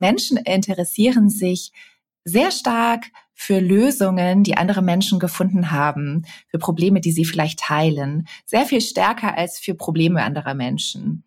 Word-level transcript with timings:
Menschen 0.00 0.36
interessieren 0.38 1.30
sich 1.30 1.72
sehr 2.24 2.50
stark 2.50 3.06
für 3.34 3.60
Lösungen, 3.60 4.42
die 4.42 4.56
andere 4.56 4.82
Menschen 4.82 5.18
gefunden 5.18 5.70
haben, 5.70 6.26
für 6.48 6.58
Probleme, 6.58 7.00
die 7.00 7.12
sie 7.12 7.24
vielleicht 7.24 7.60
teilen, 7.60 8.28
sehr 8.44 8.66
viel 8.66 8.80
stärker 8.80 9.36
als 9.38 9.58
für 9.58 9.74
Probleme 9.74 10.22
anderer 10.22 10.54
Menschen. 10.54 11.24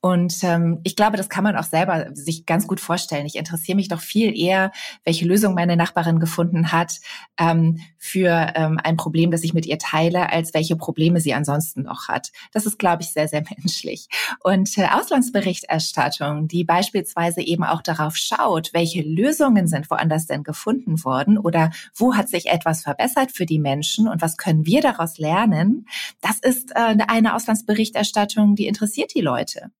Und 0.00 0.44
ähm, 0.44 0.80
ich 0.84 0.94
glaube, 0.94 1.16
das 1.16 1.28
kann 1.28 1.42
man 1.42 1.56
auch 1.56 1.64
selber 1.64 2.10
sich 2.14 2.46
ganz 2.46 2.68
gut 2.68 2.78
vorstellen. 2.78 3.26
Ich 3.26 3.34
interessiere 3.34 3.74
mich 3.74 3.88
doch 3.88 4.00
viel 4.00 4.38
eher, 4.38 4.70
welche 5.04 5.26
Lösung 5.26 5.54
meine 5.54 5.76
Nachbarin 5.76 6.20
gefunden 6.20 6.70
hat 6.70 7.00
ähm, 7.36 7.80
für 7.96 8.52
ähm, 8.54 8.78
ein 8.82 8.96
Problem, 8.96 9.32
das 9.32 9.42
ich 9.42 9.54
mit 9.54 9.66
ihr 9.66 9.78
teile, 9.78 10.30
als 10.30 10.54
welche 10.54 10.76
Probleme 10.76 11.20
sie 11.20 11.34
ansonsten 11.34 11.82
noch 11.82 12.06
hat. 12.06 12.30
Das 12.52 12.64
ist, 12.64 12.78
glaube 12.78 13.02
ich, 13.02 13.12
sehr, 13.12 13.26
sehr 13.26 13.42
menschlich. 13.56 14.08
Und 14.44 14.78
äh, 14.78 14.86
Auslandsberichterstattung, 14.86 16.46
die 16.46 16.62
beispielsweise 16.62 17.40
eben 17.40 17.64
auch 17.64 17.82
darauf 17.82 18.16
schaut, 18.16 18.72
welche 18.72 19.02
Lösungen 19.02 19.66
sind 19.66 19.90
woanders 19.90 20.26
denn 20.26 20.44
gefunden 20.44 21.04
worden 21.04 21.38
oder 21.38 21.70
wo 21.96 22.14
hat 22.14 22.28
sich 22.28 22.46
etwas 22.46 22.84
verbessert 22.84 23.32
für 23.32 23.46
die 23.46 23.58
Menschen 23.58 24.06
und 24.06 24.22
was 24.22 24.36
können 24.36 24.64
wir 24.64 24.80
daraus 24.80 25.18
lernen, 25.18 25.86
das 26.20 26.38
ist 26.38 26.70
äh, 26.76 26.96
eine 27.08 27.34
Auslandsberichterstattung, 27.34 28.54
die 28.54 28.68
interessiert 28.68 29.12
die 29.14 29.22
Leute. 29.22 29.72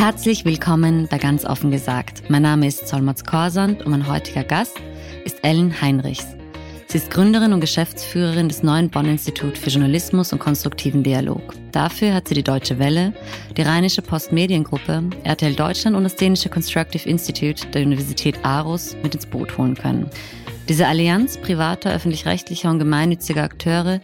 Herzlich 0.00 0.46
willkommen 0.46 1.08
bei 1.10 1.18
Ganz 1.18 1.44
offen 1.44 1.70
gesagt. 1.70 2.22
Mein 2.30 2.40
Name 2.40 2.66
ist 2.66 2.88
Solmaz 2.88 3.22
Korsand 3.22 3.84
und 3.84 3.90
mein 3.90 4.08
heutiger 4.08 4.44
Gast 4.44 4.80
ist 5.26 5.44
Ellen 5.44 5.78
Heinrichs. 5.78 6.26
Sie 6.86 6.96
ist 6.96 7.10
Gründerin 7.10 7.52
und 7.52 7.60
Geschäftsführerin 7.60 8.48
des 8.48 8.62
neuen 8.62 8.88
Bonn-Institut 8.88 9.58
für 9.58 9.68
Journalismus 9.68 10.32
und 10.32 10.38
konstruktiven 10.38 11.02
Dialog. 11.02 11.42
Dafür 11.72 12.14
hat 12.14 12.28
sie 12.28 12.34
die 12.34 12.42
Deutsche 12.42 12.78
Welle, 12.78 13.12
die 13.58 13.60
Rheinische 13.60 14.00
Postmediengruppe, 14.00 15.02
RTL 15.24 15.54
Deutschland 15.54 15.94
und 15.94 16.04
das 16.04 16.16
dänische 16.16 16.48
Constructive 16.48 17.06
Institute 17.06 17.66
der 17.66 17.82
Universität 17.82 18.42
Aarhus 18.42 18.96
mit 19.02 19.14
ins 19.14 19.26
Boot 19.26 19.58
holen 19.58 19.74
können. 19.74 20.08
Diese 20.70 20.86
Allianz 20.86 21.36
privater, 21.36 21.92
öffentlich-rechtlicher 21.92 22.70
und 22.70 22.78
gemeinnütziger 22.78 23.42
Akteure 23.42 24.00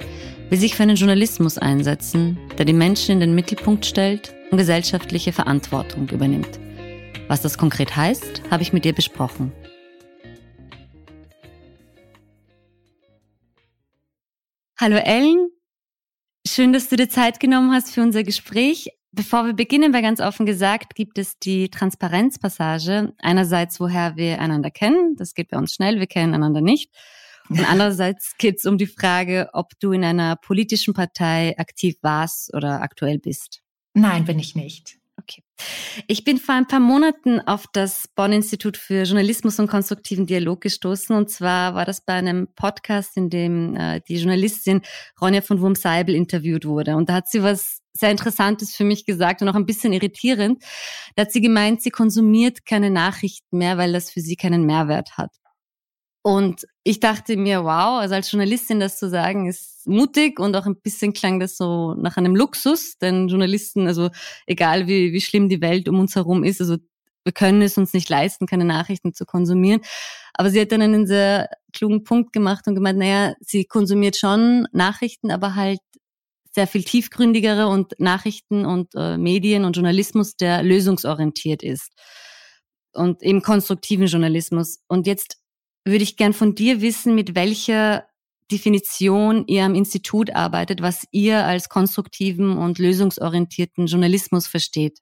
will 0.51 0.59
sich 0.59 0.75
für 0.75 0.83
einen 0.83 0.97
Journalismus 0.97 1.57
einsetzen, 1.57 2.37
der 2.59 2.67
die 2.67 2.75
Menschen 2.75 3.13
in 3.13 3.21
den 3.21 3.35
Mittelpunkt 3.35 3.87
stellt 3.87 4.36
und 4.51 4.59
gesellschaftliche 4.59 5.33
Verantwortung 5.33 6.09
übernimmt. 6.09 6.59
Was 7.29 7.43
das 7.43 7.59
konkret 7.59 7.97
heißt, 7.97 8.43
habe 8.51 8.63
ich 8.63 8.73
mit 8.73 8.87
ihr 8.87 8.93
besprochen. 8.93 9.53
Hallo 14.79 14.97
Ellen, 14.97 15.49
schön, 16.47 16.73
dass 16.73 16.89
du 16.89 16.97
dir 16.97 17.09
Zeit 17.09 17.41
genommen 17.41 17.73
hast 17.73 17.93
für 17.93 18.03
unser 18.03 18.23
Gespräch. 18.23 18.91
Bevor 19.11 19.47
wir 19.47 19.55
beginnen, 19.55 19.95
weil 19.95 20.03
ganz 20.03 20.21
offen 20.21 20.45
gesagt, 20.45 20.95
gibt 20.95 21.17
es 21.17 21.39
die 21.39 21.71
Transparenzpassage. 21.71 23.15
Einerseits, 23.19 23.81
woher 23.81 24.17
wir 24.17 24.41
einander 24.41 24.71
kennen, 24.71 25.17
das 25.17 25.33
geht 25.33 25.49
bei 25.49 25.57
uns 25.57 25.73
schnell, 25.73 25.99
wir 25.99 26.07
kennen 26.07 26.35
einander 26.35 26.61
nicht. 26.61 26.93
Und 27.49 27.61
andererseits 27.71 28.37
geht 28.37 28.59
es 28.59 28.67
um 28.67 28.77
die 28.77 28.87
Frage, 28.87 29.49
ob 29.55 29.73
du 29.81 29.93
in 29.93 30.05
einer 30.05 30.37
politischen 30.37 30.93
Partei 30.93 31.55
aktiv 31.59 31.97
warst 32.03 32.53
oder 32.55 32.83
aktuell 32.83 33.19
bist. 33.19 33.63
Nein, 33.97 34.27
bin 34.27 34.39
ich 34.39 34.55
nicht. 34.55 34.99
Okay. 35.19 35.43
Ich 36.07 36.23
bin 36.23 36.37
vor 36.37 36.55
ein 36.55 36.69
paar 36.69 36.81
Monaten 36.81 37.41
auf 37.41 37.65
das 37.73 38.09
Bonn-Institut 38.15 38.77
für 38.77 39.05
Journalismus 39.05 39.59
und 39.59 39.69
konstruktiven 39.69 40.27
Dialog 40.27 40.61
gestoßen. 40.61 41.17
Und 41.17 41.31
zwar 41.31 41.75
war 41.75 41.87
das 41.87 42.03
bei 42.03 42.13
einem 42.13 42.47
Podcast, 42.55 43.17
in 43.17 43.31
dem 43.31 43.75
äh, 43.75 44.03
die 44.07 44.17
Journalistin 44.17 44.83
Ronja 45.19 45.41
von 45.41 45.63
Wurm-Seibel 45.63 46.15
interviewt 46.15 46.67
wurde. 46.67 46.95
Und 46.95 47.09
da 47.09 47.15
hat 47.15 47.29
sie 47.29 47.43
was 47.43 47.81
sehr 47.95 48.11
Interessantes 48.11 48.77
für 48.77 48.85
mich 48.85 49.07
gesagt 49.07 49.41
und 49.41 49.49
auch 49.49 49.55
ein 49.55 49.65
bisschen 49.65 49.95
irritierend. 49.95 50.63
Da 51.15 51.23
hat 51.23 51.33
sie 51.33 51.41
gemeint, 51.41 51.81
sie 51.81 51.91
konsumiert 51.91 52.67
keine 52.67 52.91
Nachrichten 52.91 53.57
mehr, 53.57 53.79
weil 53.79 53.95
das 53.95 54.11
für 54.11 54.21
sie 54.21 54.37
keinen 54.37 54.67
Mehrwert 54.67 55.17
hat. 55.17 55.31
Und 56.27 56.67
ich 56.83 56.99
dachte 56.99 57.37
mir, 57.37 57.63
wow, 57.63 58.01
also 58.01 58.17
als 58.17 58.33
Journalistin 58.33 58.81
das 58.81 58.99
zu 58.99 59.09
sagen, 59.09 59.47
ist 59.47 59.87
mutig 59.87 60.41
und 60.41 60.57
auch 60.57 60.67
ein 60.67 60.75
bisschen 60.75 61.13
klang 61.13 61.39
das 61.39 61.57
so 61.57 61.95
nach 61.95 62.17
einem 62.17 62.35
Luxus, 62.35 62.99
denn 62.99 63.29
Journalisten, 63.29 63.87
also 63.87 64.11
egal 64.45 64.89
wie, 64.89 65.13
wie 65.13 65.21
schlimm 65.21 65.49
die 65.49 65.61
Welt 65.61 65.89
um 65.89 66.01
uns 66.01 66.17
herum 66.17 66.43
ist, 66.43 66.61
also 66.61 66.79
wir 67.23 67.33
können 67.33 67.63
es 67.63 67.79
uns 67.79 67.93
nicht 67.93 68.09
leisten, 68.09 68.49
keine 68.49 68.65
Nachrichten 68.65 69.15
zu 69.15 69.25
konsumieren. 69.25 69.83
Aber 70.35 70.51
sie 70.51 70.61
hat 70.61 70.73
dann 70.73 70.83
einen 70.83 71.07
sehr 71.07 71.49
klugen 71.73 72.03
Punkt 72.03 72.33
gemacht 72.33 72.67
und 72.67 72.75
gemeint, 72.75 72.99
naja, 72.99 73.35
sie 73.39 73.65
konsumiert 73.65 74.17
schon 74.17 74.67
Nachrichten, 74.73 75.31
aber 75.31 75.55
halt 75.55 75.79
sehr 76.51 76.67
viel 76.67 76.83
tiefgründigere 76.83 77.69
und 77.69 77.95
Nachrichten 78.01 78.67
und 78.67 78.97
äh, 78.97 79.17
Medien 79.17 79.65
und 79.65 79.77
Journalismus, 79.77 80.35
der 80.35 80.65
lösungsorientiert 80.65 81.63
ist. 81.63 81.93
Und 82.93 83.23
eben 83.23 83.43
konstruktiven 83.43 84.07
Journalismus. 84.07 84.81
Und 84.89 85.07
jetzt 85.07 85.37
würde 85.87 86.03
ich 86.03 86.17
gern 86.17 86.33
von 86.33 86.55
dir 86.55 86.81
wissen, 86.81 87.15
mit 87.15 87.35
welcher 87.35 88.07
Definition 88.51 89.45
ihr 89.47 89.65
am 89.65 89.75
Institut 89.75 90.35
arbeitet, 90.35 90.83
was 90.83 91.07
ihr 91.11 91.45
als 91.45 91.69
konstruktiven 91.69 92.59
und 92.59 92.79
lösungsorientierten 92.79 93.87
Journalismus 93.87 94.47
versteht. 94.47 95.01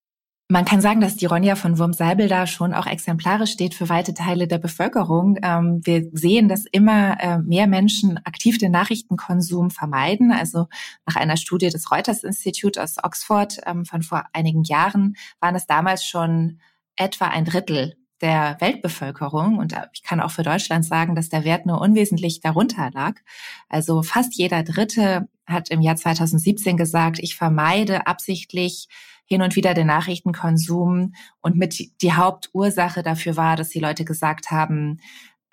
Man 0.49 0.67
kann 0.67 0.83
sagen, 0.83 1.01
dass 1.01 1.17
die 1.17 1.25
Ronja 1.25 1.57
von 1.57 1.79
Wurm-Seibel 1.79 2.29
da 2.29 2.47
schon 2.47 2.75
auch 2.75 2.87
exemplarisch 2.87 3.53
steht 3.53 3.75
für 3.75 3.89
weite 3.89 4.13
Teile 4.13 4.47
der 4.47 4.59
Bevölkerung. 4.59 5.39
Ähm, 5.43 5.81
wir 5.85 6.11
sehen, 6.13 6.49
dass 6.49 6.67
immer 6.71 7.19
äh, 7.19 7.39
mehr 7.39 7.67
Menschen 7.67 8.19
aktiv 8.25 8.59
den 8.59 8.73
Nachrichtenkonsum 8.73 9.71
vermeiden. 9.71 10.33
Also 10.33 10.67
nach 11.07 11.17
einer 11.17 11.39
Studie 11.39 11.71
des 11.71 11.91
Reuters 11.91 12.25
Institut 12.25 12.77
aus 12.79 12.97
Oxford 13.03 13.59
ähm, 13.65 13.87
von 13.87 14.03
vor 14.03 14.25
einigen 14.35 14.65
Jahren 14.65 15.17
waren 15.41 15.55
es 15.55 15.67
damals 15.67 16.05
schon 16.05 16.61
etwa 16.97 17.27
ein 17.29 17.47
Drittel 17.47 17.95
der 18.25 18.57
Weltbevölkerung, 18.59 19.59
und 19.59 19.77
ich 19.93 20.03
kann 20.03 20.21
auch 20.21 20.31
für 20.31 20.43
Deutschland 20.43 20.87
sagen, 20.87 21.15
dass 21.15 21.29
der 21.29 21.45
Wert 21.45 21.67
nur 21.67 21.83
unwesentlich 21.83 22.41
darunter 22.41 22.91
lag. 22.91 23.21
Also 23.69 24.03
fast 24.03 24.35
jeder 24.35 24.63
Dritte 24.63 25.29
hat 25.47 25.69
im 25.69 25.83
Jahr 25.83 25.97
2017 25.97 26.79
gesagt, 26.79 27.19
ich 27.19 27.37
vermeide 27.37 28.07
absichtlich 28.07 28.89
hin 29.27 29.43
und 29.43 29.57
wieder 29.57 29.75
den 29.75 29.89
Nachrichtenkonsum. 29.89 31.13
Und 31.43 31.57
mit 31.57 32.01
die 32.01 32.13
Hauptursache 32.15 33.03
dafür 33.03 33.37
war, 33.37 33.57
dass 33.57 33.69
die 33.69 33.81
Leute 33.81 34.07
gesagt 34.07 34.51
haben, 34.51 35.01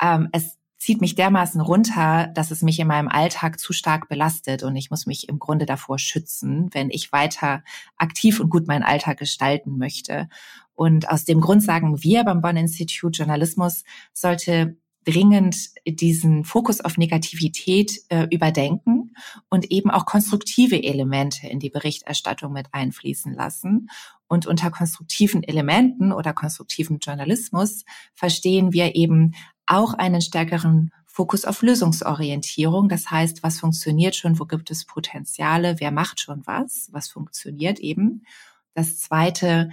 ähm, 0.01 0.29
es 0.31 0.57
zieht 0.81 0.99
mich 0.99 1.13
dermaßen 1.13 1.61
runter, 1.61 2.31
dass 2.33 2.49
es 2.49 2.63
mich 2.63 2.79
in 2.79 2.87
meinem 2.87 3.07
Alltag 3.07 3.59
zu 3.59 3.71
stark 3.71 4.09
belastet 4.09 4.63
und 4.63 4.75
ich 4.75 4.89
muss 4.89 5.05
mich 5.05 5.29
im 5.29 5.37
Grunde 5.37 5.67
davor 5.67 5.99
schützen, 5.99 6.69
wenn 6.71 6.89
ich 6.89 7.11
weiter 7.11 7.63
aktiv 7.97 8.39
und 8.39 8.49
gut 8.49 8.67
meinen 8.67 8.81
Alltag 8.81 9.19
gestalten 9.19 9.77
möchte. 9.77 10.27
Und 10.73 11.07
aus 11.07 11.23
dem 11.23 11.39
Grund 11.39 11.61
sagen 11.61 12.01
wir 12.01 12.23
beim 12.23 12.41
Bonn 12.41 12.57
Institute 12.57 13.15
Journalismus 13.15 13.83
sollte 14.11 14.75
dringend 15.05 15.69
diesen 15.85 16.45
Fokus 16.45 16.81
auf 16.81 16.97
Negativität 16.97 17.99
äh, 18.09 18.25
überdenken 18.31 19.13
und 19.49 19.69
eben 19.69 19.91
auch 19.91 20.05
konstruktive 20.05 20.83
Elemente 20.83 21.45
in 21.47 21.59
die 21.59 21.69
Berichterstattung 21.69 22.53
mit 22.53 22.67
einfließen 22.71 23.35
lassen. 23.35 23.87
Und 24.27 24.47
unter 24.47 24.71
konstruktiven 24.71 25.43
Elementen 25.43 26.11
oder 26.11 26.33
konstruktiven 26.33 26.99
Journalismus 26.99 27.83
verstehen 28.15 28.73
wir 28.73 28.95
eben 28.95 29.33
auch 29.71 29.93
einen 29.93 30.21
stärkeren 30.21 30.91
Fokus 31.05 31.45
auf 31.45 31.61
Lösungsorientierung. 31.61 32.89
Das 32.89 33.09
heißt, 33.09 33.43
was 33.43 33.59
funktioniert 33.59 34.15
schon, 34.15 34.39
wo 34.39 34.45
gibt 34.45 34.71
es 34.71 34.85
Potenziale, 34.85 35.79
wer 35.79 35.91
macht 35.91 36.19
schon 36.19 36.45
was, 36.45 36.89
was 36.91 37.09
funktioniert 37.09 37.79
eben. 37.79 38.23
Das 38.73 38.99
zweite, 38.99 39.69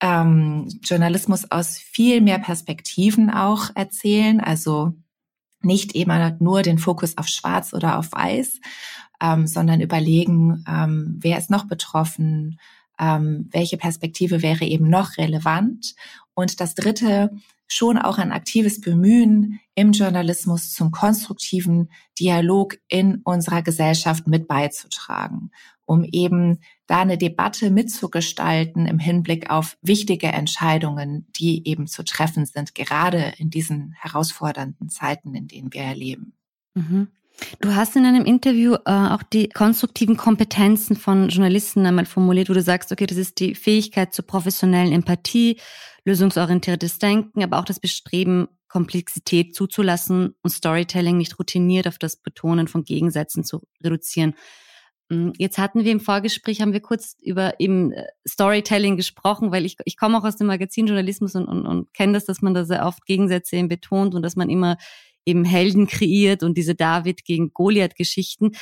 ähm, 0.00 0.68
Journalismus 0.82 1.50
aus 1.50 1.78
viel 1.78 2.20
mehr 2.20 2.38
Perspektiven 2.38 3.30
auch 3.30 3.70
erzählen, 3.74 4.40
also 4.40 4.94
nicht 5.62 5.94
immer 5.94 6.36
nur 6.38 6.62
den 6.62 6.78
Fokus 6.78 7.16
auf 7.16 7.28
Schwarz 7.28 7.72
oder 7.72 7.98
auf 7.98 8.12
Weiß, 8.12 8.60
ähm, 9.20 9.46
sondern 9.46 9.80
überlegen, 9.80 10.64
ähm, 10.68 11.16
wer 11.20 11.38
ist 11.38 11.50
noch 11.50 11.66
betroffen, 11.66 12.58
ähm, 12.98 13.48
welche 13.50 13.76
Perspektive 13.76 14.42
wäre 14.42 14.64
eben 14.64 14.88
noch 14.88 15.16
relevant. 15.16 15.94
Und 16.34 16.60
das 16.60 16.74
Dritte, 16.74 17.30
schon 17.68 17.98
auch 17.98 18.18
ein 18.18 18.32
aktives 18.32 18.80
Bemühen 18.80 19.60
im 19.74 19.92
Journalismus 19.92 20.72
zum 20.72 20.90
konstruktiven 20.90 21.90
Dialog 22.18 22.78
in 22.88 23.20
unserer 23.24 23.62
Gesellschaft 23.62 24.26
mit 24.26 24.48
beizutragen, 24.48 25.50
um 25.84 26.04
eben 26.04 26.60
da 26.86 27.00
eine 27.00 27.18
Debatte 27.18 27.70
mitzugestalten 27.70 28.86
im 28.86 28.98
Hinblick 28.98 29.50
auf 29.50 29.76
wichtige 29.82 30.28
Entscheidungen, 30.28 31.26
die 31.38 31.66
eben 31.66 31.86
zu 31.86 32.04
treffen 32.04 32.46
sind, 32.46 32.74
gerade 32.74 33.34
in 33.38 33.50
diesen 33.50 33.92
herausfordernden 33.98 34.88
Zeiten, 34.88 35.34
in 35.34 35.48
denen 35.48 35.72
wir 35.72 35.82
erleben. 35.82 36.34
Mhm. 36.74 37.08
Du 37.60 37.74
hast 37.74 37.96
in 37.96 38.06
einem 38.06 38.24
Interview 38.24 38.74
äh, 38.74 38.90
auch 38.90 39.22
die 39.22 39.48
konstruktiven 39.48 40.16
Kompetenzen 40.16 40.96
von 40.96 41.28
Journalisten 41.28 41.84
einmal 41.84 42.06
formuliert, 42.06 42.48
wo 42.48 42.54
du 42.54 42.62
sagst, 42.62 42.92
okay, 42.92 43.06
das 43.06 43.18
ist 43.18 43.40
die 43.40 43.54
Fähigkeit 43.54 44.14
zur 44.14 44.26
professionellen 44.26 44.92
Empathie, 44.92 45.60
lösungsorientiertes 46.04 46.98
Denken, 46.98 47.42
aber 47.42 47.58
auch 47.58 47.64
das 47.64 47.80
Bestreben, 47.80 48.48
Komplexität 48.68 49.54
zuzulassen 49.54 50.34
und 50.42 50.50
Storytelling 50.50 51.16
nicht 51.16 51.38
routiniert 51.38 51.86
auf 51.86 51.98
das 51.98 52.16
Betonen 52.16 52.68
von 52.68 52.84
Gegensätzen 52.84 53.44
zu 53.44 53.62
reduzieren. 53.82 54.34
Mm, 55.08 55.30
jetzt 55.38 55.58
hatten 55.58 55.84
wir 55.84 55.92
im 55.92 56.00
Vorgespräch, 56.00 56.60
haben 56.60 56.72
wir 56.72 56.80
kurz 56.80 57.16
über 57.22 57.60
eben 57.60 57.92
äh, 57.92 58.06
Storytelling 58.26 58.96
gesprochen, 58.96 59.52
weil 59.52 59.64
ich, 59.64 59.76
ich 59.84 59.96
komme 59.96 60.18
auch 60.18 60.24
aus 60.24 60.36
dem 60.36 60.48
Magazinjournalismus 60.48 61.34
und, 61.36 61.46
und, 61.46 61.66
und 61.66 61.94
kenne 61.94 62.14
das, 62.14 62.24
dass 62.24 62.42
man 62.42 62.54
da 62.54 62.64
sehr 62.64 62.86
oft 62.86 63.04
Gegensätze 63.06 63.56
eben 63.56 63.68
betont 63.68 64.14
und 64.14 64.22
dass 64.22 64.36
man 64.36 64.50
immer 64.50 64.76
eben 65.26 65.44
Helden 65.44 65.86
kreiert 65.86 66.42
und 66.42 66.56
diese 66.56 66.74
David 66.74 67.24
gegen 67.24 67.52
Goliath-Geschichten. 67.52 68.52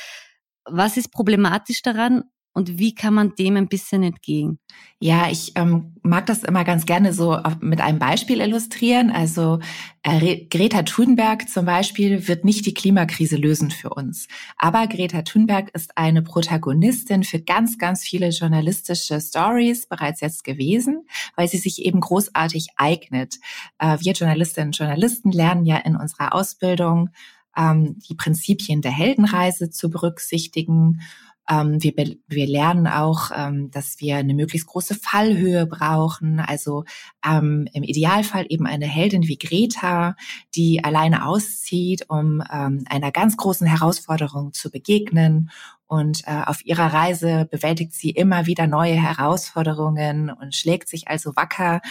Was 0.65 0.97
ist 0.97 1.11
problematisch 1.11 1.81
daran 1.81 2.23
und 2.55 2.79
wie 2.79 2.95
kann 2.95 3.13
man 3.13 3.35
dem 3.35 3.57
ein 3.57 3.67
bisschen 3.67 4.01
entgehen? 4.01 4.59
Ja, 4.99 5.29
ich 5.29 5.51
ähm, 5.55 5.93
mag 6.03 6.25
das 6.25 6.43
immer 6.43 6.63
ganz 6.63 6.85
gerne 6.85 7.11
so 7.11 7.37
mit 7.59 7.81
einem 7.81 7.99
Beispiel 7.99 8.39
illustrieren. 8.39 9.11
Also 9.11 9.59
äh, 10.03 10.45
Greta 10.45 10.83
Thunberg 10.83 11.49
zum 11.49 11.65
Beispiel 11.65 12.29
wird 12.29 12.45
nicht 12.45 12.65
die 12.65 12.73
Klimakrise 12.73 13.35
lösen 13.35 13.71
für 13.71 13.89
uns. 13.89 14.29
Aber 14.55 14.87
Greta 14.87 15.23
Thunberg 15.23 15.69
ist 15.73 15.97
eine 15.97 16.21
Protagonistin 16.21 17.25
für 17.25 17.41
ganz, 17.41 17.77
ganz 17.77 18.03
viele 18.03 18.29
journalistische 18.29 19.19
Stories 19.19 19.87
bereits 19.87 20.21
jetzt 20.21 20.45
gewesen, 20.45 21.05
weil 21.35 21.49
sie 21.49 21.57
sich 21.57 21.83
eben 21.83 21.99
großartig 21.99 22.69
eignet. 22.77 23.35
Äh, 23.79 23.97
wir 23.99 24.13
Journalistinnen 24.13 24.69
und 24.69 24.77
Journalisten 24.77 25.33
lernen 25.33 25.65
ja 25.65 25.75
in 25.79 25.97
unserer 25.97 26.33
Ausbildung 26.33 27.09
ähm, 27.57 27.99
die 28.07 28.15
Prinzipien 28.15 28.81
der 28.81 28.91
Heldenreise 28.91 29.69
zu 29.69 29.89
berücksichtigen 29.89 31.01
ähm, 31.49 31.81
wir, 31.81 31.93
wir 32.27 32.47
lernen 32.47 32.87
auch, 32.87 33.31
ähm, 33.35 33.69
dass 33.71 33.99
wir 33.99 34.17
eine 34.17 34.33
möglichst 34.33 34.67
große 34.67 34.95
Fallhöhe 34.95 35.67
brauchen. 35.67 36.39
Also 36.39 36.85
ähm, 37.25 37.67
im 37.73 37.83
Idealfall 37.83 38.45
eben 38.49 38.65
eine 38.65 38.87
Heldin 38.87 39.27
wie 39.27 39.37
Greta, 39.37 40.15
die 40.55 40.83
alleine 40.83 41.25
auszieht, 41.25 42.09
um 42.09 42.41
ähm, 42.51 42.83
einer 42.89 43.11
ganz 43.11 43.37
großen 43.37 43.67
Herausforderung 43.67 44.53
zu 44.53 44.71
begegnen. 44.71 45.51
Und 45.87 46.23
äh, 46.25 46.41
auf 46.45 46.65
ihrer 46.65 46.91
Reise 46.91 47.47
bewältigt 47.49 47.93
sie 47.93 48.09
immer 48.09 48.47
wieder 48.47 48.65
neue 48.65 48.95
Herausforderungen 48.95 50.31
und 50.31 50.55
schlägt 50.55 50.89
sich 50.89 51.07
also 51.07 51.35
wacker. 51.35 51.81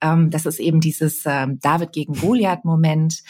Ähm, 0.00 0.30
das 0.30 0.46
ist 0.46 0.58
eben 0.58 0.80
dieses 0.80 1.22
ähm, 1.26 1.60
David 1.60 1.92
gegen 1.92 2.14
Goliath-Moment. 2.14 3.22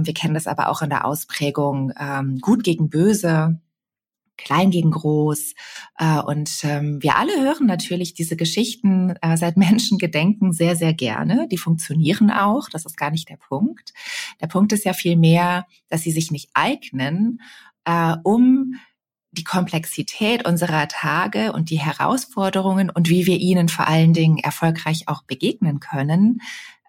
Wir 0.00 0.12
kennen 0.12 0.34
das 0.34 0.46
aber 0.46 0.68
auch 0.68 0.82
in 0.82 0.90
der 0.90 1.06
Ausprägung 1.06 1.94
Gut 2.42 2.62
gegen 2.62 2.90
Böse 2.90 3.58
klein 4.38 4.70
gegen 4.70 4.90
groß. 4.90 5.54
Äh, 5.98 6.20
und 6.20 6.50
ähm, 6.62 7.02
wir 7.02 7.16
alle 7.16 7.38
hören 7.40 7.66
natürlich 7.66 8.14
diese 8.14 8.36
Geschichten 8.36 9.14
äh, 9.20 9.36
seit 9.36 9.56
Menschengedenken 9.58 10.52
sehr, 10.52 10.76
sehr 10.76 10.94
gerne. 10.94 11.46
Die 11.50 11.58
funktionieren 11.58 12.30
auch, 12.30 12.68
das 12.70 12.86
ist 12.86 12.96
gar 12.96 13.10
nicht 13.10 13.28
der 13.28 13.36
Punkt. 13.36 13.92
Der 14.40 14.46
Punkt 14.46 14.72
ist 14.72 14.84
ja 14.84 14.94
vielmehr, 14.94 15.66
dass 15.88 16.02
sie 16.02 16.12
sich 16.12 16.30
nicht 16.30 16.50
eignen, 16.54 17.40
äh, 17.84 18.14
um 18.22 18.74
die 19.32 19.44
Komplexität 19.44 20.46
unserer 20.46 20.88
Tage 20.88 21.52
und 21.52 21.70
die 21.70 21.78
Herausforderungen 21.78 22.88
und 22.90 23.08
wie 23.10 23.26
wir 23.26 23.36
ihnen 23.36 23.68
vor 23.68 23.86
allen 23.86 24.14
Dingen 24.14 24.38
erfolgreich 24.38 25.06
auch 25.06 25.22
begegnen 25.22 25.80
können, 25.80 26.40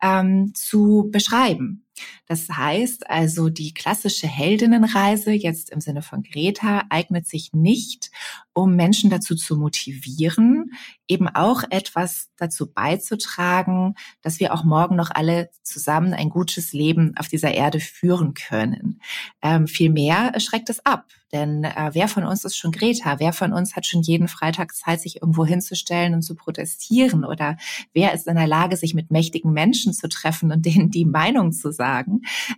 ähm, 0.01 0.53
zu 0.55 1.09
beschreiben. 1.11 1.85
Das 2.25 2.49
heißt 2.49 3.09
also, 3.09 3.49
die 3.49 3.73
klassische 3.73 4.27
Heldinnenreise 4.27 5.31
jetzt 5.31 5.69
im 5.69 5.81
Sinne 5.81 6.01
von 6.01 6.23
Greta 6.23 6.83
eignet 6.89 7.27
sich 7.27 7.53
nicht, 7.53 8.11
um 8.53 8.75
Menschen 8.75 9.09
dazu 9.09 9.35
zu 9.35 9.55
motivieren, 9.55 10.71
eben 11.07 11.27
auch 11.27 11.63
etwas 11.69 12.29
dazu 12.37 12.71
beizutragen, 12.71 13.95
dass 14.21 14.39
wir 14.39 14.53
auch 14.53 14.63
morgen 14.63 14.95
noch 14.95 15.11
alle 15.11 15.49
zusammen 15.63 16.13
ein 16.13 16.29
gutes 16.29 16.73
Leben 16.73 17.15
auf 17.17 17.27
dieser 17.27 17.53
Erde 17.53 17.79
führen 17.79 18.33
können. 18.33 19.01
Ähm, 19.41 19.67
Vielmehr 19.67 20.39
schreckt 20.39 20.69
es 20.69 20.85
ab, 20.85 21.05
denn 21.31 21.63
äh, 21.63 21.91
wer 21.93 22.07
von 22.07 22.23
uns 22.23 22.43
ist 22.43 22.57
schon 22.57 22.71
Greta? 22.71 23.19
Wer 23.19 23.33
von 23.33 23.53
uns 23.53 23.75
hat 23.75 23.85
schon 23.85 24.01
jeden 24.01 24.27
Freitag 24.27 24.75
Zeit, 24.75 25.01
sich 25.01 25.21
irgendwo 25.21 25.45
hinzustellen 25.45 26.13
und 26.13 26.21
zu 26.21 26.35
protestieren? 26.35 27.23
Oder 27.23 27.57
wer 27.93 28.13
ist 28.13 28.27
in 28.27 28.35
der 28.35 28.47
Lage, 28.47 28.75
sich 28.77 28.93
mit 28.93 29.11
mächtigen 29.11 29.53
Menschen 29.53 29.93
zu 29.93 30.09
treffen 30.09 30.51
und 30.51 30.65
denen 30.65 30.89
die 30.89 31.05
Meinung 31.05 31.51
zu 31.51 31.71
sagen? 31.71 31.88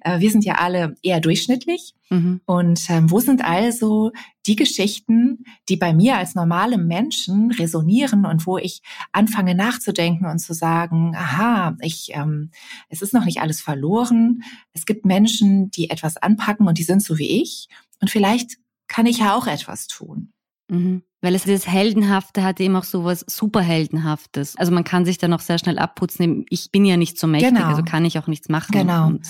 Äh, 0.01 0.19
wir 0.19 0.31
sind 0.31 0.45
ja 0.45 0.55
alle 0.55 0.95
eher 1.01 1.19
durchschnittlich. 1.19 1.93
Mhm. 2.09 2.41
Und 2.45 2.89
ähm, 2.89 3.09
wo 3.09 3.19
sind 3.19 3.43
also 3.43 4.11
die 4.45 4.55
Geschichten, 4.55 5.45
die 5.69 5.77
bei 5.77 5.93
mir 5.93 6.17
als 6.17 6.35
normalem 6.35 6.87
Menschen 6.87 7.51
resonieren 7.51 8.25
und 8.25 8.45
wo 8.45 8.57
ich 8.57 8.81
anfange 9.11 9.55
nachzudenken 9.55 10.25
und 10.25 10.39
zu 10.39 10.53
sagen, 10.53 11.15
aha, 11.15 11.77
ich, 11.81 12.11
ähm, 12.13 12.51
es 12.89 13.01
ist 13.01 13.13
noch 13.13 13.25
nicht 13.25 13.39
alles 13.39 13.61
verloren. 13.61 14.43
Es 14.73 14.85
gibt 14.85 15.05
Menschen, 15.05 15.71
die 15.71 15.89
etwas 15.89 16.17
anpacken 16.17 16.67
und 16.67 16.77
die 16.77 16.83
sind 16.83 17.01
so 17.01 17.17
wie 17.17 17.41
ich. 17.41 17.67
Und 18.01 18.09
vielleicht 18.09 18.57
kann 18.87 19.05
ich 19.05 19.19
ja 19.19 19.35
auch 19.35 19.47
etwas 19.47 19.87
tun. 19.87 20.33
Mhm. 20.71 21.03
Weil 21.19 21.35
es 21.35 21.43
dieses 21.43 21.67
Heldenhafte 21.67 22.43
hat 22.43 22.59
eben 22.59 22.75
auch 22.75 22.85
so 22.85 23.03
was 23.03 23.25
Superheldenhaftes. 23.27 24.55
Also 24.55 24.71
man 24.71 24.83
kann 24.83 25.05
sich 25.05 25.17
da 25.17 25.27
noch 25.27 25.41
sehr 25.41 25.59
schnell 25.59 25.77
abputzen. 25.77 26.45
Ich 26.49 26.71
bin 26.71 26.85
ja 26.85 26.97
nicht 26.97 27.19
so 27.19 27.27
mächtig, 27.27 27.53
genau. 27.53 27.67
also 27.67 27.83
kann 27.83 28.05
ich 28.05 28.17
auch 28.17 28.27
nichts 28.27 28.49
machen. 28.49 28.71
Genau. 28.71 29.07
Und 29.07 29.27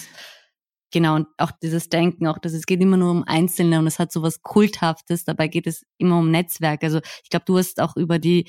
genau, 0.91 1.15
und 1.15 1.27
auch 1.37 1.51
dieses 1.51 1.89
Denken, 1.89 2.27
auch 2.27 2.37
dass 2.37 2.53
es 2.53 2.65
geht 2.65 2.79
immer 2.79 2.95
nur 2.95 3.11
um 3.11 3.23
Einzelne 3.25 3.79
und 3.79 3.87
es 3.87 3.97
hat 3.97 4.11
so 4.11 4.21
was 4.21 4.41
Kulthaftes, 4.43 5.25
dabei 5.25 5.47
geht 5.47 5.67
es 5.67 5.83
immer 5.97 6.19
um 6.19 6.29
Netzwerke. 6.29 6.85
Also 6.85 7.01
ich 7.23 7.29
glaube, 7.29 7.45
du 7.45 7.57
hast 7.57 7.81
auch 7.81 7.97
über 7.97 8.19
die, 8.19 8.45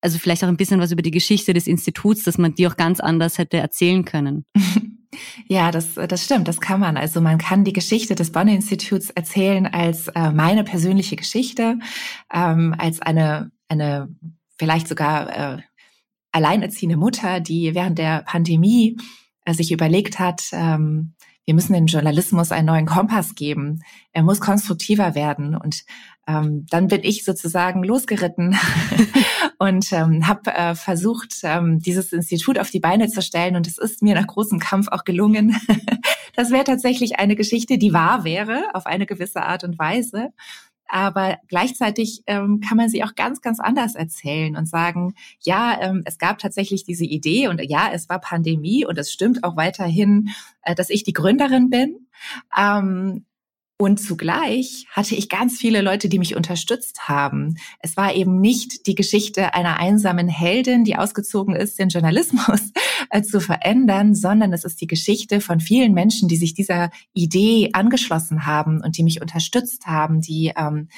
also 0.00 0.18
vielleicht 0.18 0.42
auch 0.42 0.48
ein 0.48 0.56
bisschen 0.56 0.80
was 0.80 0.90
über 0.90 1.02
die 1.02 1.12
Geschichte 1.12 1.54
des 1.54 1.68
Instituts, 1.68 2.24
dass 2.24 2.38
man 2.38 2.56
die 2.56 2.66
auch 2.66 2.76
ganz 2.76 2.98
anders 2.98 3.38
hätte 3.38 3.56
erzählen 3.58 4.04
können. 4.04 4.44
Ja, 5.48 5.70
das, 5.70 5.94
das 5.94 6.24
stimmt, 6.24 6.48
das 6.48 6.60
kann 6.60 6.80
man. 6.80 6.96
Also 6.96 7.20
man 7.20 7.38
kann 7.38 7.64
die 7.64 7.72
Geschichte 7.72 8.14
des 8.14 8.32
Bonn-Instituts 8.32 9.10
erzählen 9.10 9.66
als 9.66 10.08
äh, 10.08 10.30
meine 10.30 10.64
persönliche 10.64 11.16
Geschichte, 11.16 11.78
ähm, 12.32 12.74
als 12.78 13.00
eine, 13.00 13.50
eine 13.68 14.08
vielleicht 14.58 14.88
sogar 14.88 15.56
äh, 15.56 15.62
alleinerziehende 16.32 16.96
Mutter, 16.96 17.40
die 17.40 17.74
während 17.74 17.98
der 17.98 18.22
Pandemie 18.22 18.96
äh, 19.44 19.54
sich 19.54 19.72
überlegt 19.72 20.18
hat, 20.18 20.42
ähm, 20.52 21.14
wir 21.46 21.54
müssen 21.54 21.72
dem 21.72 21.86
Journalismus 21.86 22.50
einen 22.50 22.66
neuen 22.66 22.86
Kompass 22.86 23.36
geben. 23.36 23.82
Er 24.12 24.24
muss 24.24 24.40
konstruktiver 24.40 25.14
werden. 25.14 25.54
Und 25.54 25.84
ähm, 26.26 26.66
dann 26.70 26.88
bin 26.88 27.02
ich 27.04 27.24
sozusagen 27.24 27.84
losgeritten 27.84 28.58
und 29.58 29.92
ähm, 29.92 30.26
habe 30.26 30.52
äh, 30.52 30.74
versucht, 30.74 31.34
ähm, 31.44 31.78
dieses 31.78 32.12
Institut 32.12 32.58
auf 32.58 32.70
die 32.70 32.80
Beine 32.80 33.06
zu 33.06 33.22
stellen. 33.22 33.54
Und 33.54 33.68
es 33.68 33.78
ist 33.78 34.02
mir 34.02 34.16
nach 34.16 34.26
großem 34.26 34.58
Kampf 34.58 34.88
auch 34.88 35.04
gelungen. 35.04 35.56
das 36.34 36.50
wäre 36.50 36.64
tatsächlich 36.64 37.20
eine 37.20 37.36
Geschichte, 37.36 37.78
die 37.78 37.92
wahr 37.92 38.24
wäre, 38.24 38.64
auf 38.74 38.86
eine 38.86 39.06
gewisse 39.06 39.42
Art 39.42 39.62
und 39.62 39.78
Weise 39.78 40.32
aber 40.88 41.38
gleichzeitig 41.48 42.22
ähm, 42.26 42.60
kann 42.60 42.76
man 42.76 42.88
sie 42.88 43.04
auch 43.04 43.14
ganz, 43.14 43.40
ganz 43.40 43.60
anders 43.60 43.94
erzählen 43.94 44.56
und 44.56 44.66
sagen, 44.66 45.14
ja, 45.40 45.78
ähm, 45.80 46.02
es 46.04 46.18
gab 46.18 46.38
tatsächlich 46.38 46.84
diese 46.84 47.04
Idee 47.04 47.48
und 47.48 47.60
ja, 47.62 47.90
es 47.92 48.08
war 48.08 48.20
Pandemie 48.20 48.86
und 48.86 48.96
es 48.96 49.12
stimmt 49.12 49.44
auch 49.44 49.56
weiterhin, 49.56 50.30
äh, 50.62 50.74
dass 50.74 50.90
ich 50.90 51.04
die 51.04 51.12
Gründerin 51.12 51.68
bin. 51.68 52.06
Ähm, 52.56 53.25
und 53.78 54.00
zugleich 54.00 54.86
hatte 54.90 55.14
ich 55.14 55.28
ganz 55.28 55.58
viele 55.58 55.82
Leute, 55.82 56.08
die 56.08 56.18
mich 56.18 56.34
unterstützt 56.34 57.08
haben. 57.08 57.58
Es 57.80 57.96
war 57.98 58.14
eben 58.14 58.40
nicht 58.40 58.86
die 58.86 58.94
Geschichte 58.94 59.52
einer 59.52 59.78
einsamen 59.78 60.28
Heldin, 60.28 60.84
die 60.84 60.96
ausgezogen 60.96 61.54
ist, 61.54 61.78
den 61.78 61.90
Journalismus 61.90 62.72
äh, 63.10 63.20
zu 63.20 63.38
verändern, 63.38 64.14
sondern 64.14 64.54
es 64.54 64.64
ist 64.64 64.80
die 64.80 64.86
Geschichte 64.86 65.42
von 65.42 65.60
vielen 65.60 65.92
Menschen, 65.92 66.26
die 66.26 66.36
sich 66.36 66.54
dieser 66.54 66.90
Idee 67.12 67.70
angeschlossen 67.74 68.46
haben 68.46 68.80
und 68.80 68.96
die 68.96 69.02
mich 69.02 69.20
unterstützt 69.20 69.86
haben, 69.86 70.22
die 70.22 70.54
ähm, 70.56 70.88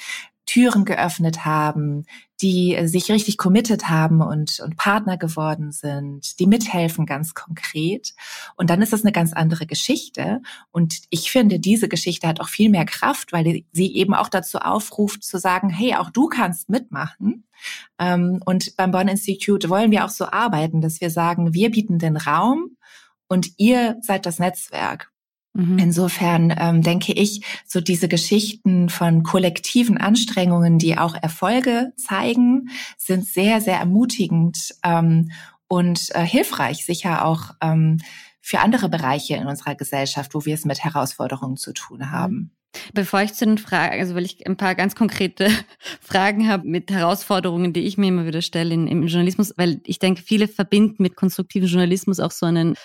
Türen 0.49 0.83
geöffnet 0.83 1.45
haben, 1.45 2.05
die 2.41 2.75
sich 2.87 3.11
richtig 3.11 3.37
committed 3.37 3.87
haben 3.87 4.21
und, 4.21 4.59
und 4.61 4.77
Partner 4.77 5.15
geworden 5.15 5.71
sind, 5.71 6.39
die 6.39 6.47
mithelfen 6.47 7.05
ganz 7.05 7.35
konkret. 7.35 8.15
Und 8.55 8.71
dann 8.71 8.81
ist 8.81 8.91
das 8.91 9.03
eine 9.03 9.11
ganz 9.11 9.31
andere 9.31 9.67
Geschichte. 9.67 10.41
Und 10.71 11.01
ich 11.11 11.29
finde, 11.29 11.59
diese 11.59 11.87
Geschichte 11.87 12.27
hat 12.27 12.41
auch 12.41 12.47
viel 12.47 12.71
mehr 12.71 12.85
Kraft, 12.85 13.31
weil 13.31 13.63
sie 13.71 13.95
eben 13.95 14.15
auch 14.15 14.27
dazu 14.27 14.57
aufruft 14.57 15.23
zu 15.23 15.37
sagen, 15.37 15.69
hey, 15.69 15.93
auch 15.95 16.09
du 16.09 16.27
kannst 16.29 16.67
mitmachen. 16.67 17.45
Ähm, 17.99 18.41
und 18.43 18.75
beim 18.75 18.89
Bonn 18.89 19.07
Institute 19.07 19.69
wollen 19.69 19.91
wir 19.91 20.03
auch 20.03 20.09
so 20.09 20.25
arbeiten, 20.25 20.81
dass 20.81 20.99
wir 20.99 21.11
sagen, 21.11 21.53
wir 21.53 21.69
bieten 21.69 21.99
den 21.99 22.17
Raum 22.17 22.75
und 23.27 23.51
ihr 23.57 23.97
seid 24.01 24.25
das 24.25 24.39
Netzwerk. 24.39 25.11
Mhm. 25.59 25.77
Insofern 25.77 26.55
ähm, 26.57 26.81
denke 26.81 27.11
ich, 27.11 27.41
so 27.67 27.81
diese 27.81 28.07
Geschichten 28.07 28.87
von 28.87 29.23
kollektiven 29.23 29.97
Anstrengungen, 29.97 30.79
die 30.79 30.97
auch 30.97 31.15
Erfolge 31.21 31.91
zeigen, 31.97 32.69
sind 32.97 33.25
sehr, 33.25 33.59
sehr 33.59 33.77
ermutigend 33.77 34.73
ähm, 34.83 35.31
und 35.67 36.15
äh, 36.15 36.21
hilfreich, 36.21 36.85
sicher 36.85 37.25
auch 37.25 37.51
ähm, 37.61 37.97
für 38.41 38.59
andere 38.59 38.87
Bereiche 38.87 39.35
in 39.35 39.47
unserer 39.47 39.75
Gesellschaft, 39.75 40.33
wo 40.33 40.45
wir 40.45 40.53
es 40.53 40.63
mit 40.63 40.81
Herausforderungen 40.83 41.57
zu 41.57 41.73
tun 41.73 41.99
mhm. 41.99 42.11
haben. 42.11 42.51
Bevor 42.93 43.21
ich 43.21 43.33
zu 43.33 43.45
den 43.45 43.57
Fragen, 43.57 43.99
also 43.99 44.15
weil 44.15 44.23
ich 44.23 44.47
ein 44.47 44.55
paar 44.55 44.75
ganz 44.75 44.95
konkrete 44.95 45.49
Fragen 46.01 46.47
habe 46.47 46.67
mit 46.67 46.89
Herausforderungen, 46.89 47.73
die 47.73 47.81
ich 47.81 47.97
mir 47.97 48.07
immer 48.07 48.25
wieder 48.25 48.41
stelle 48.41 48.73
in, 48.73 48.87
im 48.87 49.07
Journalismus, 49.07 49.53
weil 49.57 49.81
ich 49.85 49.99
denke, 49.99 50.21
viele 50.21 50.47
verbinden 50.47 51.03
mit 51.03 51.17
konstruktivem 51.17 51.67
Journalismus 51.67 52.21
auch 52.21 52.31
so 52.31 52.45
einen 52.45 52.75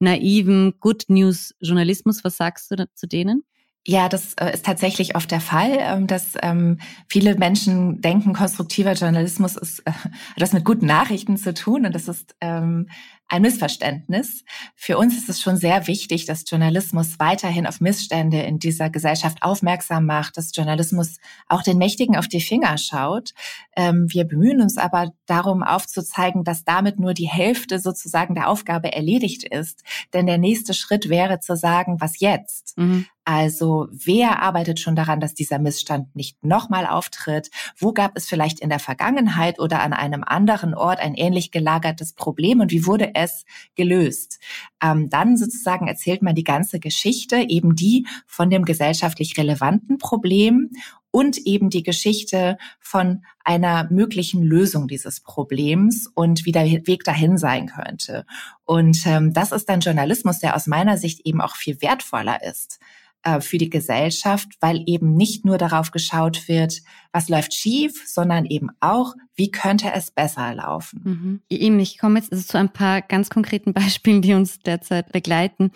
naiven 0.00 0.74
Good 0.80 1.04
News 1.08 1.54
Journalismus. 1.60 2.24
Was 2.24 2.36
sagst 2.36 2.70
du 2.70 2.88
zu 2.94 3.06
denen? 3.06 3.44
Ja, 3.86 4.10
das 4.10 4.34
äh, 4.34 4.52
ist 4.52 4.66
tatsächlich 4.66 5.16
oft 5.16 5.30
der 5.30 5.40
Fall, 5.40 5.78
ähm, 5.78 6.06
dass 6.06 6.34
ähm, 6.42 6.78
viele 7.08 7.34
Menschen 7.36 8.02
denken, 8.02 8.34
konstruktiver 8.34 8.92
Journalismus 8.92 9.56
ist, 9.56 9.80
äh, 9.86 9.92
hat 9.92 10.10
das 10.36 10.52
mit 10.52 10.66
guten 10.66 10.84
Nachrichten 10.84 11.38
zu 11.38 11.54
tun 11.54 11.86
und 11.86 11.94
das 11.94 12.06
ist 12.06 12.36
ähm, 12.42 12.90
ein 13.30 13.42
Missverständnis. 13.42 14.44
Für 14.74 14.98
uns 14.98 15.16
ist 15.16 15.28
es 15.28 15.40
schon 15.40 15.56
sehr 15.56 15.86
wichtig, 15.86 16.26
dass 16.26 16.44
Journalismus 16.46 17.18
weiterhin 17.18 17.66
auf 17.66 17.80
Missstände 17.80 18.40
in 18.40 18.58
dieser 18.58 18.90
Gesellschaft 18.90 19.42
aufmerksam 19.42 20.04
macht, 20.04 20.36
dass 20.36 20.54
Journalismus 20.54 21.18
auch 21.48 21.62
den 21.62 21.78
Mächtigen 21.78 22.16
auf 22.16 22.28
die 22.28 22.40
Finger 22.40 22.76
schaut. 22.76 23.32
Wir 23.76 24.24
bemühen 24.24 24.60
uns 24.60 24.76
aber 24.76 25.12
darum 25.26 25.62
aufzuzeigen, 25.62 26.44
dass 26.44 26.64
damit 26.64 26.98
nur 26.98 27.14
die 27.14 27.28
Hälfte 27.28 27.78
sozusagen 27.78 28.34
der 28.34 28.48
Aufgabe 28.48 28.92
erledigt 28.92 29.44
ist. 29.44 29.84
Denn 30.12 30.26
der 30.26 30.38
nächste 30.38 30.74
Schritt 30.74 31.08
wäre 31.08 31.38
zu 31.38 31.56
sagen, 31.56 32.00
was 32.00 32.18
jetzt? 32.18 32.76
Mhm. 32.76 33.06
Also 33.24 33.86
wer 33.92 34.42
arbeitet 34.42 34.80
schon 34.80 34.96
daran, 34.96 35.20
dass 35.20 35.34
dieser 35.34 35.60
Missstand 35.60 36.16
nicht 36.16 36.42
nochmal 36.42 36.84
auftritt? 36.86 37.50
Wo 37.76 37.92
gab 37.92 38.16
es 38.16 38.26
vielleicht 38.26 38.58
in 38.58 38.70
der 38.70 38.80
Vergangenheit 38.80 39.60
oder 39.60 39.82
an 39.82 39.92
einem 39.92 40.24
anderen 40.24 40.74
Ort 40.74 40.98
ein 40.98 41.14
ähnlich 41.14 41.52
gelagertes 41.52 42.14
Problem 42.14 42.58
und 42.58 42.72
wie 42.72 42.86
wurde 42.86 43.14
es 43.22 43.44
gelöst? 43.74 44.40
Ähm, 44.82 45.08
dann 45.10 45.36
sozusagen 45.36 45.88
erzählt 45.88 46.22
man 46.22 46.34
die 46.34 46.44
ganze 46.44 46.80
Geschichte, 46.80 47.44
eben 47.48 47.74
die 47.74 48.06
von 48.26 48.50
dem 48.50 48.64
gesellschaftlich 48.64 49.36
relevanten 49.36 49.98
Problem 49.98 50.70
und 51.10 51.38
eben 51.38 51.70
die 51.70 51.82
Geschichte 51.82 52.56
von 52.78 53.24
einer 53.44 53.88
möglichen 53.90 54.42
Lösung 54.42 54.86
dieses 54.86 55.20
Problems 55.20 56.06
und 56.14 56.44
wie 56.44 56.52
der 56.52 56.64
Weg 56.86 57.04
dahin 57.04 57.36
sein 57.36 57.66
könnte. 57.66 58.24
Und 58.64 59.06
ähm, 59.06 59.32
das 59.32 59.52
ist 59.52 59.68
dann 59.68 59.80
Journalismus, 59.80 60.38
der 60.38 60.54
aus 60.54 60.66
meiner 60.66 60.96
Sicht 60.98 61.26
eben 61.26 61.40
auch 61.40 61.56
viel 61.56 61.80
wertvoller 61.82 62.42
ist 62.44 62.78
äh, 63.22 63.40
für 63.40 63.58
die 63.58 63.70
Gesellschaft, 63.70 64.48
weil 64.60 64.82
eben 64.86 65.14
nicht 65.14 65.44
nur 65.44 65.58
darauf 65.58 65.90
geschaut 65.90 66.48
wird, 66.48 66.80
was 67.12 67.28
läuft 67.28 67.54
schief, 67.54 68.02
sondern 68.06 68.46
eben 68.46 68.70
auch, 68.80 69.14
wie 69.34 69.50
könnte 69.50 69.92
es 69.94 70.10
besser 70.10 70.54
laufen. 70.54 71.42
Mhm. 71.48 71.78
Ich 71.80 71.98
komme 71.98 72.18
jetzt 72.18 72.32
also 72.32 72.44
zu 72.44 72.58
ein 72.58 72.72
paar 72.72 73.02
ganz 73.02 73.30
konkreten 73.30 73.72
Beispielen, 73.74 74.22
die 74.22 74.34
uns 74.34 74.60
derzeit 74.60 75.12
begleiten. 75.12 75.72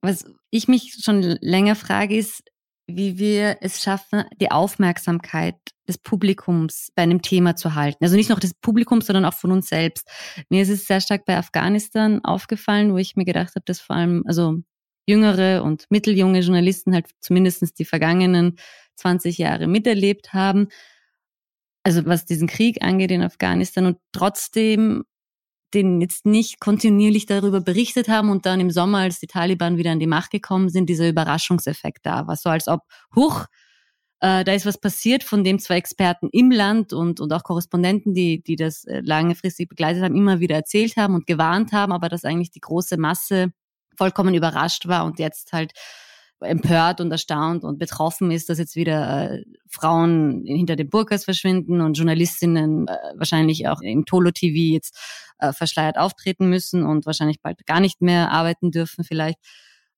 Was 0.00 0.24
ich 0.50 0.68
mich 0.68 0.96
schon 1.02 1.22
länger 1.22 1.76
frage, 1.76 2.16
ist, 2.16 2.42
wie 2.96 3.18
wir 3.18 3.58
es 3.60 3.82
schaffen, 3.82 4.24
die 4.40 4.50
Aufmerksamkeit 4.50 5.56
des 5.86 5.98
Publikums 5.98 6.90
bei 6.94 7.02
einem 7.02 7.22
Thema 7.22 7.56
zu 7.56 7.74
halten. 7.74 8.02
Also 8.02 8.16
nicht 8.16 8.30
nur 8.30 8.38
des 8.38 8.54
Publikums, 8.54 9.06
sondern 9.06 9.24
auch 9.24 9.34
von 9.34 9.52
uns 9.52 9.68
selbst. 9.68 10.08
Mir 10.48 10.62
ist 10.62 10.70
es 10.70 10.86
sehr 10.86 11.00
stark 11.00 11.24
bei 11.24 11.36
Afghanistan 11.36 12.24
aufgefallen, 12.24 12.92
wo 12.92 12.98
ich 12.98 13.16
mir 13.16 13.24
gedacht 13.24 13.54
habe, 13.54 13.64
dass 13.66 13.80
vor 13.80 13.96
allem, 13.96 14.24
also 14.26 14.62
jüngere 15.06 15.62
und 15.62 15.86
mitteljunge 15.90 16.40
Journalisten 16.40 16.94
halt 16.94 17.06
zumindest 17.20 17.78
die 17.78 17.84
vergangenen 17.84 18.56
20 18.96 19.38
Jahre 19.38 19.66
miterlebt 19.66 20.32
haben. 20.32 20.68
Also 21.82 22.04
was 22.06 22.26
diesen 22.26 22.48
Krieg 22.48 22.82
angeht 22.82 23.10
in 23.10 23.22
Afghanistan 23.22 23.86
und 23.86 23.98
trotzdem 24.12 25.04
den 25.74 26.00
jetzt 26.00 26.26
nicht 26.26 26.60
kontinuierlich 26.60 27.26
darüber 27.26 27.60
berichtet 27.60 28.08
haben 28.08 28.30
und 28.30 28.44
dann 28.44 28.60
im 28.60 28.70
Sommer, 28.70 28.98
als 28.98 29.20
die 29.20 29.26
Taliban 29.26 29.76
wieder 29.76 29.92
an 29.92 30.00
die 30.00 30.06
Macht 30.06 30.30
gekommen 30.30 30.68
sind, 30.68 30.88
dieser 30.88 31.08
Überraschungseffekt 31.08 32.04
da 32.04 32.26
war. 32.26 32.36
So 32.36 32.50
als 32.50 32.66
ob, 32.66 32.80
huch, 33.14 33.46
äh, 34.20 34.44
da 34.44 34.52
ist 34.52 34.66
was 34.66 34.78
passiert, 34.78 35.22
von 35.22 35.44
dem 35.44 35.58
zwei 35.58 35.76
Experten 35.76 36.28
im 36.32 36.50
Land 36.50 36.92
und, 36.92 37.20
und 37.20 37.32
auch 37.32 37.42
Korrespondenten, 37.42 38.14
die, 38.14 38.42
die 38.42 38.56
das 38.56 38.84
äh, 38.84 39.00
langfristig 39.04 39.68
begleitet 39.68 40.02
haben, 40.02 40.16
immer 40.16 40.40
wieder 40.40 40.56
erzählt 40.56 40.96
haben 40.96 41.14
und 41.14 41.26
gewarnt 41.26 41.72
haben, 41.72 41.92
aber 41.92 42.08
dass 42.08 42.24
eigentlich 42.24 42.50
die 42.50 42.60
große 42.60 42.96
Masse 42.96 43.52
vollkommen 44.00 44.34
überrascht 44.34 44.88
war 44.88 45.04
und 45.04 45.18
jetzt 45.18 45.52
halt 45.52 45.72
empört 46.40 47.02
und 47.02 47.12
erstaunt 47.12 47.64
und 47.64 47.78
betroffen 47.78 48.30
ist, 48.30 48.48
dass 48.48 48.58
jetzt 48.58 48.74
wieder 48.74 49.30
äh, 49.30 49.44
Frauen 49.68 50.44
hinter 50.46 50.74
den 50.74 50.88
Burkas 50.88 51.26
verschwinden 51.26 51.82
und 51.82 51.98
Journalistinnen 51.98 52.88
äh, 52.88 52.96
wahrscheinlich 53.16 53.68
auch 53.68 53.82
im 53.82 54.06
Tolo-TV 54.06 54.74
jetzt 54.74 54.98
äh, 55.38 55.52
verschleiert 55.52 55.98
auftreten 55.98 56.48
müssen 56.48 56.86
und 56.86 57.04
wahrscheinlich 57.04 57.42
bald 57.42 57.66
gar 57.66 57.80
nicht 57.80 58.00
mehr 58.00 58.30
arbeiten 58.30 58.70
dürfen 58.70 59.04
vielleicht. 59.04 59.38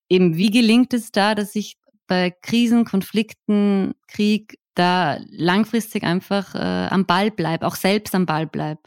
Eben, 0.08 0.36
wie 0.36 0.50
gelingt 0.50 0.92
es 0.94 1.12
da, 1.12 1.36
dass 1.36 1.54
ich 1.54 1.76
bei 2.08 2.32
Krisen, 2.42 2.84
Konflikten, 2.84 3.92
Krieg 4.08 4.58
da 4.74 5.18
langfristig 5.30 6.02
einfach 6.02 6.56
äh, 6.56 6.88
am 6.90 7.06
Ball 7.06 7.30
bleib, 7.30 7.62
auch 7.62 7.76
selbst 7.76 8.16
am 8.16 8.26
Ball 8.26 8.48
bleib? 8.48 8.80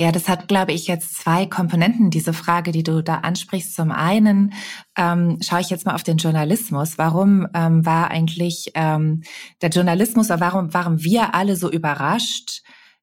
Ja, 0.00 0.12
das 0.12 0.30
hat, 0.30 0.48
glaube 0.48 0.72
ich, 0.72 0.86
jetzt 0.86 1.14
zwei 1.14 1.44
Komponenten, 1.44 2.08
diese 2.08 2.32
Frage, 2.32 2.72
die 2.72 2.82
du 2.82 3.02
da 3.02 3.16
ansprichst. 3.16 3.74
Zum 3.74 3.92
einen 3.92 4.54
ähm, 4.96 5.36
schaue 5.42 5.60
ich 5.60 5.68
jetzt 5.68 5.84
mal 5.84 5.94
auf 5.94 6.02
den 6.02 6.16
Journalismus. 6.16 6.96
Warum 6.96 7.46
ähm, 7.52 7.84
war 7.84 8.10
eigentlich 8.10 8.70
ähm, 8.76 9.20
der 9.60 9.68
Journalismus, 9.68 10.30
oder 10.30 10.40
warum 10.40 10.72
waren 10.72 11.04
wir 11.04 11.34
alle 11.34 11.54
so 11.54 11.70
überrascht, 11.70 12.62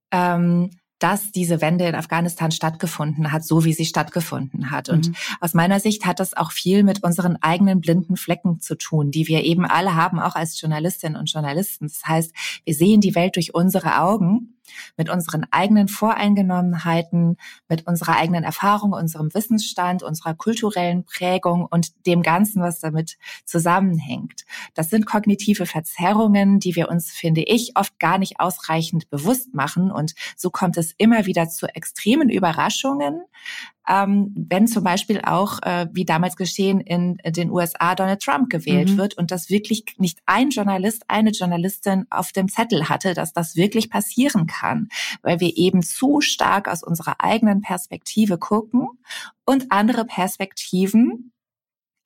ähm, 0.09 0.71
dass 0.97 1.31
diese 1.31 1.61
Wende 1.61 1.85
in 1.85 1.93
Afghanistan 1.93 2.49
stattgefunden 2.49 3.31
hat, 3.31 3.45
so 3.45 3.63
wie 3.63 3.73
sie 3.73 3.85
stattgefunden 3.85 4.71
hat. 4.71 4.89
Und 4.89 5.09
mhm. 5.09 5.15
aus 5.39 5.53
meiner 5.53 5.79
Sicht 5.79 6.07
hat 6.07 6.19
das 6.19 6.35
auch 6.35 6.51
viel 6.51 6.81
mit 6.81 7.03
unseren 7.03 7.37
eigenen 7.41 7.79
blinden 7.79 8.17
Flecken 8.17 8.59
zu 8.59 8.75
tun, 8.75 9.11
die 9.11 9.27
wir 9.27 9.43
eben 9.43 9.65
alle 9.65 9.93
haben, 9.93 10.19
auch 10.19 10.33
als 10.33 10.59
Journalistinnen 10.59 11.19
und 11.19 11.31
Journalisten. 11.31 11.85
Das 11.89 12.03
heißt, 12.07 12.33
wir 12.65 12.73
sehen 12.73 13.01
die 13.01 13.13
Welt 13.13 13.35
durch 13.35 13.53
unsere 13.53 13.99
Augen 14.01 14.56
mit 14.97 15.09
unseren 15.09 15.45
eigenen 15.51 15.87
Voreingenommenheiten, 15.87 17.37
mit 17.69 17.87
unserer 17.87 18.17
eigenen 18.17 18.43
Erfahrung, 18.43 18.93
unserem 18.93 19.33
Wissensstand, 19.33 20.03
unserer 20.03 20.33
kulturellen 20.33 21.03
Prägung 21.03 21.65
und 21.65 22.05
dem 22.05 22.21
Ganzen, 22.21 22.61
was 22.61 22.79
damit 22.79 23.17
zusammenhängt. 23.45 24.45
Das 24.73 24.89
sind 24.89 25.05
kognitive 25.05 25.65
Verzerrungen, 25.65 26.59
die 26.59 26.75
wir 26.75 26.89
uns, 26.89 27.11
finde 27.11 27.41
ich, 27.41 27.75
oft 27.75 27.99
gar 27.99 28.17
nicht 28.17 28.39
ausreichend 28.39 29.09
bewusst 29.09 29.53
machen. 29.53 29.91
Und 29.91 30.13
so 30.35 30.49
kommt 30.49 30.77
es 30.77 30.93
immer 30.97 31.25
wieder 31.25 31.49
zu 31.49 31.67
extremen 31.67 32.29
Überraschungen, 32.29 33.21
ähm, 33.87 34.33
wenn 34.35 34.67
zum 34.67 34.83
Beispiel 34.83 35.21
auch, 35.21 35.61
äh, 35.63 35.87
wie 35.93 36.03
damals 36.03 36.35
geschehen 36.35 36.81
in 36.81 37.17
den 37.25 37.49
USA, 37.49 37.95
Donald 37.95 38.21
Trump 38.21 38.49
gewählt 38.49 38.89
mhm. 38.89 38.97
wird 38.97 39.17
und 39.17 39.31
das 39.31 39.49
wirklich 39.49 39.85
nicht 39.97 40.19
ein 40.25 40.49
Journalist, 40.49 41.05
eine 41.07 41.31
Journalistin 41.31 42.05
auf 42.09 42.33
dem 42.33 42.49
Zettel 42.49 42.89
hatte, 42.89 43.13
dass 43.13 43.31
das 43.31 43.55
wirklich 43.55 43.89
passieren 43.89 44.45
kann, 44.47 44.56
weil 45.21 45.39
wir 45.39 45.57
eben 45.57 45.83
zu 45.83 46.21
stark 46.21 46.67
aus 46.67 46.83
unserer 46.83 47.15
eigenen 47.19 47.61
Perspektive 47.61 48.37
gucken 48.37 48.87
und 49.45 49.71
andere 49.71 50.05
Perspektiven 50.05 51.31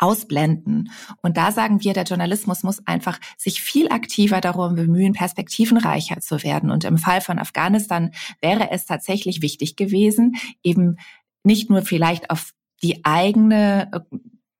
ausblenden. 0.01 0.91
Und 1.21 1.37
da 1.37 1.51
sagen 1.51 1.83
wir, 1.83 1.93
der 1.93 2.03
Journalismus 2.03 2.63
muss 2.63 2.85
einfach 2.87 3.19
sich 3.37 3.61
viel 3.61 3.89
aktiver 3.89 4.41
darum 4.41 4.75
bemühen, 4.75 5.13
perspektivenreicher 5.13 6.19
zu 6.19 6.43
werden. 6.43 6.71
Und 6.71 6.83
im 6.83 6.97
Fall 6.97 7.21
von 7.21 7.37
Afghanistan 7.37 8.11
wäre 8.41 8.71
es 8.71 8.85
tatsächlich 8.85 9.41
wichtig 9.41 9.75
gewesen, 9.75 10.35
eben 10.63 10.97
nicht 11.43 11.69
nur 11.69 11.83
vielleicht 11.83 12.31
auf 12.31 12.51
die 12.81 13.05
eigene 13.05 13.91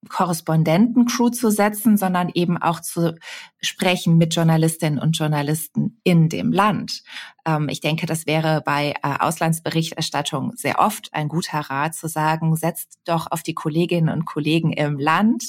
Korrespondentencrew 0.09 1.29
zu 1.29 1.51
setzen, 1.51 1.95
sondern 1.95 2.29
eben 2.33 2.57
auch 2.57 2.79
zu 2.79 3.15
sprechen 3.61 4.17
mit 4.17 4.35
Journalistinnen 4.35 4.99
und 4.99 5.17
Journalisten 5.17 5.99
in 6.03 6.27
dem 6.27 6.51
Land. 6.51 7.03
Ähm, 7.45 7.69
ich 7.69 7.81
denke, 7.81 8.07
das 8.07 8.25
wäre 8.25 8.61
bei 8.65 8.93
äh, 9.03 9.17
Auslandsberichterstattung 9.19 10.53
sehr 10.55 10.79
oft 10.79 11.13
ein 11.13 11.27
guter 11.27 11.59
Rat 11.59 11.93
zu 11.93 12.07
sagen, 12.07 12.55
setzt 12.55 12.99
doch 13.05 13.27
auf 13.29 13.43
die 13.43 13.53
Kolleginnen 13.53 14.09
und 14.09 14.25
Kollegen 14.25 14.73
im 14.73 14.97
Land, 14.97 15.43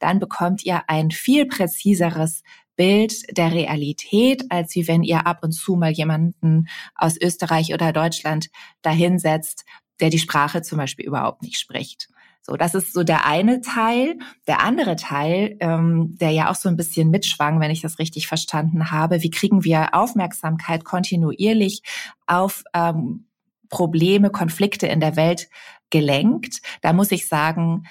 dann 0.00 0.18
bekommt 0.18 0.64
ihr 0.64 0.82
ein 0.88 1.10
viel 1.10 1.46
präziseres 1.46 2.42
Bild 2.76 3.36
der 3.36 3.52
Realität, 3.52 4.50
als 4.50 4.74
wie 4.74 4.88
wenn 4.88 5.04
ihr 5.04 5.26
ab 5.26 5.38
und 5.42 5.52
zu 5.52 5.76
mal 5.76 5.92
jemanden 5.92 6.66
aus 6.96 7.16
Österreich 7.16 7.72
oder 7.72 7.92
Deutschland 7.92 8.48
dahinsetzt 8.82 9.64
der 10.00 10.10
die 10.10 10.18
Sprache 10.18 10.62
zum 10.62 10.78
Beispiel 10.78 11.06
überhaupt 11.06 11.42
nicht 11.42 11.58
spricht. 11.58 12.08
So, 12.46 12.56
das 12.56 12.74
ist 12.74 12.92
so 12.92 13.04
der 13.04 13.24
eine 13.24 13.62
Teil. 13.62 14.18
Der 14.46 14.60
andere 14.60 14.96
Teil, 14.96 15.56
ähm, 15.60 16.16
der 16.20 16.30
ja 16.30 16.50
auch 16.50 16.54
so 16.54 16.68
ein 16.68 16.76
bisschen 16.76 17.08
mitschwang, 17.08 17.58
wenn 17.58 17.70
ich 17.70 17.80
das 17.80 17.98
richtig 17.98 18.26
verstanden 18.26 18.90
habe, 18.90 19.22
wie 19.22 19.30
kriegen 19.30 19.64
wir 19.64 19.94
Aufmerksamkeit 19.94 20.84
kontinuierlich 20.84 21.82
auf 22.26 22.62
ähm, 22.74 23.28
Probleme, 23.70 24.28
Konflikte 24.30 24.86
in 24.86 25.00
der 25.00 25.16
Welt 25.16 25.48
gelenkt? 25.88 26.60
Da 26.82 26.92
muss 26.92 27.12
ich 27.12 27.28
sagen, 27.28 27.84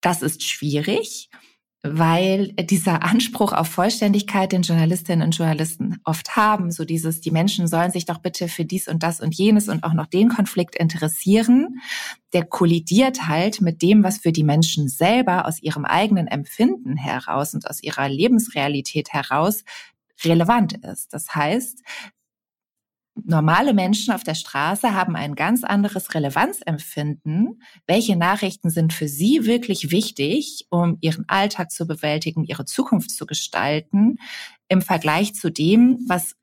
das 0.00 0.22
ist 0.22 0.42
schwierig 0.42 1.30
weil 1.92 2.48
dieser 2.52 3.02
Anspruch 3.02 3.52
auf 3.52 3.68
Vollständigkeit, 3.68 4.52
den 4.52 4.62
Journalistinnen 4.62 5.26
und 5.26 5.36
Journalisten 5.36 6.00
oft 6.04 6.36
haben, 6.36 6.70
so 6.70 6.84
dieses, 6.84 7.20
die 7.20 7.30
Menschen 7.30 7.66
sollen 7.66 7.90
sich 7.90 8.04
doch 8.04 8.18
bitte 8.18 8.48
für 8.48 8.64
dies 8.64 8.88
und 8.88 9.02
das 9.02 9.20
und 9.20 9.34
jenes 9.34 9.68
und 9.68 9.84
auch 9.84 9.92
noch 9.92 10.06
den 10.06 10.28
Konflikt 10.28 10.76
interessieren, 10.76 11.80
der 12.32 12.44
kollidiert 12.44 13.28
halt 13.28 13.60
mit 13.60 13.82
dem, 13.82 14.02
was 14.02 14.18
für 14.18 14.32
die 14.32 14.44
Menschen 14.44 14.88
selber 14.88 15.46
aus 15.46 15.62
ihrem 15.62 15.84
eigenen 15.84 16.26
Empfinden 16.26 16.96
heraus 16.96 17.54
und 17.54 17.68
aus 17.68 17.82
ihrer 17.82 18.08
Lebensrealität 18.08 19.12
heraus 19.12 19.64
relevant 20.24 20.84
ist. 20.84 21.12
Das 21.12 21.34
heißt, 21.34 21.82
normale 23.24 23.72
Menschen 23.72 24.12
auf 24.12 24.22
der 24.22 24.34
Straße 24.34 24.94
haben 24.94 25.16
ein 25.16 25.34
ganz 25.34 25.64
anderes 25.64 26.14
Relevanzempfinden. 26.14 27.62
Welche 27.86 28.16
Nachrichten 28.16 28.70
sind 28.70 28.92
für 28.92 29.08
sie 29.08 29.46
wirklich 29.46 29.90
wichtig, 29.90 30.66
um 30.70 30.98
ihren 31.00 31.24
Alltag 31.28 31.70
zu 31.70 31.86
bewältigen, 31.86 32.44
ihre 32.44 32.64
Zukunft 32.64 33.10
zu 33.10 33.26
gestalten, 33.26 34.18
im 34.68 34.82
Vergleich 34.82 35.34
zu 35.34 35.50
dem, 35.50 35.98
was 36.08 36.36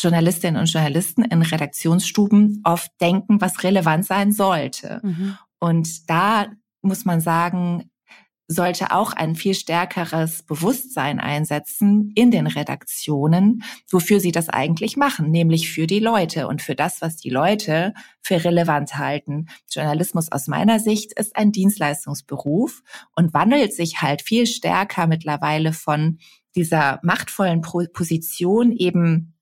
Journalistinnen 0.00 0.60
und 0.60 0.70
Journalisten 0.70 1.22
in 1.22 1.42
Redaktionsstuben 1.42 2.60
oft 2.64 2.90
denken, 3.00 3.40
was 3.40 3.62
relevant 3.62 4.04
sein 4.04 4.32
sollte. 4.32 5.00
Mhm. 5.02 5.38
Und 5.58 6.10
da 6.10 6.46
muss 6.82 7.04
man 7.04 7.20
sagen, 7.20 7.90
sollte 8.48 8.92
auch 8.92 9.12
ein 9.12 9.34
viel 9.34 9.54
stärkeres 9.54 10.42
Bewusstsein 10.44 11.18
einsetzen 11.18 12.12
in 12.14 12.30
den 12.30 12.46
Redaktionen, 12.46 13.64
wofür 13.90 14.20
sie 14.20 14.32
das 14.32 14.48
eigentlich 14.48 14.96
machen, 14.96 15.30
nämlich 15.30 15.70
für 15.70 15.86
die 15.86 15.98
Leute 15.98 16.46
und 16.46 16.62
für 16.62 16.74
das, 16.74 17.02
was 17.02 17.16
die 17.16 17.30
Leute 17.30 17.92
für 18.22 18.44
relevant 18.44 18.96
halten. 18.96 19.46
Journalismus 19.70 20.30
aus 20.30 20.46
meiner 20.46 20.78
Sicht 20.78 21.12
ist 21.18 21.34
ein 21.36 21.50
Dienstleistungsberuf 21.50 22.82
und 23.16 23.34
wandelt 23.34 23.74
sich 23.74 24.00
halt 24.00 24.22
viel 24.22 24.46
stärker 24.46 25.06
mittlerweile 25.06 25.72
von 25.72 26.18
dieser 26.54 27.00
machtvollen 27.02 27.62
Position 27.62 28.72
eben 28.72 29.34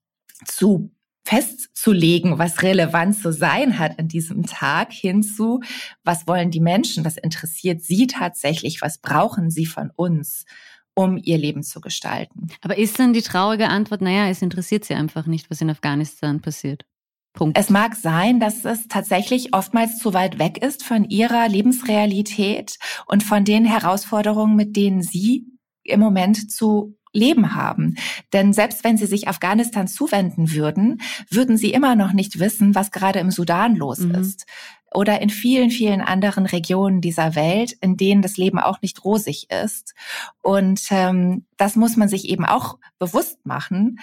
zu 0.45 0.94
festzulegen, 1.25 2.37
was 2.37 2.61
relevant 2.61 3.17
zu 3.17 3.33
sein 3.33 3.79
hat 3.79 3.97
an 3.99 4.07
diesem 4.07 4.45
Tag, 4.45 4.93
hinzu, 4.93 5.61
was 6.03 6.27
wollen 6.27 6.51
die 6.51 6.59
Menschen, 6.59 7.03
was 7.03 7.17
interessiert 7.17 7.81
sie 7.81 8.07
tatsächlich, 8.07 8.81
was 8.81 8.99
brauchen 8.99 9.49
sie 9.49 9.65
von 9.65 9.91
uns, 9.95 10.45
um 10.93 11.17
ihr 11.21 11.37
Leben 11.37 11.63
zu 11.63 11.81
gestalten. 11.81 12.47
Aber 12.61 12.77
ist 12.77 12.99
dann 12.99 13.13
die 13.13 13.23
traurige 13.23 13.67
Antwort, 13.67 14.01
naja, 14.01 14.29
es 14.29 14.41
interessiert 14.41 14.85
sie 14.85 14.93
einfach 14.93 15.25
nicht, 15.25 15.49
was 15.49 15.61
in 15.61 15.69
Afghanistan 15.69 16.41
passiert? 16.41 16.85
Punkt. 17.33 17.57
Es 17.57 17.69
mag 17.69 17.95
sein, 17.95 18.39
dass 18.39 18.63
es 18.63 18.87
tatsächlich 18.87 19.53
oftmals 19.53 19.97
zu 19.97 20.13
weit 20.13 20.39
weg 20.39 20.57
ist 20.63 20.83
von 20.83 21.03
ihrer 21.03 21.49
Lebensrealität 21.49 22.77
und 23.07 23.23
von 23.23 23.43
den 23.43 23.65
Herausforderungen, 23.65 24.55
mit 24.55 24.77
denen 24.77 25.03
sie 25.03 25.45
im 25.83 25.99
Moment 25.99 26.49
zu 26.49 26.97
Leben 27.15 27.55
haben. 27.55 27.95
Denn 28.33 28.53
selbst 28.53 28.83
wenn 28.83 28.97
sie 28.97 29.05
sich 29.05 29.27
Afghanistan 29.27 29.87
zuwenden 29.87 30.51
würden, 30.51 31.01
würden 31.29 31.57
sie 31.57 31.71
immer 31.71 31.95
noch 31.95 32.13
nicht 32.13 32.39
wissen, 32.39 32.75
was 32.75 32.91
gerade 32.91 33.19
im 33.19 33.31
Sudan 33.31 33.75
los 33.75 33.99
mhm. 33.99 34.15
ist. 34.15 34.45
Oder 34.93 35.21
in 35.21 35.29
vielen, 35.29 35.71
vielen 35.71 36.01
anderen 36.01 36.45
Regionen 36.45 37.01
dieser 37.01 37.35
Welt, 37.35 37.73
in 37.81 37.97
denen 37.97 38.21
das 38.21 38.37
Leben 38.37 38.59
auch 38.59 38.81
nicht 38.81 39.03
rosig 39.03 39.47
ist. 39.49 39.93
Und 40.41 40.81
ähm, 40.89 41.45
das 41.57 41.75
muss 41.75 41.97
man 41.97 42.07
sich 42.07 42.29
eben 42.29 42.45
auch 42.45 42.77
bewusst 42.97 43.45
machen, 43.45 43.99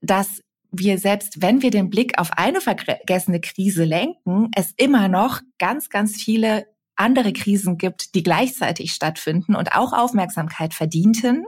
dass 0.00 0.40
wir 0.72 0.98
selbst, 0.98 1.42
wenn 1.42 1.60
wir 1.60 1.70
den 1.70 1.90
Blick 1.90 2.18
auf 2.18 2.30
eine 2.32 2.62
vergessene 2.62 3.40
Krise 3.40 3.84
lenken, 3.84 4.48
es 4.56 4.72
immer 4.76 5.08
noch 5.08 5.40
ganz, 5.58 5.90
ganz 5.90 6.16
viele 6.16 6.66
andere 6.96 7.32
Krisen 7.32 7.78
gibt, 7.78 8.14
die 8.14 8.22
gleichzeitig 8.22 8.92
stattfinden 8.92 9.54
und 9.54 9.74
auch 9.74 9.92
Aufmerksamkeit 9.92 10.74
verdienten. 10.74 11.46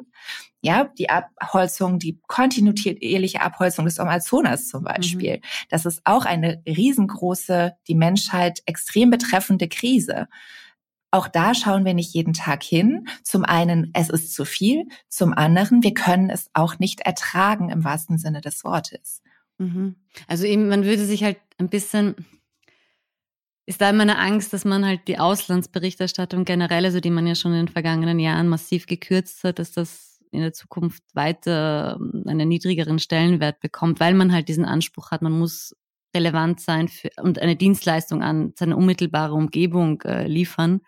Ja, 0.62 0.84
die 0.98 1.10
Abholzung, 1.10 1.98
die 1.98 2.18
kontinuierliche 2.26 3.42
Abholzung 3.42 3.84
des 3.84 3.98
Amazonas 3.98 4.68
zum 4.68 4.84
Beispiel. 4.84 5.36
Mhm. 5.36 5.40
Das 5.68 5.84
ist 5.84 6.00
auch 6.04 6.24
eine 6.24 6.62
riesengroße, 6.66 7.76
die 7.86 7.94
Menschheit 7.94 8.62
extrem 8.64 9.10
betreffende 9.10 9.68
Krise. 9.68 10.26
Auch 11.10 11.28
da 11.28 11.54
schauen 11.54 11.84
wir 11.84 11.94
nicht 11.94 12.12
jeden 12.12 12.32
Tag 12.32 12.64
hin. 12.64 13.06
Zum 13.22 13.44
einen, 13.44 13.90
es 13.92 14.08
ist 14.08 14.34
zu 14.34 14.44
viel. 14.44 14.88
Zum 15.08 15.32
anderen, 15.32 15.82
wir 15.84 15.94
können 15.94 16.28
es 16.28 16.50
auch 16.54 16.80
nicht 16.80 17.02
ertragen 17.02 17.68
im 17.68 17.84
wahrsten 17.84 18.18
Sinne 18.18 18.40
des 18.40 18.64
Wortes. 18.64 19.22
Mhm. 19.58 19.94
Also 20.26 20.44
eben, 20.44 20.68
man 20.68 20.84
würde 20.84 21.04
sich 21.04 21.22
halt 21.22 21.36
ein 21.58 21.68
bisschen, 21.68 22.16
ist 23.66 23.80
da 23.80 23.90
immer 23.90 24.02
eine 24.02 24.18
Angst, 24.18 24.52
dass 24.52 24.64
man 24.64 24.84
halt 24.84 25.08
die 25.08 25.18
Auslandsberichterstattung 25.18 26.44
generell, 26.44 26.84
also 26.84 27.00
die 27.00 27.10
man 27.10 27.26
ja 27.26 27.34
schon 27.34 27.52
in 27.52 27.66
den 27.66 27.68
vergangenen 27.68 28.18
Jahren 28.18 28.48
massiv 28.48 28.86
gekürzt 28.86 29.44
hat, 29.44 29.58
dass 29.58 29.72
das 29.72 30.20
in 30.30 30.40
der 30.40 30.52
Zukunft 30.52 31.02
weiter 31.14 31.98
ähm, 31.98 32.24
einen 32.26 32.48
niedrigeren 32.48 32.98
Stellenwert 32.98 33.60
bekommt, 33.60 34.00
weil 34.00 34.14
man 34.14 34.32
halt 34.32 34.48
diesen 34.48 34.64
Anspruch 34.64 35.10
hat, 35.10 35.22
man 35.22 35.38
muss 35.38 35.74
relevant 36.14 36.60
sein 36.60 36.88
für, 36.88 37.10
und 37.22 37.38
eine 37.38 37.56
Dienstleistung 37.56 38.22
an 38.22 38.52
seine 38.56 38.76
unmittelbare 38.76 39.34
Umgebung 39.34 40.02
äh, 40.02 40.26
liefern. 40.26 40.80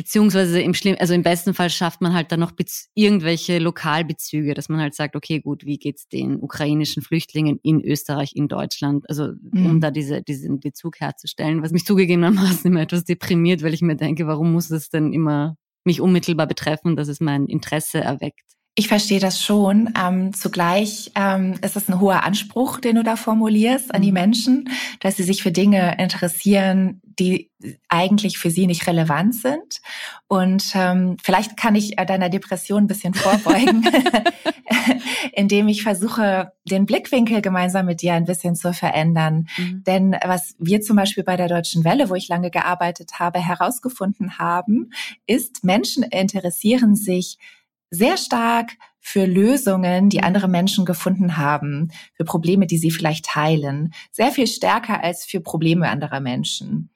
Beziehungsweise 0.00 0.62
im 0.62 0.72
schlimm, 0.72 0.96
also 0.98 1.12
im 1.12 1.22
besten 1.22 1.52
Fall 1.52 1.68
schafft 1.68 2.00
man 2.00 2.14
halt 2.14 2.32
dann 2.32 2.40
noch 2.40 2.52
irgendwelche 2.94 3.58
Lokalbezüge, 3.58 4.54
dass 4.54 4.70
man 4.70 4.80
halt 4.80 4.94
sagt, 4.94 5.14
okay, 5.14 5.40
gut, 5.40 5.66
wie 5.66 5.76
geht's 5.76 6.08
den 6.08 6.36
ukrainischen 6.40 7.02
Flüchtlingen 7.02 7.60
in 7.62 7.84
Österreich, 7.84 8.32
in 8.34 8.48
Deutschland, 8.48 9.04
also 9.10 9.32
mhm. 9.52 9.66
um 9.66 9.80
da 9.82 9.90
diese, 9.90 10.22
diesen 10.22 10.58
Bezug 10.58 11.00
herzustellen, 11.00 11.62
was 11.62 11.72
mich 11.72 11.84
zugegebenermaßen 11.84 12.64
immer 12.70 12.80
etwas 12.80 13.04
deprimiert, 13.04 13.62
weil 13.62 13.74
ich 13.74 13.82
mir 13.82 13.94
denke, 13.94 14.26
warum 14.26 14.52
muss 14.52 14.70
es 14.70 14.88
denn 14.88 15.12
immer 15.12 15.58
mich 15.84 16.00
unmittelbar 16.00 16.46
betreffen, 16.46 16.96
dass 16.96 17.08
es 17.08 17.20
mein 17.20 17.44
Interesse 17.44 18.00
erweckt. 18.00 18.56
Ich 18.76 18.88
verstehe 18.88 19.20
das 19.20 19.42
schon. 19.42 19.92
Ähm, 20.00 20.32
zugleich 20.32 21.10
ähm, 21.16 21.54
ist 21.62 21.76
es 21.76 21.88
ein 21.88 22.00
hoher 22.00 22.22
Anspruch, 22.22 22.78
den 22.78 22.96
du 22.96 23.02
da 23.02 23.16
formulierst 23.16 23.92
an 23.92 24.00
die 24.00 24.12
mhm. 24.12 24.14
Menschen, 24.14 24.70
dass 25.00 25.16
sie 25.16 25.24
sich 25.24 25.42
für 25.42 25.50
Dinge 25.50 25.96
interessieren, 25.98 27.00
die 27.18 27.50
eigentlich 27.88 28.38
für 28.38 28.50
sie 28.50 28.66
nicht 28.66 28.86
relevant 28.86 29.34
sind. 29.34 29.80
Und 30.28 30.72
ähm, 30.74 31.16
vielleicht 31.22 31.56
kann 31.56 31.74
ich 31.74 31.98
äh, 31.98 32.06
deiner 32.06 32.30
Depression 32.30 32.84
ein 32.84 32.86
bisschen 32.86 33.12
vorbeugen, 33.12 33.84
indem 35.32 35.68
ich 35.68 35.82
versuche, 35.82 36.52
den 36.64 36.86
Blickwinkel 36.86 37.42
gemeinsam 37.42 37.86
mit 37.86 38.02
dir 38.02 38.14
ein 38.14 38.24
bisschen 38.24 38.54
zu 38.54 38.72
verändern. 38.72 39.48
Mhm. 39.58 39.82
Denn 39.84 40.16
was 40.24 40.54
wir 40.58 40.80
zum 40.80 40.96
Beispiel 40.96 41.24
bei 41.24 41.36
der 41.36 41.48
Deutschen 41.48 41.84
Welle, 41.84 42.08
wo 42.08 42.14
ich 42.14 42.28
lange 42.28 42.50
gearbeitet 42.50 43.18
habe, 43.18 43.40
herausgefunden 43.40 44.38
haben, 44.38 44.90
ist, 45.26 45.64
Menschen 45.64 46.04
interessieren 46.04 46.94
sich 46.94 47.36
sehr 47.90 48.16
stark 48.16 48.72
für 49.00 49.26
Lösungen, 49.26 50.08
die 50.10 50.22
andere 50.22 50.48
Menschen 50.48 50.84
gefunden 50.84 51.36
haben, 51.36 51.90
für 52.14 52.24
Probleme, 52.24 52.66
die 52.66 52.78
sie 52.78 52.90
vielleicht 52.90 53.26
teilen, 53.26 53.92
sehr 54.12 54.30
viel 54.30 54.46
stärker 54.46 55.02
als 55.02 55.24
für 55.24 55.40
Probleme 55.40 55.88
anderer 55.88 56.20
Menschen. 56.20 56.90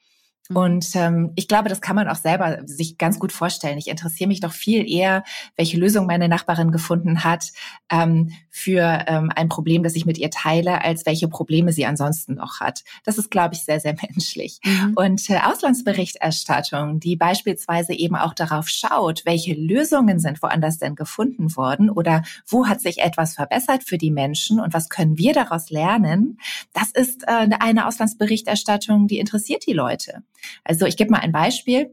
Und 0.53 0.95
ähm, 0.95 1.33
ich 1.37 1.49
glaube, 1.49 1.71
das 1.71 1.81
kann 1.81 1.97
man 1.97 2.07
auch 2.09 2.17
selber 2.17 2.59
sich 2.67 2.99
ganz 2.99 3.19
gut 3.19 3.33
vorstellen. 3.33 3.79
Ich 3.79 3.89
interessiere 3.89 4.29
mich 4.29 4.41
doch 4.41 4.53
viel 4.53 4.87
eher, 4.91 5.25
welche 5.57 5.79
Lösung 5.79 6.07
meine 6.07 6.29
Nachbarin 6.29 6.71
gefunden 6.71 7.25
hat 7.25 7.51
ähm, 7.91 8.33
für 8.51 9.05
ähm, 9.07 9.33
ein 9.35 9.49
Problem, 9.49 9.83
das 9.83 9.97
ich 9.97 10.05
mit 10.05 10.19
ihr 10.19 10.31
teile, 10.31 10.85
als 10.85 11.07
welche 11.07 11.29
Probleme 11.29 11.73
sie 11.73 11.87
ansonsten 11.87 12.35
noch 12.35 12.61
hat. 12.61 12.85
Das 13.05 13.17
ist, 13.17 13.31
glaube 13.31 13.55
ich, 13.55 13.65
sehr, 13.65 13.81
sehr 13.81 13.97
menschlich. 14.15 14.61
Mhm. 14.65 14.93
Und 14.97 15.31
äh, 15.31 15.39
Auslandsberichterstattung, 15.39 17.01
die 17.01 17.17
beispielsweise 17.17 17.95
eben 17.95 18.17
auch 18.17 18.35
darauf 18.35 18.69
schaut, 18.69 19.25
welche 19.25 19.55
Lösungen 19.55 20.19
sind 20.19 20.43
woanders 20.43 20.79
denn 20.79 20.95
gefunden 20.95 21.57
worden 21.57 21.89
oder 21.89 22.23
wo 22.47 22.67
hat 22.67 22.83
sich 22.83 22.99
etwas 22.99 23.35
verbessert 23.35 23.85
für 23.85 23.97
die 23.97 24.11
Menschen 24.11 24.61
und 24.61 24.75
was 24.75 24.91
können 24.91 25.17
wir 25.17 25.33
daraus 25.33 25.71
lernen, 25.71 26.39
das 26.75 26.91
ist 26.91 27.23
äh, 27.27 27.49
eine 27.59 27.87
Auslandsberichterstattung, 27.87 29.07
die 29.07 29.19
interessiert 29.19 29.67
die 29.67 29.73
Leute. 29.73 30.23
Also 30.65 30.87
ich 30.87 30.97
gebe 30.97 31.11
mal 31.11 31.21
ein 31.21 31.33
Beispiel. 31.33 31.93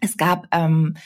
Es 0.00 0.16
gab 0.16 0.46
ähm, 0.52 0.96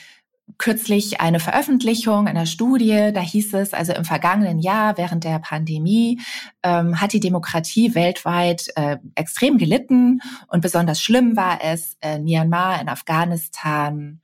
kürzlich 0.58 1.20
eine 1.20 1.40
Veröffentlichung 1.40 2.26
einer 2.26 2.46
Studie, 2.46 3.10
da 3.12 3.20
hieß 3.20 3.54
es, 3.54 3.72
also 3.72 3.92
im 3.92 4.04
vergangenen 4.04 4.58
Jahr 4.58 4.96
während 4.98 5.24
der 5.24 5.38
Pandemie 5.38 6.20
ähm, 6.62 7.00
hat 7.00 7.12
die 7.12 7.20
Demokratie 7.20 7.94
weltweit 7.94 8.68
äh, 8.76 8.98
extrem 9.14 9.58
gelitten 9.58 10.20
und 10.48 10.60
besonders 10.60 11.00
schlimm 11.00 11.36
war 11.36 11.60
es 11.62 11.96
in 12.00 12.24
Myanmar, 12.24 12.80
in 12.80 12.88
Afghanistan 12.88 14.20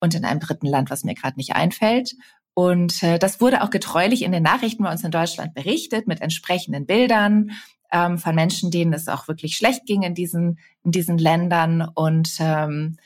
und 0.00 0.14
in 0.14 0.24
einem 0.24 0.40
dritten 0.40 0.66
Land, 0.66 0.90
was 0.90 1.04
mir 1.04 1.14
gerade 1.14 1.36
nicht 1.36 1.56
einfällt. 1.56 2.14
Und 2.54 3.02
äh, 3.02 3.18
das 3.18 3.40
wurde 3.40 3.62
auch 3.62 3.70
getreulich 3.70 4.22
in 4.22 4.32
den 4.32 4.42
Nachrichten 4.42 4.82
bei 4.82 4.90
uns 4.90 5.04
in 5.04 5.10
Deutschland 5.10 5.54
berichtet 5.54 6.08
mit 6.08 6.20
entsprechenden 6.20 6.86
Bildern 6.86 7.52
ähm, 7.92 8.18
von 8.18 8.34
Menschen, 8.34 8.70
denen 8.70 8.92
es 8.92 9.08
auch 9.08 9.28
wirklich 9.28 9.56
schlecht 9.56 9.86
ging 9.86 10.02
in 10.02 10.14
diesen, 10.14 10.58
in 10.84 10.90
diesen 10.90 11.18
Ländern. 11.18 11.88
Und 11.94 12.36
ähm, 12.40 12.96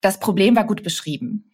das 0.00 0.20
Problem 0.20 0.56
war 0.56 0.66
gut 0.66 0.82
beschrieben. 0.82 1.52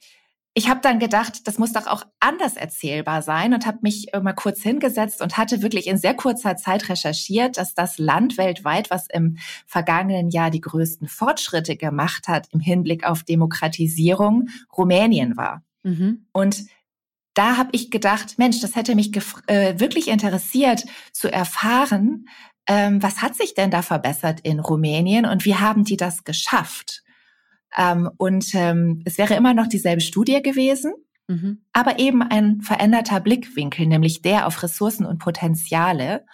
Ich 0.54 0.68
habe 0.68 0.80
dann 0.82 0.98
gedacht, 0.98 1.46
das 1.46 1.58
muss 1.58 1.72
doch 1.72 1.86
auch 1.86 2.04
anders 2.18 2.56
erzählbar 2.56 3.22
sein 3.22 3.54
und 3.54 3.64
habe 3.64 3.78
mich 3.82 4.08
mal 4.20 4.32
kurz 4.32 4.60
hingesetzt 4.60 5.22
und 5.22 5.36
hatte 5.36 5.62
wirklich 5.62 5.86
in 5.86 5.98
sehr 5.98 6.14
kurzer 6.14 6.56
Zeit 6.56 6.88
recherchiert, 6.88 7.58
dass 7.58 7.74
das 7.74 7.98
Land 7.98 8.38
weltweit, 8.38 8.90
was 8.90 9.06
im 9.08 9.36
vergangenen 9.66 10.30
Jahr 10.30 10.50
die 10.50 10.60
größten 10.60 11.06
Fortschritte 11.06 11.76
gemacht 11.76 12.26
hat 12.26 12.48
im 12.50 12.58
Hinblick 12.58 13.04
auf 13.04 13.22
Demokratisierung, 13.22 14.48
Rumänien 14.76 15.36
war. 15.36 15.62
Mhm. 15.84 16.26
Und 16.32 16.64
da 17.34 17.56
habe 17.56 17.70
ich 17.70 17.92
gedacht, 17.92 18.36
Mensch, 18.38 18.60
das 18.60 18.74
hätte 18.74 18.96
mich 18.96 19.12
äh, 19.46 19.78
wirklich 19.78 20.08
interessiert 20.08 20.84
zu 21.12 21.32
erfahren, 21.32 22.26
ähm, 22.68 23.02
was 23.02 23.22
hat 23.22 23.34
sich 23.34 23.54
denn 23.54 23.70
da 23.70 23.82
verbessert 23.82 24.40
in 24.42 24.60
Rumänien 24.60 25.26
und 25.26 25.44
wie 25.44 25.56
haben 25.56 25.84
die 25.84 25.96
das 25.96 26.24
geschafft? 26.24 27.02
Ähm, 27.76 28.10
und 28.18 28.54
ähm, 28.54 29.02
es 29.04 29.18
wäre 29.18 29.34
immer 29.34 29.54
noch 29.54 29.66
dieselbe 29.66 30.02
Studie 30.02 30.42
gewesen, 30.42 30.92
mhm. 31.28 31.62
aber 31.72 31.98
eben 31.98 32.22
ein 32.22 32.60
veränderter 32.60 33.20
Blickwinkel, 33.20 33.86
nämlich 33.86 34.22
der 34.22 34.46
auf 34.46 34.62
Ressourcen 34.62 35.06
und 35.06 35.18
Potenziale. 35.18 36.24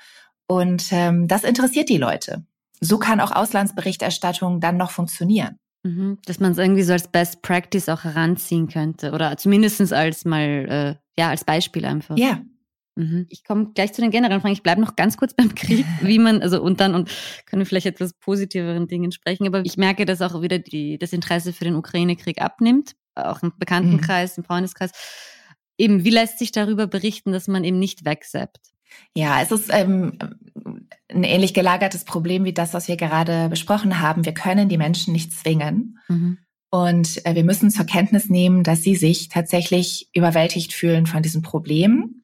Und 0.47 0.93
ähm, 0.93 1.29
das 1.29 1.45
interessiert 1.45 1.89
die 1.89 1.99
Leute. 1.99 2.45
So 2.81 2.99
kann 2.99 3.21
auch 3.21 3.33
Auslandsberichterstattung 3.33 4.61
dann 4.61 4.77
noch 4.77 4.91
funktionieren. 4.91 5.57
Mhm. 5.85 6.19
Dass 6.27 6.41
man 6.41 6.53
es 6.53 6.59
irgendwie 6.59 6.83
so 6.83 6.93
als 6.93 7.09
Best 7.09 7.43
Practice 7.43 7.89
auch 7.89 8.05
heranziehen 8.05 8.69
könnte 8.69 9.13
oder 9.13 9.37
zumindest 9.37 9.93
als 9.93 10.25
mal, 10.25 10.99
äh, 10.99 11.21
ja, 11.21 11.31
als 11.31 11.45
Beispiel 11.45 11.85
einfach. 11.85 12.17
Ja. 12.17 12.41
Mhm. 12.97 13.27
Ich 13.29 13.45
komme 13.45 13.73
gleich 13.75 13.93
zu 13.93 14.01
den 14.01 14.11
generellen 14.11 14.41
Fragen. 14.41 14.55
Ich 14.55 14.63
bleibe 14.63 14.81
noch 14.81 14.97
ganz 14.97 15.17
kurz 15.17 15.35
beim 15.35 15.55
Krieg, 15.55 15.85
wie 16.01 16.19
man, 16.19 16.43
also 16.43 16.63
und 16.63 16.81
dann 16.81 16.95
und 16.95 17.11
können 17.47 17.61
wir 17.61 17.67
vielleicht 17.67 17.87
etwas 17.87 18.15
positiveren 18.15 18.87
Dingen 18.87 19.13
sprechen. 19.13 19.47
Aber 19.47 19.65
ich 19.65 19.77
merke, 19.77 20.05
dass 20.07 20.23
auch 20.23 20.41
wieder 20.43 20.59
die, 20.59 20.99
das 20.99 21.13
Interesse 21.13 21.53
für 21.53 21.65
den 21.65 21.77
Ukraine-Krieg 21.77 22.41
abnimmt, 22.41 22.93
auch 23.15 23.43
im 23.43 23.53
Bekanntenkreis, 23.59 24.37
mhm. 24.37 24.43
im 24.43 24.47
Freundeskreis. 24.47 24.91
Eben, 25.77 26.05
wie 26.05 26.11
lässt 26.11 26.39
sich 26.39 26.53
darüber 26.53 26.87
berichten, 26.87 27.33
dass 27.33 27.49
man 27.49 27.65
eben 27.65 27.79
nicht 27.79 28.05
wegsappt? 28.05 28.61
Ja, 29.17 29.43
es 29.43 29.51
ist 29.51 29.71
ähm, 29.73 30.19
ein 31.09 31.25
ähnlich 31.25 31.53
gelagertes 31.53 32.05
Problem 32.05 32.45
wie 32.45 32.53
das, 32.53 32.75
was 32.75 32.87
wir 32.87 32.97
gerade 32.97 33.49
besprochen 33.49 34.01
haben. 34.01 34.25
Wir 34.25 34.35
können 34.35 34.69
die 34.69 34.79
Menschen 34.79 35.13
nicht 35.13 35.33
zwingen. 35.33 35.99
Mhm. 36.09 36.39
Und 36.71 37.25
äh, 37.27 37.35
wir 37.35 37.45
müssen 37.45 37.71
zur 37.71 37.87
Kenntnis 37.87 38.29
nehmen, 38.29 38.63
dass 38.63 38.83
sie 38.83 38.95
sich 38.95 39.29
tatsächlich 39.29 40.09
überwältigt 40.13 40.73
fühlen 40.73 41.07
von 41.07 41.23
diesem 41.23 41.43
Problem 41.43 42.24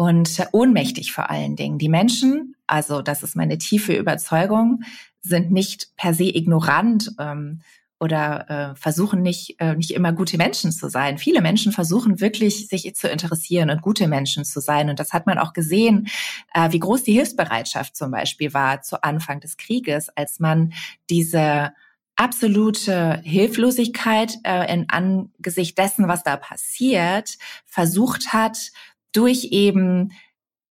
und 0.00 0.48
ohnmächtig 0.52 1.12
vor 1.12 1.28
allen 1.28 1.56
Dingen. 1.56 1.76
Die 1.76 1.90
Menschen, 1.90 2.56
also 2.66 3.02
das 3.02 3.22
ist 3.22 3.36
meine 3.36 3.58
tiefe 3.58 3.92
Überzeugung, 3.92 4.80
sind 5.20 5.50
nicht 5.50 5.94
per 5.98 6.14
se 6.14 6.24
ignorant 6.24 7.10
ähm, 7.18 7.60
oder 7.98 8.48
äh, 8.48 8.76
versuchen 8.76 9.20
nicht, 9.20 9.56
äh, 9.58 9.74
nicht 9.74 9.90
immer 9.90 10.14
gute 10.14 10.38
Menschen 10.38 10.72
zu 10.72 10.88
sein. 10.88 11.18
Viele 11.18 11.42
Menschen 11.42 11.70
versuchen 11.70 12.18
wirklich, 12.18 12.66
sich 12.68 12.94
zu 12.94 13.08
interessieren 13.08 13.68
und 13.68 13.82
gute 13.82 14.08
Menschen 14.08 14.46
zu 14.46 14.60
sein. 14.60 14.88
Und 14.88 14.98
das 14.98 15.12
hat 15.12 15.26
man 15.26 15.36
auch 15.36 15.52
gesehen, 15.52 16.08
äh, 16.54 16.72
wie 16.72 16.78
groß 16.78 17.02
die 17.02 17.12
Hilfsbereitschaft 17.12 17.94
zum 17.94 18.10
Beispiel 18.10 18.54
war 18.54 18.80
zu 18.80 19.02
Anfang 19.02 19.40
des 19.40 19.58
Krieges, 19.58 20.08
als 20.16 20.40
man 20.40 20.72
diese 21.10 21.72
absolute 22.20 23.20
Hilflosigkeit 23.24 24.36
äh, 24.44 24.70
in 24.72 24.90
Angesicht 24.90 25.78
dessen, 25.78 26.06
was 26.06 26.22
da 26.22 26.36
passiert, 26.36 27.38
versucht 27.64 28.34
hat, 28.34 28.72
durch 29.12 29.48
eben 29.50 30.12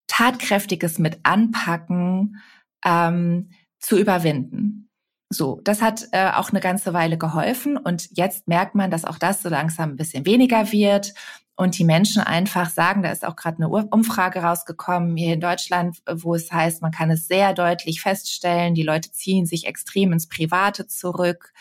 tatkräftiges 0.06 0.98
mit 0.98 1.20
Anpacken 1.22 2.40
ähm, 2.84 3.50
zu 3.78 3.98
überwinden. 3.98 4.88
So, 5.32 5.60
das 5.62 5.80
hat 5.80 6.08
äh, 6.10 6.30
auch 6.32 6.50
eine 6.50 6.58
ganze 6.60 6.92
Weile 6.92 7.16
geholfen 7.16 7.76
und 7.76 8.08
jetzt 8.16 8.48
merkt 8.48 8.74
man, 8.74 8.90
dass 8.90 9.04
auch 9.04 9.18
das 9.18 9.42
so 9.42 9.48
langsam 9.48 9.90
ein 9.90 9.96
bisschen 9.96 10.26
weniger 10.26 10.72
wird 10.72 11.14
und 11.54 11.78
die 11.78 11.84
Menschen 11.84 12.20
einfach 12.20 12.68
sagen, 12.70 13.02
da 13.02 13.12
ist 13.12 13.24
auch 13.24 13.36
gerade 13.36 13.58
eine 13.58 13.68
Umfrage 13.68 14.40
rausgekommen 14.40 15.16
hier 15.16 15.34
in 15.34 15.40
Deutschland, 15.40 15.98
wo 16.10 16.34
es 16.34 16.50
heißt, 16.50 16.82
man 16.82 16.90
kann 16.90 17.10
es 17.10 17.28
sehr 17.28 17.52
deutlich 17.52 18.00
feststellen, 18.00 18.74
die 18.74 18.82
Leute 18.82 19.12
ziehen 19.12 19.46
sich 19.46 19.66
extrem 19.66 20.12
ins 20.12 20.26
Private 20.26 20.88
zurück, 20.88 21.52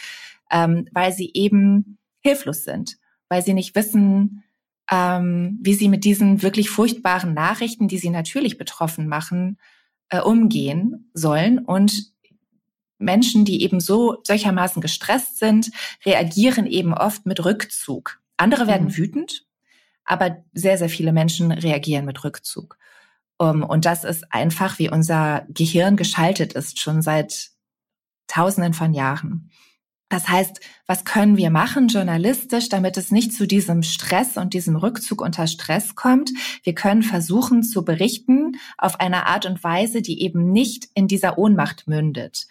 ähm, 0.49 0.87
weil 0.91 1.11
sie 1.11 1.29
eben 1.33 1.99
hilflos 2.21 2.63
sind, 2.63 2.97
weil 3.27 3.43
sie 3.43 3.53
nicht 3.53 3.75
wissen, 3.75 4.43
ähm, 4.91 5.59
wie 5.61 5.73
sie 5.73 5.89
mit 5.89 6.03
diesen 6.03 6.41
wirklich 6.41 6.69
furchtbaren 6.69 7.33
Nachrichten, 7.33 7.87
die 7.87 7.97
sie 7.97 8.09
natürlich 8.09 8.57
betroffen 8.57 9.07
machen, 9.07 9.57
äh, 10.09 10.19
umgehen 10.19 11.09
sollen 11.13 11.59
und 11.59 12.11
Menschen, 12.97 13.45
die 13.45 13.63
eben 13.63 13.79
so 13.79 14.17
solchermaßen 14.23 14.81
gestresst 14.81 15.37
sind, 15.37 15.71
reagieren 16.05 16.65
eben 16.67 16.93
oft 16.93 17.25
mit 17.25 17.43
Rückzug. 17.45 18.19
Andere 18.35 18.67
werden 18.67 18.87
mhm. 18.87 18.97
wütend, 18.97 19.45
aber 20.03 20.43
sehr, 20.53 20.77
sehr 20.77 20.89
viele 20.89 21.13
Menschen 21.13 21.51
reagieren 21.51 22.05
mit 22.05 22.23
Rückzug. 22.23 22.77
Um, 23.37 23.63
und 23.63 23.85
das 23.85 24.03
ist 24.03 24.33
einfach, 24.33 24.79
wie 24.79 24.89
unser 24.89 25.45
Gehirn 25.47 25.95
geschaltet 25.95 26.53
ist, 26.53 26.77
schon 26.77 27.01
seit 27.01 27.51
Tausenden 28.27 28.73
von 28.73 28.93
Jahren. 28.93 29.49
Das 30.09 30.27
heißt, 30.27 30.59
was 30.87 31.05
können 31.05 31.37
wir 31.37 31.51
machen 31.51 31.87
journalistisch, 31.87 32.67
damit 32.67 32.97
es 32.97 33.11
nicht 33.11 33.31
zu 33.31 33.45
diesem 33.45 33.83
Stress 33.83 34.37
und 34.37 34.55
diesem 34.55 34.75
Rückzug 34.75 35.21
unter 35.21 35.45
Stress 35.45 35.95
kommt? 35.95 36.31
Wir 36.63 36.73
können 36.73 37.03
versuchen 37.03 37.61
zu 37.61 37.85
berichten 37.85 38.53
auf 38.79 38.99
eine 38.99 39.27
Art 39.27 39.45
und 39.45 39.63
Weise, 39.63 40.01
die 40.01 40.23
eben 40.23 40.51
nicht 40.51 40.89
in 40.95 41.07
dieser 41.07 41.37
Ohnmacht 41.37 41.87
mündet. 41.87 42.47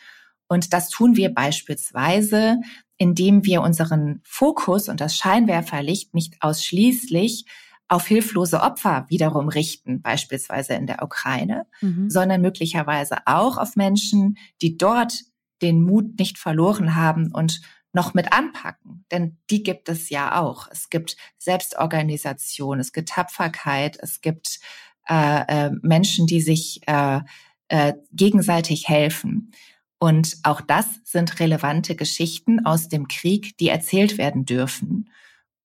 Und 0.47 0.73
das 0.73 0.89
tun 0.89 1.17
wir 1.17 1.35
beispielsweise, 1.35 2.59
indem 2.97 3.45
wir 3.45 3.63
unseren 3.63 4.21
Fokus 4.25 4.89
und 4.89 5.01
das 5.01 5.17
Scheinwerferlicht 5.17 6.15
nicht 6.15 6.37
ausschließlich 6.41 7.45
auf 7.89 8.07
hilflose 8.07 8.61
Opfer 8.61 9.07
wiederum 9.09 9.49
richten, 9.49 10.03
beispielsweise 10.03 10.75
in 10.75 10.87
der 10.87 11.03
Ukraine, 11.03 11.67
mhm. 11.81 12.09
sondern 12.09 12.41
möglicherweise 12.41 13.17
auch 13.25 13.57
auf 13.57 13.77
Menschen, 13.77 14.37
die 14.63 14.77
dort 14.77 15.23
den 15.63 15.83
Mut 15.83 16.19
nicht 16.19 16.39
verloren 16.39 16.95
haben 16.95 17.33
und 17.33 17.61
noch 17.93 18.15
mit 18.15 18.33
anpacken. 18.33 19.05
Denn 19.11 19.39
die 19.51 19.63
gibt 19.63 19.89
es 19.89 20.11
ja 20.11 20.41
auch. 20.41 20.69
Es 20.71 20.91
gibt 20.91 21.17
Selbstorganisation, 21.39 22.81
es 22.81 22.93
gibt 22.93 23.09
Tapferkeit, 23.09 23.99
es 24.01 24.21
gibt 24.21 24.61
äh, 25.09 25.43
äh, 25.49 25.71
Menschen, 25.83 26.27
die 26.27 26.41
sich 26.41 26.81
äh, 26.87 27.21
äh, 27.69 27.95
gegenseitig 28.13 28.89
helfen. 28.89 29.53
Und 29.99 30.37
auch 30.45 30.61
das 30.61 30.87
sind 31.05 31.41
relevante 31.41 31.97
Geschichten 31.97 32.65
aus 32.65 32.89
dem 32.89 33.09
Krieg, 33.09 33.57
die 33.59 33.69
erzählt 33.69 34.17
werden 34.17 34.45
dürfen. 34.45 35.11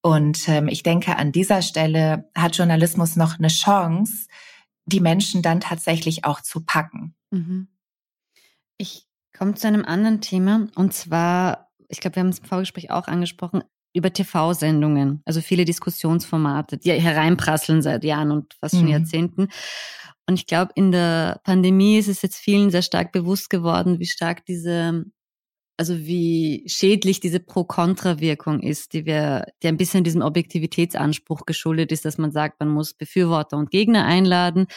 Und 0.01 0.49
ähm, 0.49 0.67
ich 0.67 0.83
denke, 0.83 1.17
an 1.17 1.31
dieser 1.31 1.61
Stelle 1.61 2.29
hat 2.35 2.57
Journalismus 2.57 3.15
noch 3.15 3.37
eine 3.37 3.47
Chance, 3.47 4.27
die 4.85 4.99
Menschen 4.99 5.41
dann 5.41 5.61
tatsächlich 5.61 6.25
auch 6.25 6.41
zu 6.41 6.65
packen. 6.65 7.15
Mhm. 7.31 7.67
Ich 8.77 9.07
komme 9.33 9.55
zu 9.55 9.67
einem 9.67 9.85
anderen 9.85 10.21
Thema 10.21 10.67
und 10.75 10.93
zwar, 10.93 11.71
ich 11.89 11.99
glaube, 11.99 12.15
wir 12.15 12.21
haben 12.21 12.29
es 12.29 12.39
im 12.39 12.45
Vorgespräch 12.45 12.91
auch 12.91 13.07
angesprochen, 13.07 13.63
über 13.93 14.11
TV-Sendungen, 14.11 15.21
also 15.25 15.41
viele 15.41 15.65
Diskussionsformate, 15.65 16.77
die 16.77 16.91
hereinprasseln 16.91 17.81
seit 17.81 18.03
Jahren 18.03 18.31
und 18.31 18.53
fast 18.55 18.75
schon 18.75 18.85
mhm. 18.85 18.91
Jahrzehnten. 18.91 19.47
Und 20.27 20.35
ich 20.35 20.47
glaube, 20.47 20.71
in 20.75 20.91
der 20.91 21.41
Pandemie 21.43 21.97
ist 21.97 22.07
es 22.07 22.21
jetzt 22.21 22.37
vielen 22.37 22.71
sehr 22.71 22.81
stark 22.81 23.11
bewusst 23.11 23.49
geworden, 23.49 23.99
wie 23.99 24.05
stark 24.05 24.45
diese, 24.45 25.05
also 25.77 25.97
wie 25.99 26.63
schädlich 26.67 27.19
diese 27.19 27.39
Pro-Kontra-Wirkung 27.39 28.61
ist, 28.61 28.93
die 28.93 29.05
wir, 29.05 29.45
die 29.61 29.67
ein 29.67 29.77
bisschen 29.77 30.03
diesem 30.03 30.21
Objektivitätsanspruch 30.21 31.45
geschuldet 31.45 31.91
ist, 31.91 32.05
dass 32.05 32.17
man 32.17 32.31
sagt, 32.31 32.59
man 32.61 32.69
muss 32.69 32.93
Befürworter 32.93 33.57
und 33.57 33.69
Gegner 33.69 34.05
einladen 34.05 34.67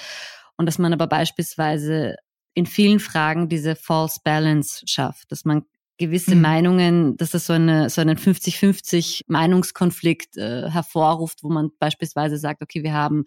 und 0.56 0.66
dass 0.66 0.78
man 0.78 0.92
aber 0.92 1.06
beispielsweise 1.06 2.16
in 2.56 2.64
vielen 2.64 3.00
Fragen 3.00 3.50
diese 3.50 3.76
False 3.76 4.18
Balance 4.24 4.82
schafft, 4.86 5.30
dass 5.30 5.44
man 5.44 5.66
gewisse 5.98 6.34
mhm. 6.34 6.40
Meinungen, 6.40 7.16
dass 7.18 7.30
das 7.30 7.46
so, 7.46 7.52
eine, 7.52 7.90
so 7.90 8.00
einen 8.00 8.16
50-50 8.16 9.24
Meinungskonflikt 9.26 10.38
äh, 10.38 10.70
hervorruft, 10.70 11.42
wo 11.42 11.50
man 11.50 11.70
beispielsweise 11.78 12.38
sagt, 12.38 12.62
okay, 12.62 12.82
wir 12.82 12.94
haben 12.94 13.24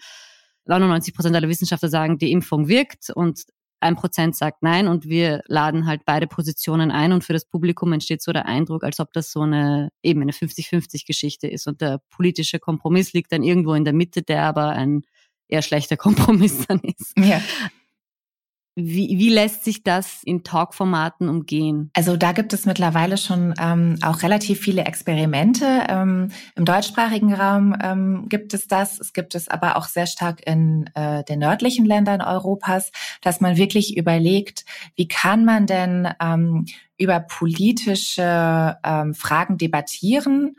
99 0.66 1.14
Prozent 1.14 1.36
aller 1.36 1.48
Wissenschaftler 1.48 1.90
sagen, 1.90 2.18
die 2.18 2.32
Impfung 2.32 2.68
wirkt 2.68 3.12
und 3.12 3.44
ein 3.82 3.96
Prozent 3.96 4.36
sagt 4.36 4.62
nein 4.62 4.88
und 4.88 5.06
wir 5.06 5.42
laden 5.46 5.86
halt 5.86 6.02
beide 6.06 6.26
Positionen 6.26 6.90
ein 6.90 7.14
und 7.14 7.24
für 7.24 7.34
das 7.34 7.46
Publikum 7.46 7.94
entsteht 7.94 8.24
so 8.24 8.34
der 8.34 8.48
Eindruck, 8.48 8.84
als 8.84 9.00
ob 9.00 9.14
das 9.14 9.32
so 9.32 9.42
eine 9.42 9.90
eben 10.02 10.22
eine 10.24 10.32
50-50 10.32 11.06
Geschichte 11.06 11.48
ist 11.48 11.68
und 11.68 11.82
der 11.82 12.02
politische 12.10 12.60
Kompromiss 12.60 13.14
liegt 13.14 13.32
dann 13.32 13.44
irgendwo 13.44 13.76
in 13.76 13.86
der 13.86 13.94
Mitte, 13.94 14.24
der 14.24 14.44
aber 14.44 14.70
ein 14.70 15.04
eher 15.48 15.62
schlechter 15.62 15.98
Kompromiss 15.98 16.66
dann 16.68 16.80
ist. 16.80 17.14
Ja. 17.18 17.42
Wie, 18.82 19.18
wie 19.18 19.30
lässt 19.30 19.66
sich 19.66 19.84
das 19.84 20.24
in 20.24 20.44
Talkformaten 20.44 21.28
umgehen? 21.28 21.92
Also 21.94 22.16
da 22.16 22.32
gibt 22.32 22.54
es 22.54 22.66
mittlerweile 22.66 23.18
schon 23.18 23.54
ähm, 23.60 23.98
auch 24.02 24.24
relativ 24.24 24.62
viele 24.62 24.86
Experimente. 24.86 25.66
Ähm, 25.90 26.32
Im 26.56 26.64
deutschsprachigen 26.64 27.34
Raum 27.34 27.76
ähm, 27.84 28.30
gibt 28.30 28.54
es 28.54 28.68
das. 28.68 29.00
Es 29.00 29.12
gibt 29.12 29.36
es 29.36 29.50
aber 29.50 29.76
auch 29.76 29.86
sehr 29.86 30.08
stark 30.08 30.46
in 30.48 30.90
äh, 30.96 31.24
den 31.26 31.40
nördlichen 31.40 31.86
Ländern 31.86 32.22
Europas, 32.22 32.92
dass 33.22 33.42
man 33.42 33.58
wirklich 33.58 33.98
überlegt, 33.98 34.64
wie 34.96 35.08
kann 35.08 35.44
man 35.44 35.66
denn 35.66 36.08
ähm, 36.22 36.66
über 36.98 37.20
politische 37.20 38.78
ähm, 38.84 39.14
Fragen 39.14 39.58
debattieren, 39.58 40.56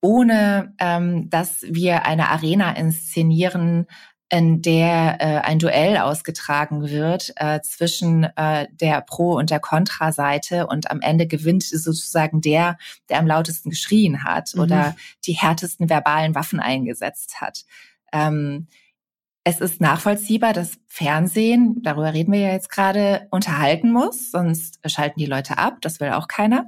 ohne 0.00 0.74
ähm, 0.78 1.28
dass 1.30 1.62
wir 1.62 2.06
eine 2.06 2.28
Arena 2.28 2.72
inszenieren, 2.72 3.86
in 4.28 4.60
der 4.60 5.20
äh, 5.20 5.40
ein 5.46 5.58
Duell 5.60 5.98
ausgetragen 5.98 6.88
wird 6.88 7.32
äh, 7.36 7.60
zwischen 7.60 8.24
äh, 8.24 8.66
der 8.72 9.00
Pro- 9.02 9.36
und 9.36 9.50
der 9.50 9.60
Kontra-Seite 9.60 10.66
und 10.66 10.90
am 10.90 11.00
Ende 11.00 11.28
gewinnt 11.28 11.62
sozusagen 11.62 12.40
der, 12.40 12.76
der 13.08 13.20
am 13.20 13.26
lautesten 13.26 13.70
geschrien 13.70 14.24
hat 14.24 14.54
mhm. 14.54 14.62
oder 14.62 14.96
die 15.26 15.34
härtesten 15.34 15.88
verbalen 15.88 16.34
Waffen 16.34 16.58
eingesetzt 16.58 17.40
hat. 17.40 17.64
Ähm, 18.12 18.66
es 19.44 19.60
ist 19.60 19.80
nachvollziehbar, 19.80 20.52
dass 20.52 20.80
Fernsehen, 20.88 21.80
darüber 21.84 22.12
reden 22.12 22.32
wir 22.32 22.40
ja 22.40 22.52
jetzt 22.52 22.68
gerade, 22.68 23.28
unterhalten 23.30 23.92
muss, 23.92 24.32
sonst 24.32 24.80
schalten 24.86 25.20
die 25.20 25.26
Leute 25.26 25.56
ab, 25.56 25.76
das 25.82 26.00
will 26.00 26.10
auch 26.10 26.26
keiner. 26.26 26.66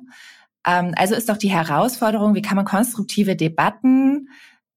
Ähm, 0.65 0.95
also 0.97 1.17
ist 1.17 1.29
doch 1.29 1.39
die 1.39 1.51
Herausforderung, 1.51 2.37
wie 2.37 2.43
kann 2.43 2.55
man 2.55 2.65
konstruktive 2.65 3.35
Debatten 3.35 4.29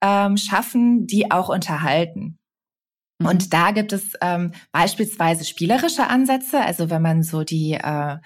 ähm, 0.01 0.35
schaffen, 0.37 1.05
die 1.05 1.29
auch 1.29 1.49
unterhalten. 1.49 2.39
Und 3.25 3.53
da 3.53 3.71
gibt 3.71 3.93
es 3.93 4.13
ähm, 4.21 4.51
beispielsweise 4.71 5.45
spielerische 5.45 6.07
Ansätze. 6.07 6.61
Also 6.61 6.89
wenn 6.89 7.01
man 7.01 7.23
so 7.23 7.43
die 7.43 7.73
äh, 7.73 8.17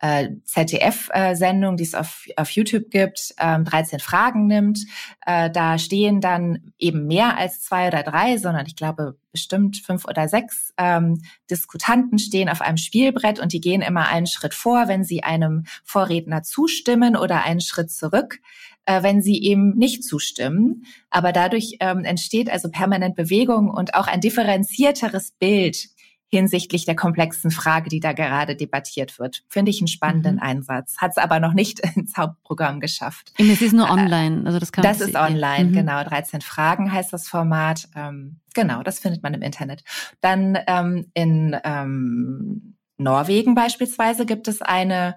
äh, 0.00 0.28
ZDF-Sendung, 0.44 1.76
die 1.76 1.84
es 1.84 1.94
auf, 1.94 2.26
auf 2.36 2.50
YouTube 2.50 2.90
gibt, 2.90 3.34
ähm, 3.38 3.64
13 3.64 3.98
Fragen 3.98 4.46
nimmt. 4.46 4.80
Äh, 5.24 5.50
da 5.50 5.78
stehen 5.78 6.20
dann 6.20 6.72
eben 6.78 7.06
mehr 7.06 7.36
als 7.36 7.62
zwei 7.62 7.88
oder 7.88 8.02
drei, 8.02 8.36
sondern 8.36 8.66
ich 8.66 8.76
glaube 8.76 9.16
bestimmt 9.32 9.78
fünf 9.78 10.04
oder 10.06 10.28
sechs 10.28 10.72
ähm, 10.76 11.22
Diskutanten 11.50 12.18
stehen 12.18 12.48
auf 12.48 12.60
einem 12.60 12.76
Spielbrett 12.76 13.40
und 13.40 13.52
die 13.52 13.60
gehen 13.60 13.82
immer 13.82 14.08
einen 14.08 14.26
Schritt 14.26 14.54
vor, 14.54 14.88
wenn 14.88 15.04
sie 15.04 15.22
einem 15.22 15.64
Vorredner 15.84 16.42
zustimmen 16.42 17.16
oder 17.16 17.42
einen 17.44 17.60
Schritt 17.60 17.90
zurück 17.90 18.40
äh, 18.86 19.02
wenn 19.02 19.20
sie 19.20 19.42
eben 19.42 19.76
nicht 19.76 20.04
zustimmen. 20.04 20.84
Aber 21.10 21.32
dadurch 21.32 21.76
ähm, 21.80 22.04
entsteht 22.04 22.50
also 22.50 22.70
permanent 22.70 23.14
Bewegung 23.14 23.68
und 23.68 23.94
auch 23.94 24.06
ein 24.06 24.20
differenzierteres 24.20 25.32
Bild 25.32 25.88
hinsichtlich 26.28 26.84
der 26.84 26.96
komplexen 26.96 27.50
Frage, 27.50 27.88
die 27.88 28.00
da 28.00 28.12
gerade 28.12 28.56
debattiert 28.56 29.18
wird. 29.18 29.44
Finde 29.48 29.70
ich 29.70 29.80
einen 29.80 29.88
spannenden 29.88 30.36
mhm. 30.36 30.42
Einsatz. 30.42 30.96
Hat 30.98 31.12
es 31.12 31.18
aber 31.18 31.38
noch 31.40 31.52
nicht 31.52 31.80
ins 31.96 32.16
Hauptprogramm 32.16 32.80
geschafft. 32.80 33.32
Es 33.38 33.62
ist 33.62 33.72
nur 33.72 33.86
äh, 33.86 33.92
online, 33.92 34.42
also 34.44 34.58
das 34.58 34.72
kann 34.72 34.82
Das 34.82 35.00
ist 35.00 35.14
online, 35.14 35.66
mhm. 35.66 35.72
genau. 35.72 36.02
13 36.02 36.40
Fragen 36.40 36.92
heißt 36.92 37.12
das 37.12 37.28
Format. 37.28 37.88
Ähm, 37.94 38.40
genau, 38.54 38.82
das 38.82 38.98
findet 38.98 39.22
man 39.22 39.34
im 39.34 39.42
Internet. 39.42 39.84
Dann 40.20 40.58
ähm, 40.66 41.10
in 41.14 41.56
ähm, 41.64 42.76
Norwegen 42.98 43.54
beispielsweise 43.54 44.26
gibt 44.26 44.48
es 44.48 44.62
eine 44.62 45.16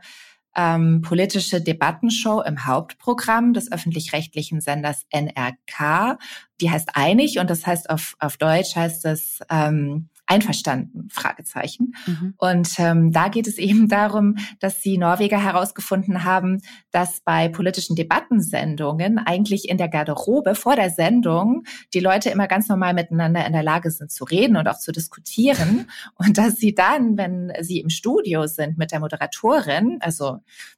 ähm, 0.56 1.02
politische 1.02 1.62
Debattenshow 1.62 2.42
im 2.42 2.66
Hauptprogramm 2.66 3.54
des 3.54 3.72
öffentlich-rechtlichen 3.72 4.62
Senders 4.62 5.06
NRK. 5.14 6.18
Die 6.62 6.72
heißt 6.72 6.90
Einig 6.94 7.40
und 7.40 7.50
das 7.50 7.66
heißt 7.66 7.90
auf, 7.90 8.16
auf 8.20 8.38
Deutsch 8.38 8.76
heißt 8.76 9.06
es 9.06 9.40
ähm, 9.50 10.10
einverstanden? 10.30 11.10
Fragezeichen. 11.12 11.96
Mhm. 12.06 12.34
Und 12.38 12.80
ähm, 12.80 13.12
da 13.12 13.28
geht 13.28 13.48
es 13.48 13.58
eben 13.58 13.90
darum, 13.90 14.36
dass 14.60 14.80
die 14.80 14.98
Norweger 14.98 15.44
herausgefunden 15.44 16.24
haben, 16.24 16.62
dass 16.92 17.22
bei 17.22 17.50
politischen 17.50 17.96
Debattensendungen 17.96 19.18
eigentlich 19.18 19.68
in 19.68 19.78
der 19.78 19.90
Garderobe 19.90 20.54
vor 20.54 20.76
der 20.76 20.92
Sendung 20.92 21.64
die 21.94 22.00
Leute 22.00 22.30
immer 22.30 22.48
ganz 22.48 22.70
normal 22.70 22.94
miteinander 22.94 23.46
in 23.46 23.54
der 23.54 23.64
Lage 23.64 23.90
sind 23.90 24.12
zu 24.12 24.24
reden 24.24 24.56
und 24.56 24.68
auch 24.68 24.78
zu 24.78 24.92
diskutieren. 24.92 25.88
Und 26.16 26.38
dass 26.38 26.56
sie 26.56 26.76
dann, 26.76 27.18
wenn 27.18 27.52
sie 27.62 27.80
im 27.80 27.90
Studio 27.90 28.48
sind 28.48 28.78
mit 28.78 28.92
der 28.92 29.00
Moderatorin, 29.00 29.98
also 30.02 30.38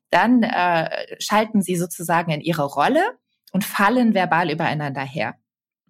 dann 0.10 0.44
äh, 0.44 0.90
schalten 1.20 1.62
sie 1.62 1.76
sozusagen 1.76 2.32
in 2.32 2.42
ihre 2.42 2.64
Rolle 2.64 3.02
und 3.52 3.64
fallen 3.64 4.14
verbal 4.14 4.50
übereinander 4.50 5.02
her. 5.02 5.36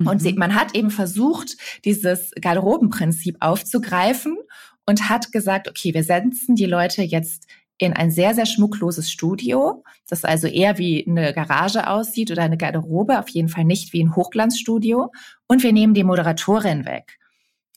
Und 0.08 0.24
mhm. 0.24 0.36
man 0.38 0.56
hat 0.56 0.76
eben 0.76 0.92
versucht, 0.92 1.58
dieses 1.86 2.32
Garderobenprinzip 2.40 3.38
aufzugreifen 3.40 4.38
und 4.86 5.10
hat 5.10 5.32
gesagt, 5.32 5.70
okay, 5.70 5.94
wir 5.94 6.04
setzen 6.04 6.56
die 6.56 6.66
Leute 6.66 7.04
jetzt 7.04 7.48
in 7.78 7.94
ein 7.94 8.12
sehr, 8.12 8.36
sehr 8.36 8.46
schmuckloses 8.46 9.12
Studio, 9.12 9.84
das 10.08 10.24
also 10.24 10.46
eher 10.46 10.78
wie 10.78 11.06
eine 11.08 11.34
Garage 11.34 11.88
aussieht 11.88 12.30
oder 12.30 12.44
eine 12.44 12.58
Garderobe, 12.58 13.18
auf 13.18 13.30
jeden 13.30 13.50
Fall 13.50 13.66
nicht 13.66 13.92
wie 13.92 14.04
ein 14.04 14.16
Hochglanzstudio. 14.16 15.12
Und 15.48 15.64
wir 15.64 15.74
nehmen 15.74 15.96
die 15.96 16.04
Moderatorin 16.04 16.86
weg. 16.86 17.18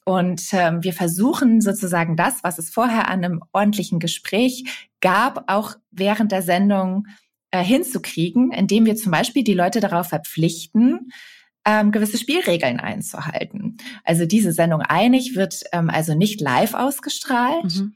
Und 0.05 0.43
ähm, 0.53 0.85
wir 0.85 0.93
versuchen 0.93 1.63
sozusagen 1.63 2.17
das, 2.17 2.45
was 2.45 2.59
es 2.59 2.69
vorher 2.69 3.09
an 3.09 3.25
einem 3.25 3.43
ordentlichen 3.53 3.99
Gespräch 3.99 4.89
gab, 5.01 5.51
auch 5.51 5.77
während 5.91 6.31
der 6.33 6.43
Sendung 6.43 7.07
äh, 7.51 7.65
hinzukriegen, 7.65 8.53
indem 8.53 8.85
wir 8.85 8.97
zum 8.97 9.11
Beispiel 9.11 9.43
die 9.43 9.55
Leute 9.55 9.81
darauf 9.81 10.09
verpflichten, 10.09 11.13
ähm, 11.65 11.93
gewisse 11.93 12.19
Spielregeln 12.19 12.81
einzuhalten. 12.81 13.79
Also 14.05 14.27
diese 14.27 14.53
Sendung 14.53 14.83
einig 14.83 15.35
wird 15.35 15.63
ähm, 15.73 15.91
also 15.91 16.15
nicht 16.15 16.41
live 16.41 16.75
ausgestrahlt. 16.75 17.65
Mhm. 17.65 17.95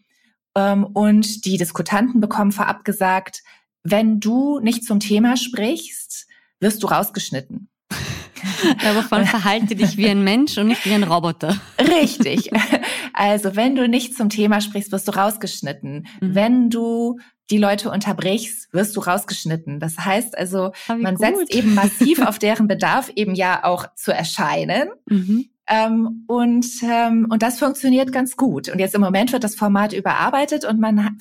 Ähm, 0.57 0.85
und 0.85 1.45
die 1.45 1.59
Diskutanten 1.59 2.21
bekommen 2.21 2.53
vorab 2.53 2.85
gesagt, 2.85 3.43
wenn 3.85 4.21
du 4.21 4.59
nicht 4.61 4.85
zum 4.85 5.01
Thema 5.01 5.37
sprichst, 5.37 6.27
wirst 6.61 6.83
du 6.83 6.87
rausgeschnitten. 6.87 7.69
Aber 8.89 9.03
von 9.03 9.27
verhalte 9.27 9.75
dich 9.75 9.97
wie 9.97 10.09
ein 10.09 10.23
Mensch 10.23 10.59
und 10.59 10.69
nicht 10.69 10.85
wie 10.85 10.93
ein 10.93 11.05
Roboter. 11.05 11.59
Richtig. 11.79 12.51
Also 13.13 13.57
wenn 13.57 13.75
du 13.75 13.89
nicht 13.89 14.17
zum 14.17 14.29
Thema 14.29 14.61
sprichst, 14.61 14.93
wirst 14.93 15.09
du 15.09 15.13
rausgeschnitten. 15.13 16.07
Mhm. 16.21 16.35
Wenn 16.35 16.71
du 16.71 17.19
die 17.51 17.59
Leute 17.59 17.91
unterbrichst, 17.91 18.73
wirst 18.73 18.97
du 18.97 19.01
rausgeschnitten. 19.01 19.81
Das 19.81 19.99
heißt 19.99 20.37
also, 20.37 20.73
ah, 20.89 20.97
man 20.97 21.15
gut. 21.15 21.27
setzt 21.27 21.55
eben 21.55 21.75
massiv 21.75 22.21
auf 22.21 22.39
deren 22.39 22.69
Bedarf 22.69 23.11
eben 23.15 23.35
ja 23.35 23.65
auch 23.65 23.95
zu 23.95 24.13
erscheinen. 24.13 24.89
Mhm. 25.07 25.49
Ähm, 25.71 26.25
und, 26.27 26.67
ähm, 26.83 27.27
und 27.31 27.43
das 27.43 27.59
funktioniert 27.59 28.11
ganz 28.11 28.37
gut. 28.37 28.71
Und 28.71 28.79
jetzt 28.79 28.95
im 28.95 29.03
Moment 29.03 29.33
wird 29.33 29.45
das 29.45 29.55
Format 29.55 29.93
überarbeitet 29.93 30.65
und 30.65 30.81
man 30.81 31.19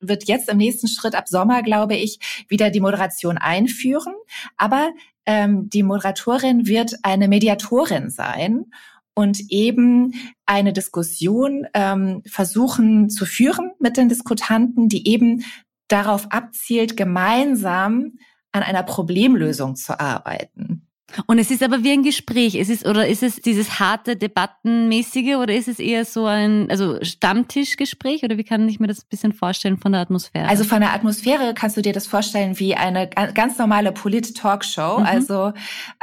wird 0.00 0.24
jetzt 0.24 0.48
im 0.48 0.56
nächsten 0.56 0.88
Schritt 0.88 1.14
ab 1.14 1.28
Sommer, 1.28 1.62
glaube 1.62 1.94
ich, 1.94 2.44
wieder 2.48 2.70
die 2.70 2.80
Moderation 2.80 3.36
einführen. 3.36 4.14
Aber 4.56 4.90
ähm, 5.26 5.68
die 5.68 5.82
Moderatorin 5.82 6.66
wird 6.66 6.94
eine 7.02 7.28
Mediatorin 7.28 8.08
sein 8.08 8.66
und 9.14 9.38
eben 9.50 10.14
eine 10.46 10.72
Diskussion 10.72 11.66
ähm, 11.74 12.22
versuchen 12.26 13.10
zu 13.10 13.26
führen 13.26 13.72
mit 13.80 13.98
den 13.98 14.08
Diskutanten, 14.08 14.88
die 14.88 15.06
eben 15.08 15.44
darauf 15.92 16.30
abzielt, 16.30 16.96
gemeinsam 16.96 18.12
an 18.52 18.62
einer 18.62 18.82
Problemlösung 18.82 19.76
zu 19.76 19.98
arbeiten. 19.98 20.86
Und 21.26 21.38
es 21.38 21.50
ist 21.50 21.62
aber 21.62 21.82
wie 21.82 21.90
ein 21.90 22.02
Gespräch. 22.02 22.54
Es 22.54 22.68
ist, 22.68 22.86
oder 22.86 23.06
ist 23.08 23.22
es 23.22 23.36
dieses 23.36 23.80
harte 23.80 24.16
Debattenmäßige 24.16 25.36
oder 25.36 25.54
ist 25.54 25.68
es 25.68 25.78
eher 25.78 26.04
so 26.04 26.26
ein, 26.26 26.70
also 26.70 27.02
Stammtischgespräch 27.02 28.22
oder 28.22 28.36
wie 28.38 28.44
kann 28.44 28.68
ich 28.68 28.80
mir 28.80 28.86
das 28.86 29.00
ein 29.00 29.08
bisschen 29.08 29.32
vorstellen 29.32 29.78
von 29.78 29.92
der 29.92 30.02
Atmosphäre? 30.02 30.48
Also 30.48 30.64
von 30.64 30.80
der 30.80 30.92
Atmosphäre 30.92 31.54
kannst 31.54 31.76
du 31.76 31.82
dir 31.82 31.92
das 31.92 32.06
vorstellen 32.06 32.58
wie 32.58 32.74
eine 32.74 33.08
ganz 33.08 33.58
normale 33.58 33.92
Polit-Talkshow. 33.92 35.00
Mhm. 35.00 35.06
Also 35.06 35.52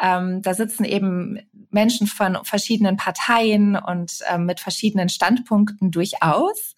ähm, 0.02 0.42
da 0.42 0.54
sitzen 0.54 0.84
eben 0.84 1.40
Menschen 1.70 2.08
von 2.08 2.38
verschiedenen 2.44 2.98
Parteien 2.98 3.76
und 3.76 4.20
ähm, 4.30 4.46
mit 4.46 4.60
verschiedenen 4.60 5.10
Standpunkten 5.10 5.92
durchaus. 5.92 6.76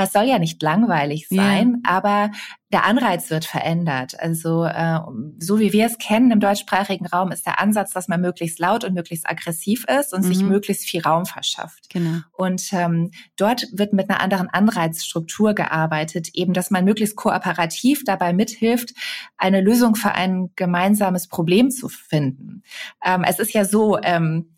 Es 0.00 0.12
soll 0.12 0.26
ja 0.26 0.38
nicht 0.38 0.62
langweilig 0.62 1.26
sein, 1.28 1.82
ja. 1.84 1.90
aber 1.90 2.30
der 2.70 2.84
Anreiz 2.84 3.30
wird 3.30 3.44
verändert. 3.44 4.14
Also 4.20 4.64
äh, 4.64 5.00
so 5.40 5.58
wie 5.58 5.72
wir 5.72 5.86
es 5.86 5.98
kennen 5.98 6.30
im 6.30 6.38
deutschsprachigen 6.38 7.06
Raum 7.06 7.32
ist 7.32 7.46
der 7.46 7.58
Ansatz, 7.58 7.94
dass 7.94 8.06
man 8.06 8.20
möglichst 8.20 8.60
laut 8.60 8.84
und 8.84 8.94
möglichst 8.94 9.28
aggressiv 9.28 9.86
ist 9.88 10.14
und 10.14 10.24
mhm. 10.24 10.28
sich 10.28 10.42
möglichst 10.44 10.84
viel 10.84 11.02
Raum 11.02 11.26
verschafft. 11.26 11.90
Genau. 11.90 12.20
Und 12.30 12.72
ähm, 12.72 13.10
dort 13.34 13.66
wird 13.72 13.92
mit 13.92 14.08
einer 14.08 14.20
anderen 14.20 14.48
Anreizstruktur 14.48 15.54
gearbeitet, 15.54 16.28
eben, 16.34 16.52
dass 16.52 16.70
man 16.70 16.84
möglichst 16.84 17.16
kooperativ 17.16 18.04
dabei 18.04 18.32
mithilft, 18.32 18.94
eine 19.36 19.60
Lösung 19.60 19.96
für 19.96 20.12
ein 20.12 20.50
gemeinsames 20.54 21.26
Problem 21.26 21.72
zu 21.72 21.88
finden. 21.88 22.62
Ähm, 23.04 23.24
es 23.26 23.40
ist 23.40 23.52
ja 23.52 23.64
so, 23.64 23.98
ähm, 24.00 24.54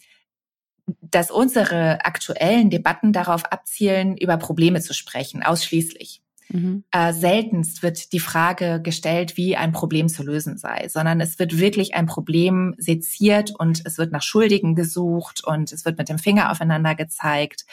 dass 1.00 1.30
unsere 1.30 2.04
aktuellen 2.04 2.70
Debatten 2.70 3.12
darauf 3.12 3.44
abzielen, 3.46 4.16
über 4.16 4.36
Probleme 4.36 4.80
zu 4.80 4.94
sprechen, 4.94 5.42
ausschließlich. 5.42 6.22
Mhm. 6.52 6.84
Äh, 6.90 7.12
seltenst 7.12 7.82
wird 7.82 8.12
die 8.12 8.20
Frage 8.20 8.80
gestellt, 8.82 9.36
wie 9.36 9.56
ein 9.56 9.72
Problem 9.72 10.08
zu 10.08 10.24
lösen 10.24 10.58
sei, 10.58 10.88
sondern 10.88 11.20
es 11.20 11.38
wird 11.38 11.58
wirklich 11.58 11.94
ein 11.94 12.06
Problem 12.06 12.74
seziert 12.78 13.52
und 13.56 13.82
es 13.84 13.98
wird 13.98 14.10
nach 14.10 14.22
Schuldigen 14.22 14.74
gesucht 14.74 15.44
und 15.44 15.72
es 15.72 15.84
wird 15.84 15.96
mit 15.96 16.08
dem 16.08 16.18
Finger 16.18 16.50
aufeinander 16.50 16.96
gezeigt 16.96 17.66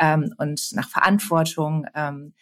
ähm, 0.00 0.34
und 0.38 0.72
nach 0.72 0.88
Verantwortung. 0.88 1.86
Ähm, 1.94 2.32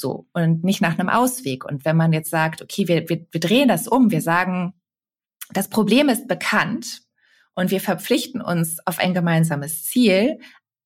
so 0.00 0.26
und 0.32 0.64
nicht 0.64 0.80
nach 0.80 0.98
einem 0.98 1.10
Ausweg. 1.10 1.64
Und 1.64 1.84
wenn 1.84 1.96
man 1.96 2.12
jetzt 2.12 2.30
sagt, 2.30 2.62
okay, 2.62 2.88
wir, 2.88 3.08
wir, 3.08 3.26
wir 3.30 3.40
drehen 3.40 3.68
das 3.68 3.86
um, 3.86 4.10
wir 4.10 4.22
sagen, 4.22 4.72
das 5.52 5.68
Problem 5.68 6.08
ist 6.08 6.26
bekannt, 6.26 7.02
und 7.54 7.70
wir 7.70 7.80
verpflichten 7.80 8.40
uns 8.40 8.78
auf 8.86 8.98
ein 8.98 9.14
gemeinsames 9.14 9.84
Ziel 9.84 10.38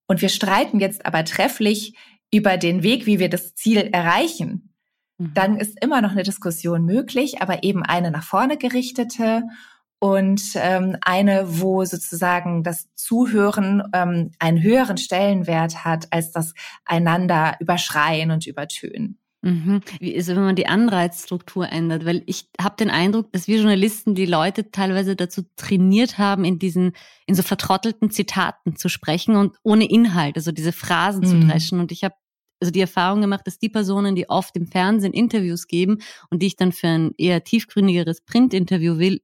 und 0.06 0.20
wir 0.20 0.28
streiten 0.28 0.80
jetzt 0.80 1.06
aber 1.06 1.24
trefflich 1.24 1.94
über 2.32 2.56
den 2.56 2.82
Weg, 2.82 3.06
wie 3.06 3.18
wir 3.18 3.28
das 3.28 3.54
Ziel 3.54 3.78
erreichen, 3.78 4.74
mhm. 5.18 5.34
dann 5.34 5.56
ist 5.56 5.82
immer 5.82 6.02
noch 6.02 6.12
eine 6.12 6.24
Diskussion 6.24 6.84
möglich, 6.84 7.40
aber 7.40 7.62
eben 7.62 7.82
eine 7.82 8.10
nach 8.10 8.24
vorne 8.24 8.56
gerichtete 8.56 9.42
und 10.00 10.42
ähm, 10.56 10.96
eine, 11.00 11.60
wo 11.60 11.84
sozusagen 11.84 12.62
das 12.62 12.92
Zuhören 12.94 13.82
ähm, 13.94 14.32
einen 14.38 14.62
höheren 14.62 14.98
Stellenwert 14.98 15.84
hat 15.84 16.12
als 16.12 16.32
das 16.32 16.54
einander 16.84 17.56
überschreien 17.60 18.30
und 18.30 18.46
übertönen. 18.46 19.18
Mhm. 19.44 19.82
Wie 20.00 20.12
ist, 20.12 20.28
wenn 20.28 20.36
man 20.36 20.56
die 20.56 20.66
Anreizstruktur 20.66 21.70
ändert? 21.70 22.06
Weil 22.06 22.22
ich 22.24 22.48
habe 22.58 22.76
den 22.76 22.88
Eindruck, 22.88 23.30
dass 23.32 23.46
wir 23.46 23.58
Journalisten 23.58 24.14
die 24.14 24.24
Leute 24.24 24.70
teilweise 24.70 25.16
dazu 25.16 25.42
trainiert 25.56 26.16
haben, 26.16 26.44
in 26.44 26.58
diesen, 26.58 26.92
in 27.26 27.34
so 27.34 27.42
vertrottelten 27.42 28.10
Zitaten 28.10 28.76
zu 28.76 28.88
sprechen 28.88 29.36
und 29.36 29.56
ohne 29.62 29.88
Inhalt, 29.88 30.36
also 30.36 30.50
diese 30.50 30.72
Phrasen 30.72 31.20
mhm. 31.20 31.26
zu 31.26 31.46
dreschen. 31.46 31.78
Und 31.78 31.92
ich 31.92 32.04
habe 32.04 32.14
also 32.60 32.72
die 32.72 32.80
Erfahrung 32.80 33.20
gemacht, 33.20 33.46
dass 33.46 33.58
die 33.58 33.68
Personen, 33.68 34.16
die 34.16 34.30
oft 34.30 34.56
im 34.56 34.66
Fernsehen 34.66 35.12
Interviews 35.12 35.66
geben 35.66 35.98
und 36.30 36.40
die 36.40 36.46
ich 36.46 36.56
dann 36.56 36.72
für 36.72 36.88
ein 36.88 37.10
eher 37.18 37.44
tiefgründigeres 37.44 38.22
Printinterview 38.22 38.98
will, 38.98 39.20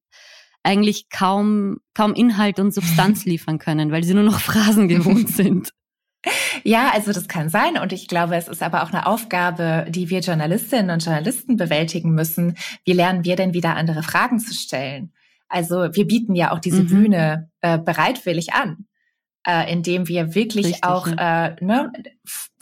eigentlich 0.62 1.08
kaum, 1.08 1.78
kaum 1.94 2.12
Inhalt 2.12 2.58
und 2.58 2.74
Substanz 2.74 3.24
liefern 3.24 3.58
können, 3.58 3.90
weil 3.90 4.04
sie 4.04 4.12
nur 4.12 4.24
noch 4.24 4.40
Phrasen 4.40 4.88
gewohnt 4.88 5.30
sind. 5.30 5.72
Ja, 6.64 6.90
also 6.92 7.12
das 7.12 7.28
kann 7.28 7.48
sein. 7.48 7.78
Und 7.78 7.92
ich 7.92 8.08
glaube, 8.08 8.36
es 8.36 8.48
ist 8.48 8.62
aber 8.62 8.82
auch 8.82 8.92
eine 8.92 9.06
Aufgabe, 9.06 9.86
die 9.88 10.10
wir 10.10 10.20
Journalistinnen 10.20 10.90
und 10.90 11.04
Journalisten 11.04 11.56
bewältigen 11.56 12.12
müssen. 12.12 12.56
Wie 12.84 12.92
lernen 12.92 13.24
wir 13.24 13.36
denn 13.36 13.54
wieder 13.54 13.76
andere 13.76 14.02
Fragen 14.02 14.38
zu 14.38 14.54
stellen? 14.54 15.12
Also 15.48 15.88
wir 15.92 16.06
bieten 16.06 16.34
ja 16.34 16.52
auch 16.52 16.60
diese 16.60 16.82
mhm. 16.82 16.86
Bühne 16.86 17.50
äh, 17.60 17.78
bereitwillig 17.78 18.52
an, 18.52 18.86
äh, 19.46 19.70
indem 19.72 20.06
wir 20.08 20.34
wirklich 20.34 20.66
Richtig, 20.66 20.84
auch 20.84 21.08
ja. 21.08 21.46
äh, 21.46 21.56
ne, 21.64 21.92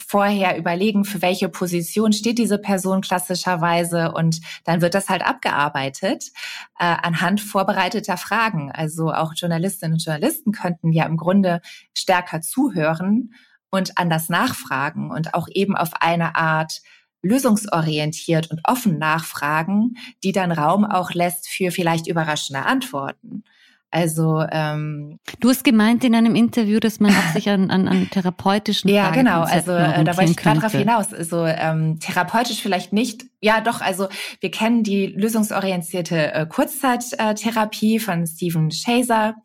vorher 0.08 0.56
überlegen, 0.56 1.04
für 1.04 1.20
welche 1.20 1.50
Position 1.50 2.14
steht 2.14 2.38
diese 2.38 2.56
Person 2.56 3.02
klassischerweise 3.02 4.12
und 4.12 4.40
dann 4.64 4.80
wird 4.80 4.94
das 4.94 5.10
halt 5.10 5.20
abgearbeitet 5.22 6.30
äh, 6.78 6.84
anhand 6.84 7.42
vorbereiteter 7.42 8.16
Fragen. 8.16 8.72
Also 8.72 9.12
auch 9.12 9.34
Journalistinnen 9.36 9.94
und 9.94 10.04
Journalisten 10.04 10.52
könnten 10.52 10.92
ja 10.92 11.04
im 11.04 11.18
Grunde 11.18 11.60
stärker 11.92 12.40
zuhören 12.40 13.34
und 13.70 13.98
anders 13.98 14.28
nachfragen 14.28 15.10
und 15.10 15.34
auch 15.34 15.48
eben 15.52 15.76
auf 15.76 15.90
eine 16.00 16.36
Art 16.36 16.80
lösungsorientiert 17.22 18.50
und 18.50 18.60
offen 18.64 18.98
nachfragen, 18.98 19.96
die 20.22 20.32
dann 20.32 20.52
Raum 20.52 20.84
auch 20.84 21.12
lässt 21.12 21.48
für 21.48 21.70
vielleicht 21.70 22.06
überraschende 22.06 22.64
Antworten. 22.64 23.44
Also 23.90 24.44
ähm, 24.52 25.18
du 25.40 25.48
hast 25.48 25.64
gemeint 25.64 26.04
in 26.04 26.14
einem 26.14 26.34
Interview, 26.34 26.78
dass 26.78 27.00
man 27.00 27.10
auch 27.10 27.32
sich 27.32 27.48
an, 27.48 27.70
an, 27.70 27.88
an 27.88 28.10
therapeutischen 28.10 28.90
ja 28.94 29.10
genau, 29.10 29.40
also 29.40 29.72
äh, 29.72 30.04
da 30.04 30.14
wollte 30.18 30.32
ich 30.32 30.36
gerade 30.36 30.60
drauf 30.60 30.72
hinaus. 30.72 31.14
Also 31.14 31.46
ähm, 31.46 31.98
therapeutisch 31.98 32.60
vielleicht 32.60 32.92
nicht. 32.92 33.24
Ja, 33.40 33.62
doch. 33.62 33.80
Also 33.80 34.08
wir 34.40 34.50
kennen 34.50 34.82
die 34.82 35.06
lösungsorientierte 35.06 36.34
äh, 36.34 36.46
Kurzzeittherapie 36.46 37.98
von 37.98 38.26
Stephen 38.26 38.70
Shazer 38.70 39.36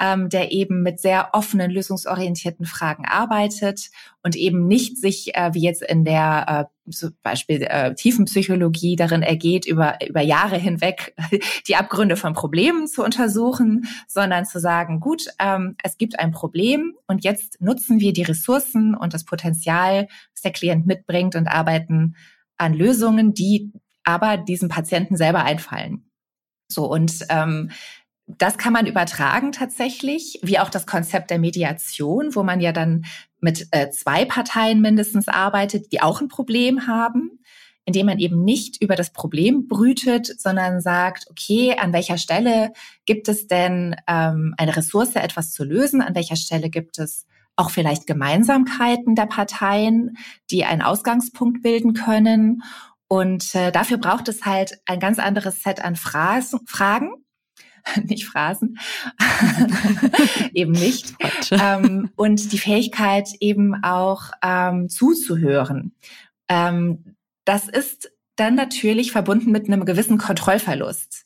ähm, 0.00 0.28
der 0.28 0.52
eben 0.52 0.82
mit 0.82 1.00
sehr 1.00 1.30
offenen, 1.32 1.70
lösungsorientierten 1.70 2.66
Fragen 2.66 3.04
arbeitet 3.06 3.90
und 4.22 4.36
eben 4.36 4.66
nicht 4.66 4.98
sich, 4.98 5.34
äh, 5.34 5.54
wie 5.54 5.62
jetzt 5.62 5.82
in 5.82 6.04
der 6.04 6.68
äh, 6.68 6.90
zum 6.92 7.16
Beispiel 7.22 7.62
äh, 7.62 7.94
Tiefenpsychologie 7.94 8.96
darin 8.96 9.22
ergeht, 9.22 9.66
über, 9.66 9.98
über 10.06 10.20
Jahre 10.20 10.56
hinweg 10.56 11.14
die 11.68 11.76
Abgründe 11.76 12.16
von 12.16 12.34
Problemen 12.34 12.86
zu 12.86 13.04
untersuchen, 13.04 13.88
sondern 14.06 14.44
zu 14.44 14.60
sagen, 14.60 15.00
gut, 15.00 15.26
ähm, 15.38 15.76
es 15.82 15.96
gibt 15.96 16.18
ein 16.18 16.32
Problem 16.32 16.94
und 17.06 17.24
jetzt 17.24 17.60
nutzen 17.60 18.00
wir 18.00 18.12
die 18.12 18.22
Ressourcen 18.22 18.94
und 18.94 19.14
das 19.14 19.24
Potenzial, 19.24 20.08
das 20.34 20.42
der 20.42 20.52
Klient 20.52 20.86
mitbringt 20.86 21.34
und 21.34 21.48
arbeiten 21.48 22.16
an 22.58 22.74
Lösungen, 22.74 23.34
die 23.34 23.72
aber 24.04 24.36
diesem 24.36 24.68
Patienten 24.68 25.16
selber 25.16 25.44
einfallen. 25.44 26.08
So 26.68 26.86
und 26.86 27.26
ähm, 27.28 27.70
das 28.26 28.58
kann 28.58 28.72
man 28.72 28.86
übertragen 28.86 29.52
tatsächlich, 29.52 30.40
wie 30.42 30.58
auch 30.58 30.68
das 30.68 30.86
Konzept 30.86 31.30
der 31.30 31.38
Mediation, 31.38 32.34
wo 32.34 32.42
man 32.42 32.60
ja 32.60 32.72
dann 32.72 33.04
mit 33.40 33.68
äh, 33.70 33.90
zwei 33.90 34.24
Parteien 34.24 34.80
mindestens 34.80 35.28
arbeitet, 35.28 35.92
die 35.92 36.02
auch 36.02 36.20
ein 36.20 36.28
Problem 36.28 36.88
haben, 36.88 37.38
indem 37.84 38.06
man 38.06 38.18
eben 38.18 38.42
nicht 38.42 38.82
über 38.82 38.96
das 38.96 39.10
Problem 39.10 39.68
brütet, 39.68 40.40
sondern 40.40 40.80
sagt, 40.80 41.26
okay, 41.30 41.76
an 41.78 41.92
welcher 41.92 42.18
Stelle 42.18 42.72
gibt 43.04 43.28
es 43.28 43.46
denn 43.46 43.94
ähm, 44.08 44.54
eine 44.58 44.76
Ressource, 44.76 45.14
etwas 45.14 45.52
zu 45.52 45.62
lösen? 45.62 46.02
An 46.02 46.16
welcher 46.16 46.36
Stelle 46.36 46.68
gibt 46.68 46.98
es 46.98 47.26
auch 47.54 47.70
vielleicht 47.70 48.08
Gemeinsamkeiten 48.08 49.14
der 49.14 49.26
Parteien, 49.26 50.16
die 50.50 50.64
einen 50.64 50.82
Ausgangspunkt 50.82 51.62
bilden 51.62 51.94
können? 51.94 52.64
Und 53.06 53.54
äh, 53.54 53.70
dafür 53.70 53.98
braucht 53.98 54.28
es 54.28 54.44
halt 54.44 54.80
ein 54.86 54.98
ganz 54.98 55.20
anderes 55.20 55.62
Set 55.62 55.80
an 55.84 55.94
Phrasen, 55.94 56.66
Fragen 56.66 57.12
nicht 58.04 58.26
Phrasen, 58.26 58.78
eben 60.52 60.72
nicht. 60.72 61.14
Ähm, 61.50 62.10
und 62.16 62.52
die 62.52 62.58
Fähigkeit 62.58 63.28
eben 63.40 63.82
auch 63.82 64.30
ähm, 64.42 64.88
zuzuhören. 64.88 65.94
Ähm, 66.48 67.16
das 67.44 67.68
ist 67.68 68.10
dann 68.36 68.54
natürlich 68.54 69.12
verbunden 69.12 69.50
mit 69.50 69.66
einem 69.66 69.84
gewissen 69.84 70.18
Kontrollverlust. 70.18 71.24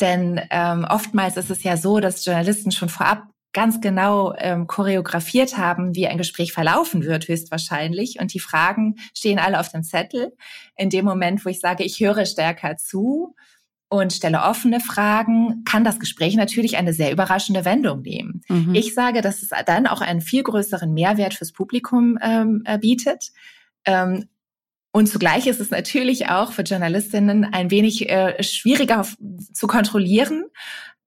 Denn 0.00 0.40
ähm, 0.50 0.86
oftmals 0.88 1.36
ist 1.36 1.50
es 1.50 1.62
ja 1.62 1.76
so, 1.76 2.00
dass 2.00 2.24
Journalisten 2.24 2.72
schon 2.72 2.88
vorab 2.88 3.24
ganz 3.52 3.80
genau 3.80 4.34
ähm, 4.38 4.66
choreografiert 4.66 5.58
haben, 5.58 5.94
wie 5.94 6.06
ein 6.06 6.18
Gespräch 6.18 6.52
verlaufen 6.52 7.04
wird, 7.04 7.28
höchstwahrscheinlich. 7.28 8.20
Und 8.20 8.32
die 8.32 8.40
Fragen 8.40 8.96
stehen 9.14 9.38
alle 9.38 9.58
auf 9.58 9.70
dem 9.70 9.82
Zettel. 9.82 10.32
In 10.76 10.88
dem 10.88 11.04
Moment, 11.04 11.44
wo 11.44 11.50
ich 11.50 11.60
sage, 11.60 11.84
ich 11.84 12.00
höre 12.00 12.26
stärker 12.26 12.76
zu, 12.76 13.34
und 13.90 14.12
stelle 14.12 14.42
offene 14.42 14.78
Fragen, 14.80 15.64
kann 15.64 15.82
das 15.82 15.98
Gespräch 15.98 16.36
natürlich 16.36 16.76
eine 16.76 16.92
sehr 16.92 17.12
überraschende 17.12 17.64
Wendung 17.64 18.02
nehmen. 18.02 18.42
Mhm. 18.48 18.74
Ich 18.74 18.94
sage, 18.94 19.20
dass 19.20 19.42
es 19.42 19.50
dann 19.66 19.88
auch 19.88 20.00
einen 20.00 20.20
viel 20.20 20.44
größeren 20.44 20.94
Mehrwert 20.94 21.34
fürs 21.34 21.52
Publikum 21.52 22.16
ähm, 22.22 22.62
äh, 22.64 22.78
bietet. 22.78 23.32
Ähm, 23.84 24.28
und 24.92 25.08
zugleich 25.08 25.48
ist 25.48 25.60
es 25.60 25.70
natürlich 25.70 26.28
auch 26.28 26.52
für 26.52 26.62
Journalistinnen 26.62 27.44
ein 27.44 27.72
wenig 27.72 28.08
äh, 28.08 28.40
schwieriger 28.42 29.04
zu 29.52 29.66
kontrollieren. 29.66 30.44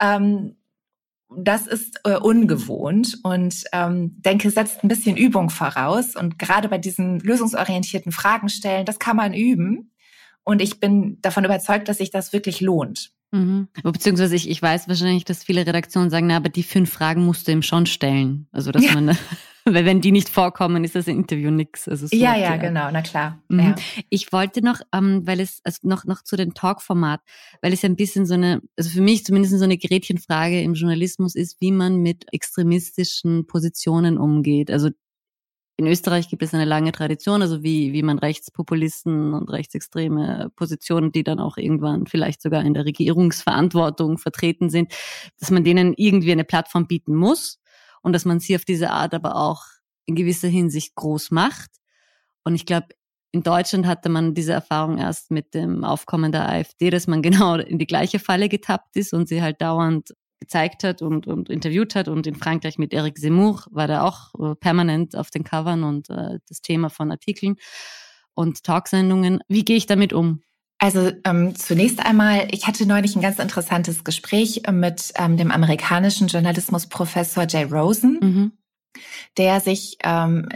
Ähm, 0.02 0.58
das 1.36 1.67
ist 1.67 2.02
äh, 2.04 2.17
ungewohnt 2.17 3.19
und 3.24 3.63
ähm, 3.72 4.22
denke, 4.22 4.50
setzt 4.50 4.84
ein 4.84 4.89
bisschen 4.89 5.15
Übung 5.15 5.50
voraus. 5.50 6.17
Und 6.17 6.38
gerade 6.38 6.67
bei 6.67 6.78
diesen 6.78 7.19
lösungsorientierten 7.19 8.12
Fragen 8.12 8.50
stellen, 8.50 8.86
das 8.86 9.00
kann 9.00 9.15
man 9.15 9.34
üben. 9.34 9.92
Und 10.43 10.62
ich 10.62 10.79
bin 10.79 11.19
davon 11.21 11.45
überzeugt, 11.45 11.88
dass 11.88 11.97
sich 11.97 12.12
das 12.12 12.34
wirklich 12.34 12.62
lohnt. 12.62 13.12
Mhm. 13.34 13.67
Beziehungsweise 13.84 14.36
ich, 14.36 14.47
ich 14.47 14.62
weiß 14.62 14.88
wahrscheinlich, 14.88 15.25
dass 15.25 15.43
viele 15.43 15.65
Redaktionen 15.65 16.12
sagen, 16.12 16.27
na, 16.27 16.38
aber 16.38 16.49
die 16.49 16.62
fünf 16.62 16.91
Fragen 16.93 17.25
musst 17.25 17.47
du 17.47 17.51
ihm 17.51 17.63
schon 17.63 17.88
stellen. 17.88 18.47
Also 18.51 18.71
dass 18.71 18.86
ja. 18.86 18.93
man, 18.93 19.17
weil 19.65 19.86
wenn 19.86 20.01
die 20.01 20.12
nicht 20.12 20.29
vorkommen, 20.29 20.84
ist 20.84 20.93
das 20.93 21.08
Interview 21.08 21.49
nix. 21.49 21.88
Also 21.88 22.06
so 22.06 22.15
ja, 22.15 22.38
ja, 22.38 22.58
genau, 22.58 22.89
na 22.91 23.01
klar. 23.01 23.41
Mhm. 23.47 23.60
Ja. 23.60 23.75
Ich 24.10 24.32
wollte 24.32 24.63
noch, 24.63 24.82
ähm, 24.93 25.25
weil 25.25 25.39
es 25.39 25.62
also 25.63 25.79
noch 25.82 26.06
noch 26.06 26.21
zu 26.21 26.36
den 26.36 26.53
Talk-Format, 26.53 27.21
weil 27.63 27.73
es 27.73 27.84
ein 27.84 27.95
bisschen 27.95 28.27
so 28.27 28.36
eine, 28.36 28.62
also 28.77 28.91
für 28.91 29.01
mich 29.01 29.25
zumindest 29.25 29.58
so 29.58 29.63
eine 29.63 29.79
Gretchenfrage 29.79 30.62
im 30.62 30.75
Journalismus 30.75 31.34
ist, 31.34 31.60
wie 31.60 31.71
man 31.71 31.97
mit 31.97 32.32
extremistischen 32.32 33.47
Positionen 33.47 34.19
umgeht. 34.19 34.69
Also 34.69 34.91
in 35.84 35.91
Österreich 35.91 36.30
gibt 36.30 36.41
es 36.43 36.54
eine 36.54 36.63
lange 36.63 36.93
Tradition, 36.93 37.41
also 37.41 37.62
wie, 37.62 37.91
wie 37.91 38.04
man 38.04 38.17
Rechtspopulisten 38.17 39.34
und 39.34 39.50
rechtsextreme 39.50 40.50
Positionen, 40.56 41.12
die 41.12 41.26
dann 41.26 41.39
auch 41.39 41.58
irgendwann 41.58 42.08
vielleicht 42.08 42.41
sogar 42.41 42.63
in 42.63 42.74
der 42.74 42.86
Regierungsverantwortung 42.86 44.17
vertreten 44.17 44.69
sind, 44.69 44.93
dass 45.39 45.52
man 45.52 45.65
denen 45.65 45.93
irgendwie 45.98 46.32
eine 46.32 46.46
Plattform 46.46 46.88
bieten 46.88 47.15
muss 47.15 47.60
und 48.02 48.13
dass 48.13 48.24
man 48.24 48.39
sie 48.39 48.56
auf 48.56 48.63
diese 48.63 48.91
Art 48.91 49.13
aber 49.13 49.36
auch 49.36 49.63
in 50.06 50.15
gewisser 50.15 50.48
Hinsicht 50.48 50.96
groß 50.96 51.32
macht. 51.32 51.72
Und 52.46 52.56
ich 52.56 52.65
glaube, 52.65 52.88
in 53.34 53.43
Deutschland 53.43 53.86
hatte 53.86 54.08
man 54.08 54.34
diese 54.34 54.54
Erfahrung 54.54 55.00
erst 55.00 55.32
mit 55.32 55.54
dem 55.54 55.84
Aufkommen 55.84 56.32
der 56.32 56.48
AfD, 56.48 56.91
dass 56.91 57.08
man 57.08 57.22
genau 57.22 57.56
in 57.56 57.78
die 57.78 57.88
gleiche 57.88 58.19
Falle 58.19 58.48
getappt 58.48 58.96
ist 58.96 59.13
und 59.13 59.28
sie 59.28 59.41
halt 59.41 59.62
dauernd 59.62 60.13
gezeigt 60.43 60.84
hat 60.84 61.01
und, 61.01 61.25
und 61.25 61.49
interviewt 61.49 61.95
hat. 61.95 62.10
Und 62.10 62.27
in 62.27 62.36
Frankreich 62.36 62.77
mit 62.77 62.93
Eric 62.93 63.17
Zemmour 63.17 63.63
war 63.71 63.88
der 63.88 64.03
auch 64.03 64.34
äh, 64.39 64.56
permanent 64.56 65.15
auf 65.15 65.32
den 65.32 65.45
Covern 65.45 65.84
und 65.84 66.10
äh, 66.10 66.39
das 66.49 66.62
Thema 66.62 66.89
von 66.89 67.12
Artikeln 67.12 67.56
und 68.34 68.63
Talksendungen. 68.63 69.39
Wie 69.47 69.63
gehe 69.63 69.77
ich 69.77 69.86
damit 69.86 70.12
um? 70.12 70.41
Also 70.79 71.12
ähm, 71.23 71.56
zunächst 71.56 72.06
einmal, 72.06 72.49
ich 72.51 72.67
hatte 72.67 72.86
neulich 72.86 73.15
ein 73.15 73.21
ganz 73.21 73.39
interessantes 73.39 74.03
Gespräch 74.03 74.63
mit 74.69 75.13
ähm, 75.15 75.38
dem 75.38 75.49
amerikanischen 75.49 76.27
Journalismusprofessor 76.27 77.45
Jay 77.47 77.63
Rosen, 77.63 78.19
mhm. 78.21 78.51
der 79.38 79.62
sich 79.62 79.97
ähm, 80.03 80.49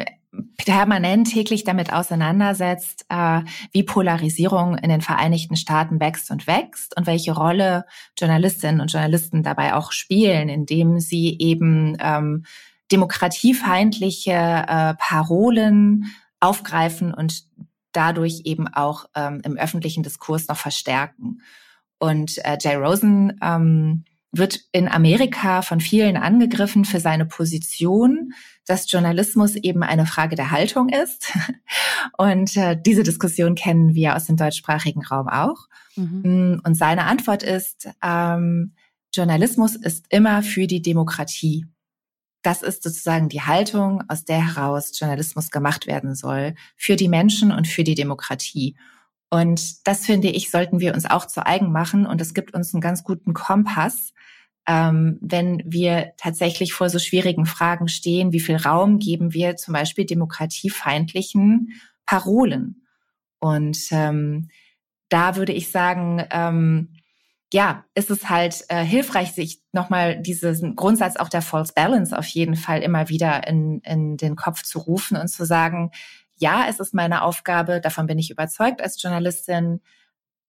permanent 0.57 1.31
täglich 1.31 1.63
damit 1.63 1.93
auseinandersetzt, 1.93 3.05
äh, 3.09 3.41
wie 3.71 3.83
Polarisierung 3.83 4.77
in 4.77 4.89
den 4.89 5.01
Vereinigten 5.01 5.55
Staaten 5.55 5.99
wächst 5.99 6.31
und 6.31 6.47
wächst 6.47 6.95
und 6.97 7.07
welche 7.07 7.33
Rolle 7.33 7.85
Journalistinnen 8.17 8.81
und 8.81 8.91
Journalisten 8.91 9.43
dabei 9.43 9.73
auch 9.73 9.91
spielen, 9.91 10.49
indem 10.49 10.99
sie 10.99 11.37
eben 11.39 11.97
ähm, 11.99 12.45
demokratiefeindliche 12.91 14.31
äh, 14.31 14.93
Parolen 14.95 16.05
aufgreifen 16.39 17.13
und 17.13 17.43
dadurch 17.91 18.41
eben 18.45 18.67
auch 18.67 19.05
ähm, 19.15 19.41
im 19.43 19.57
öffentlichen 19.57 20.03
Diskurs 20.03 20.47
noch 20.47 20.57
verstärken. 20.57 21.41
Und 21.99 22.37
äh, 22.45 22.57
Jay 22.61 22.75
Rosen 22.75 23.39
ähm, 23.41 24.05
wird 24.31 24.61
in 24.71 24.87
Amerika 24.87 25.61
von 25.61 25.79
vielen 25.79 26.17
angegriffen 26.17 26.85
für 26.85 26.99
seine 26.99 27.25
Position, 27.25 28.33
dass 28.67 28.91
Journalismus 28.91 29.55
eben 29.55 29.81
eine 29.81 30.05
Frage 30.05 30.35
der 30.35 30.51
Haltung 30.51 30.89
ist. 30.89 31.31
Und 32.17 32.55
äh, 32.57 32.79
diese 32.79 33.03
Diskussion 33.03 33.55
kennen 33.55 33.95
wir 33.95 34.15
aus 34.15 34.25
dem 34.25 34.35
deutschsprachigen 34.35 35.03
Raum 35.03 35.29
auch. 35.29 35.67
Mhm. 35.95 36.21
Mm, 36.23 36.61
und 36.63 36.75
seine 36.75 37.05
Antwort 37.05 37.43
ist, 37.43 37.89
ähm, 38.03 38.73
Journalismus 39.13 39.75
ist 39.75 40.05
immer 40.09 40.43
für 40.43 40.67
die 40.67 40.81
Demokratie. 40.81 41.65
Das 42.43 42.61
ist 42.61 42.83
sozusagen 42.83 43.29
die 43.29 43.41
Haltung, 43.41 44.03
aus 44.09 44.25
der 44.25 44.55
heraus 44.55 44.91
Journalismus 44.97 45.49
gemacht 45.49 45.87
werden 45.87 46.13
soll, 46.13 46.53
für 46.75 46.95
die 46.95 47.07
Menschen 47.07 47.51
und 47.51 47.67
für 47.67 47.83
die 47.83 47.95
Demokratie. 47.95 48.75
Und 49.29 49.87
das 49.87 50.05
finde 50.05 50.29
ich, 50.29 50.51
sollten 50.51 50.79
wir 50.79 50.93
uns 50.93 51.05
auch 51.05 51.25
zu 51.25 51.45
eigen 51.45 51.71
machen. 51.71 52.05
Und 52.05 52.21
es 52.21 52.33
gibt 52.33 52.53
uns 52.53 52.73
einen 52.73 52.81
ganz 52.81 53.03
guten 53.03 53.33
Kompass, 53.33 54.13
ähm, 54.67 55.17
wenn 55.21 55.63
wir 55.65 56.13
tatsächlich 56.17 56.73
vor 56.73 56.89
so 56.89 56.99
schwierigen 56.99 57.45
Fragen 57.45 57.87
stehen, 57.87 58.33
wie 58.33 58.41
viel 58.41 58.57
Raum 58.57 58.99
geben 58.99 59.33
wir 59.33 59.55
zum 59.55 59.73
Beispiel 59.73 60.05
demokratiefeindlichen 60.05 61.73
Parolen? 62.05 62.83
Und 63.39 63.77
ähm, 63.91 64.49
da 65.09 65.37
würde 65.37 65.53
ich 65.53 65.71
sagen, 65.71 66.23
ähm, 66.31 66.93
ja, 67.53 67.85
ist 67.95 68.11
es 68.11 68.29
halt 68.29 68.65
äh, 68.67 68.83
hilfreich, 68.83 69.31
sich 69.31 69.61
nochmal 69.71 70.21
diesen 70.21 70.75
Grundsatz 70.75 71.15
auch 71.15 71.29
der 71.29 71.41
False 71.41 71.71
Balance 71.73 72.17
auf 72.17 72.27
jeden 72.27 72.55
Fall 72.55 72.81
immer 72.81 73.07
wieder 73.07 73.47
in, 73.47 73.79
in 73.85 74.17
den 74.17 74.35
Kopf 74.35 74.63
zu 74.63 74.79
rufen 74.79 75.15
und 75.15 75.29
zu 75.29 75.45
sagen, 75.45 75.91
ja, 76.39 76.65
es 76.69 76.79
ist 76.79 76.93
meine 76.93 77.23
Aufgabe, 77.23 77.79
davon 77.79 78.05
bin 78.05 78.19
ich 78.19 78.29
überzeugt 78.29 78.81
als 78.81 79.01
Journalistin, 79.01 79.79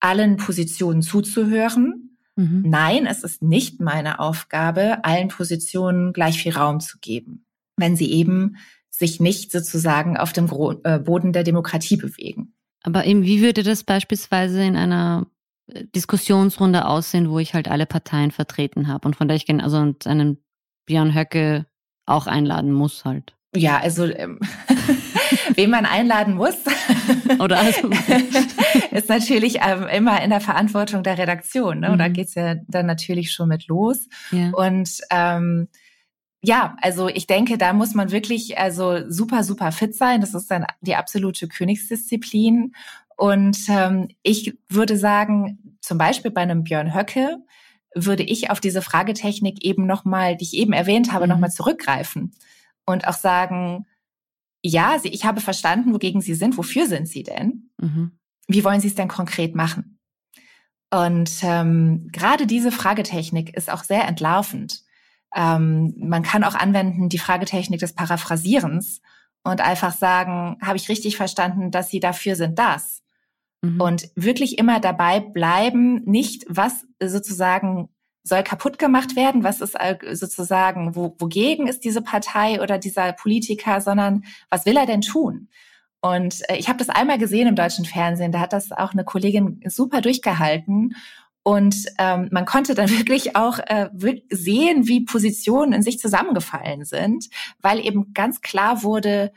allen 0.01 0.37
Positionen 0.37 1.01
zuzuhören. 1.01 2.08
Mhm. 2.39 2.63
Nein, 2.65 3.05
es 3.05 3.25
ist 3.25 3.43
nicht 3.43 3.81
meine 3.81 4.19
Aufgabe, 4.19 5.03
allen 5.03 5.27
Positionen 5.27 6.13
gleich 6.13 6.41
viel 6.41 6.53
Raum 6.53 6.79
zu 6.79 6.97
geben, 6.99 7.45
wenn 7.75 7.97
sie 7.97 8.09
eben 8.13 8.55
sich 8.89 9.19
nicht 9.19 9.51
sozusagen 9.51 10.15
auf 10.15 10.31
dem 10.31 10.49
äh, 10.85 10.99
Boden 10.99 11.33
der 11.33 11.43
Demokratie 11.43 11.97
bewegen. 11.97 12.53
Aber 12.83 13.05
eben, 13.05 13.23
wie 13.23 13.41
würde 13.41 13.61
das 13.61 13.83
beispielsweise 13.83 14.63
in 14.63 14.77
einer 14.77 15.27
äh, 15.67 15.83
Diskussionsrunde 15.93 16.85
aussehen, 16.85 17.29
wo 17.29 17.39
ich 17.39 17.53
halt 17.53 17.67
alle 17.67 17.85
Parteien 17.85 18.31
vertreten 18.31 18.87
habe 18.87 19.05
und 19.05 19.17
von 19.17 19.27
der 19.27 19.35
ich 19.35 19.45
gerne, 19.45 19.61
also 19.61 19.93
einen 20.05 20.37
Björn 20.85 21.13
Höcke 21.13 21.65
auch 22.05 22.25
einladen 22.25 22.71
muss 22.71 23.03
halt? 23.03 23.35
Ja, 23.53 23.79
also 23.79 24.05
ähm, 24.05 24.39
wen 25.55 25.69
man 25.69 25.85
einladen 25.85 26.35
muss, 26.35 26.55
oder 27.39 27.59
also. 27.59 27.89
ist 28.91 29.09
natürlich 29.09 29.59
ähm, 29.65 29.87
immer 29.87 30.21
in 30.21 30.29
der 30.29 30.41
Verantwortung 30.41 31.03
der 31.03 31.17
Redaktion. 31.17 31.79
Ne? 31.79 31.89
Mhm. 31.89 31.97
Da 31.97 32.07
geht's 32.07 32.35
ja 32.35 32.55
dann 32.67 32.85
natürlich 32.85 33.31
schon 33.31 33.49
mit 33.49 33.67
los. 33.67 34.07
Ja. 34.31 34.51
Und 34.51 34.99
ähm, 35.11 35.67
ja, 36.41 36.77
also 36.81 37.09
ich 37.09 37.27
denke, 37.27 37.57
da 37.57 37.73
muss 37.73 37.93
man 37.93 38.11
wirklich 38.11 38.57
also 38.57 39.09
super, 39.09 39.43
super 39.43 39.71
fit 39.71 39.95
sein. 39.95 40.21
Das 40.21 40.33
ist 40.33 40.49
dann 40.49 40.65
die 40.81 40.95
absolute 40.95 41.47
Königsdisziplin. 41.47 42.73
Und 43.17 43.57
ähm, 43.67 44.07
ich 44.23 44.57
würde 44.69 44.97
sagen, 44.97 45.77
zum 45.81 45.97
Beispiel 45.97 46.31
bei 46.31 46.41
einem 46.41 46.63
Björn 46.63 46.95
Höcke 46.95 47.37
würde 47.93 48.23
ich 48.23 48.51
auf 48.51 48.61
diese 48.61 48.81
Fragetechnik 48.81 49.65
eben 49.65 49.85
nochmal, 49.85 50.37
die 50.37 50.45
ich 50.45 50.53
eben 50.53 50.73
erwähnt 50.73 51.11
habe, 51.11 51.25
mhm. 51.25 51.31
nochmal 51.31 51.51
zurückgreifen 51.51 52.31
und 52.85 53.07
auch 53.07 53.13
sagen, 53.13 53.85
ja, 54.61 54.97
ich 55.03 55.25
habe 55.25 55.41
verstanden, 55.41 55.93
wogegen 55.93 56.21
Sie 56.21 56.33
sind. 56.33 56.57
Wofür 56.57 56.87
sind 56.87 57.07
Sie 57.07 57.23
denn? 57.23 57.69
Mhm. 57.77 58.19
Wie 58.47 58.63
wollen 58.63 58.81
Sie 58.81 58.87
es 58.87 58.95
denn 58.95 59.07
konkret 59.07 59.55
machen? 59.55 59.99
Und 60.91 61.31
ähm, 61.43 62.07
gerade 62.11 62.47
diese 62.47 62.71
Fragetechnik 62.71 63.55
ist 63.55 63.71
auch 63.71 63.83
sehr 63.83 64.07
entlarvend. 64.07 64.81
Ähm, 65.35 65.93
man 65.97 66.23
kann 66.23 66.43
auch 66.43 66.55
anwenden 66.55 67.09
die 67.09 67.19
Fragetechnik 67.19 67.79
des 67.79 67.93
Paraphrasierens 67.93 69.01
und 69.43 69.61
einfach 69.61 69.93
sagen, 69.95 70.57
habe 70.61 70.77
ich 70.77 70.89
richtig 70.89 71.15
verstanden, 71.15 71.71
dass 71.71 71.89
Sie 71.89 71.99
dafür 71.99 72.35
sind, 72.35 72.57
das? 72.57 73.03
Mhm. 73.61 73.79
Und 73.79 74.09
wirklich 74.15 74.57
immer 74.57 74.79
dabei 74.79 75.19
bleiben, 75.19 76.03
nicht 76.05 76.45
was 76.49 76.85
sozusagen 77.01 77.89
soll 78.23 78.43
kaputt 78.43 78.79
gemacht 78.79 79.15
werden? 79.15 79.43
Was 79.43 79.61
ist 79.61 79.77
sozusagen, 80.13 80.95
wo, 80.95 81.15
wogegen 81.19 81.67
ist 81.67 81.83
diese 81.83 82.01
Partei 82.01 82.61
oder 82.61 82.77
dieser 82.77 83.13
Politiker, 83.13 83.81
sondern 83.81 84.23
was 84.49 84.65
will 84.65 84.77
er 84.77 84.85
denn 84.85 85.01
tun? 85.01 85.49
Und 86.01 86.41
äh, 86.49 86.57
ich 86.57 86.67
habe 86.67 86.79
das 86.79 86.89
einmal 86.89 87.17
gesehen 87.17 87.47
im 87.47 87.55
deutschen 87.55 87.85
Fernsehen, 87.85 88.31
da 88.31 88.39
hat 88.39 88.53
das 88.53 88.71
auch 88.71 88.93
eine 88.93 89.03
Kollegin 89.03 89.61
super 89.65 90.01
durchgehalten. 90.01 90.95
Und 91.43 91.75
ähm, 91.97 92.29
man 92.31 92.45
konnte 92.45 92.75
dann 92.75 92.89
wirklich 92.97 93.35
auch 93.35 93.59
äh, 93.59 93.89
sehen, 94.29 94.87
wie 94.87 95.05
Positionen 95.05 95.73
in 95.73 95.81
sich 95.81 95.99
zusammengefallen 95.99 96.85
sind, 96.85 97.29
weil 97.61 97.85
eben 97.85 98.13
ganz 98.13 98.41
klar 98.41 98.83
wurde, 98.83 99.31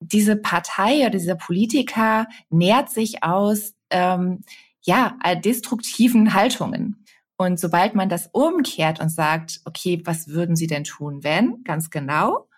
diese 0.00 0.34
Partei 0.34 1.00
oder 1.00 1.10
dieser 1.10 1.36
Politiker 1.36 2.26
nährt 2.50 2.90
sich 2.90 3.22
aus 3.22 3.74
ähm, 3.90 4.42
ja 4.80 5.16
destruktiven 5.44 6.34
Haltungen. 6.34 7.01
Und 7.42 7.58
sobald 7.58 7.94
man 7.94 8.08
das 8.08 8.28
umkehrt 8.32 9.00
und 9.00 9.08
sagt, 9.08 9.60
okay, 9.64 10.00
was 10.04 10.28
würden 10.28 10.56
Sie 10.56 10.66
denn 10.66 10.84
tun, 10.84 11.24
wenn, 11.24 11.62
ganz 11.64 11.90
genau, 11.90 12.48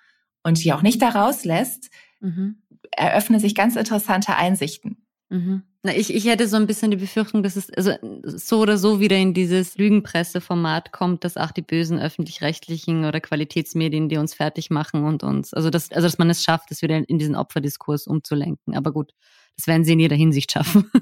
und 0.43 0.62
die 0.62 0.72
auch 0.72 0.82
nicht 0.82 1.01
daraus 1.01 1.45
lässt, 1.45 1.91
mhm. 2.20 2.62
eröffnen 2.91 3.41
sich 3.41 3.55
ganz 3.55 3.76
interessante 3.76 4.37
Einsichten. 4.37 4.99
Mhm. 5.30 5.62
Na, 5.82 5.95
ich, 5.95 6.14
ich 6.14 6.26
hätte 6.26 6.49
so 6.49 6.57
ein 6.57 6.66
bisschen 6.66 6.91
die 6.91 6.97
Befürchtung, 6.97 7.43
dass 7.43 7.57
es 7.57 7.70
also 7.70 7.93
so 8.24 8.61
oder 8.61 8.78
so 8.78 9.01
wieder 9.01 9.16
in 9.16 9.35
dieses 9.35 9.76
Lügenpresseformat 9.76 10.93
kommt, 10.93 11.24
dass 11.24 11.37
auch 11.37 11.51
die 11.51 11.62
bösen 11.62 11.99
öffentlich-rechtlichen 11.99 13.05
oder 13.05 13.20
Qualitätsmedien, 13.20 14.09
die 14.09 14.16
uns 14.16 14.35
fertig 14.35 14.70
machen 14.70 15.05
und 15.05 15.22
uns, 15.22 15.53
also 15.55 15.70
dass, 15.70 15.91
also 15.93 16.07
dass 16.07 16.18
man 16.18 16.30
es 16.30 16.43
schafft, 16.43 16.70
es 16.70 16.82
wieder 16.82 17.09
in 17.09 17.18
diesen 17.18 17.37
Opferdiskurs 17.37 18.07
umzulenken. 18.07 18.76
Aber 18.76 18.93
gut, 18.93 19.12
das 19.57 19.66
werden 19.66 19.85
sie 19.85 19.93
in 19.93 20.01
jeder 20.01 20.16
Hinsicht 20.16 20.53
schaffen. 20.53 20.91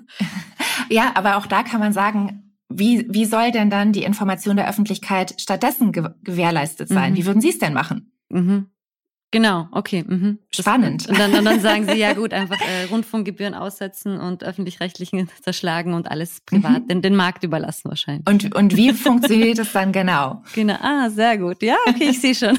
Ja, 0.90 1.12
aber 1.14 1.36
auch 1.36 1.46
da 1.46 1.62
kann 1.62 1.80
man 1.80 1.92
sagen, 1.92 2.51
wie, 2.78 3.06
wie 3.08 3.24
soll 3.24 3.50
denn 3.50 3.70
dann 3.70 3.92
die 3.92 4.04
Information 4.04 4.56
der 4.56 4.68
Öffentlichkeit 4.68 5.34
stattdessen 5.40 5.92
ge 5.92 6.10
gewährleistet 6.22 6.88
sein? 6.88 7.12
Mhm. 7.12 7.16
Wie 7.16 7.26
würden 7.26 7.40
Sie 7.40 7.50
es 7.50 7.58
denn 7.58 7.72
machen? 7.72 8.12
Mhm. 8.28 8.72
Genau, 9.32 9.66
okay. 9.72 10.04
Mhm. 10.06 10.40
Spannend. 10.50 11.08
Und 11.08 11.18
dann, 11.18 11.32
und 11.34 11.46
dann 11.46 11.60
sagen 11.60 11.86
Sie, 11.86 11.94
ja 11.94 12.12
gut, 12.14 12.34
einfach 12.34 12.60
äh, 12.60 12.84
Rundfunkgebühren 12.84 13.54
aussetzen 13.54 14.20
und 14.20 14.44
öffentlich-rechtlichen 14.44 15.30
zerschlagen 15.42 15.94
und 15.94 16.10
alles 16.10 16.42
privat, 16.42 16.82
mhm. 16.82 16.88
den, 16.88 17.02
den 17.02 17.16
Markt 17.16 17.42
überlassen 17.42 17.88
wahrscheinlich. 17.88 18.28
Und, 18.28 18.54
und 18.54 18.76
wie 18.76 18.92
funktioniert 18.92 19.58
das 19.58 19.72
dann 19.72 19.90
genau? 19.90 20.42
Genau, 20.54 20.76
ah, 20.80 21.08
sehr 21.08 21.38
gut. 21.38 21.62
Ja, 21.62 21.76
okay, 21.88 22.10
ich 22.10 22.20
sehe 22.20 22.34
schon. 22.34 22.58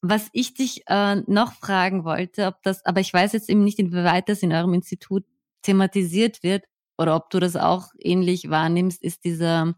Was 0.00 0.28
ich 0.32 0.54
dich 0.54 0.82
äh, 0.86 1.16
noch 1.26 1.52
fragen 1.54 2.04
wollte, 2.04 2.46
ob 2.46 2.62
das, 2.62 2.86
aber 2.86 3.00
ich 3.00 3.12
weiß 3.12 3.32
jetzt 3.32 3.50
eben 3.50 3.64
nicht, 3.64 3.80
inwieweit 3.80 4.28
das 4.28 4.42
in 4.42 4.52
eurem 4.52 4.74
Institut 4.74 5.24
thematisiert 5.62 6.42
wird, 6.44 6.64
oder 6.98 7.16
ob 7.16 7.30
du 7.30 7.40
das 7.40 7.56
auch 7.56 7.88
ähnlich 7.98 8.50
wahrnimmst, 8.50 9.02
ist 9.02 9.24
dieser 9.24 9.74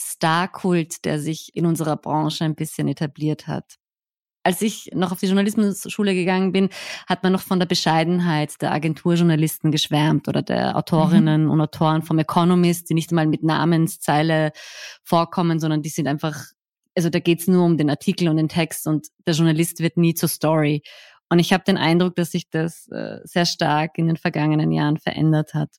Star-Kult, 0.00 1.04
der 1.04 1.20
sich 1.20 1.54
in 1.54 1.66
unserer 1.66 1.96
Branche 1.96 2.44
ein 2.44 2.54
bisschen 2.54 2.88
etabliert 2.88 3.46
hat. 3.46 3.76
Als 4.42 4.62
ich 4.62 4.90
noch 4.94 5.12
auf 5.12 5.20
die 5.20 5.26
Journalismusschule 5.26 6.14
gegangen 6.14 6.52
bin, 6.52 6.70
hat 7.06 7.22
man 7.22 7.32
noch 7.32 7.42
von 7.42 7.58
der 7.58 7.66
Bescheidenheit 7.66 8.60
der 8.62 8.72
Agenturjournalisten 8.72 9.70
geschwärmt 9.70 10.28
oder 10.28 10.40
der 10.40 10.78
Autorinnen 10.78 11.44
mhm. 11.44 11.50
und 11.50 11.60
Autoren 11.60 12.02
vom 12.02 12.18
Economist, 12.18 12.88
die 12.88 12.94
nicht 12.94 13.10
einmal 13.10 13.26
mit 13.26 13.42
Namenszeile 13.42 14.52
vorkommen, 15.04 15.60
sondern 15.60 15.82
die 15.82 15.90
sind 15.90 16.06
einfach, 16.06 16.42
also 16.96 17.10
da 17.10 17.18
geht's 17.20 17.48
nur 17.48 17.66
um 17.66 17.76
den 17.76 17.90
Artikel 17.90 18.28
und 18.30 18.38
den 18.38 18.48
Text 18.48 18.86
und 18.86 19.08
der 19.26 19.34
Journalist 19.34 19.80
wird 19.80 19.98
nie 19.98 20.14
zur 20.14 20.30
Story. 20.30 20.82
Und 21.28 21.38
ich 21.38 21.52
habe 21.52 21.62
den 21.64 21.76
Eindruck, 21.76 22.16
dass 22.16 22.32
sich 22.32 22.48
das 22.48 22.88
äh, 22.88 23.18
sehr 23.24 23.44
stark 23.44 23.98
in 23.98 24.06
den 24.06 24.16
vergangenen 24.16 24.72
Jahren 24.72 24.96
verändert 24.96 25.52
hat 25.52 25.70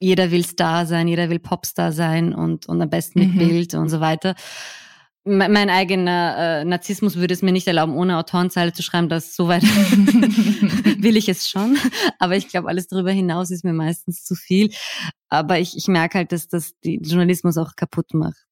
jeder 0.00 0.30
will 0.30 0.44
Star 0.44 0.86
sein, 0.86 1.08
jeder 1.08 1.30
will 1.30 1.38
Popstar 1.38 1.92
sein 1.92 2.34
und, 2.34 2.66
und 2.66 2.80
am 2.80 2.90
besten 2.90 3.20
mit 3.20 3.34
mhm. 3.34 3.38
Bild 3.38 3.74
und 3.74 3.88
so 3.88 4.00
weiter. 4.00 4.34
Mein, 5.24 5.52
mein 5.52 5.68
eigener 5.68 6.36
äh, 6.38 6.64
Narzissmus 6.64 7.16
würde 7.16 7.34
es 7.34 7.42
mir 7.42 7.52
nicht 7.52 7.66
erlauben, 7.66 7.94
ohne 7.94 8.16
Autorenzeile 8.16 8.72
zu 8.72 8.82
schreiben, 8.82 9.08
dass 9.08 9.34
so 9.34 9.48
weit 9.48 9.62
will 11.02 11.16
ich 11.16 11.28
es 11.28 11.48
schon. 11.48 11.76
Aber 12.18 12.36
ich 12.36 12.48
glaube, 12.48 12.68
alles 12.68 12.86
darüber 12.86 13.10
hinaus 13.10 13.50
ist 13.50 13.64
mir 13.64 13.74
meistens 13.74 14.24
zu 14.24 14.34
viel. 14.34 14.70
Aber 15.28 15.58
ich, 15.58 15.76
ich 15.76 15.88
merke 15.88 16.18
halt, 16.18 16.32
dass 16.32 16.48
das 16.48 16.78
die 16.84 17.00
Journalismus 17.02 17.58
auch 17.58 17.76
kaputt 17.76 18.14
macht. 18.14 18.47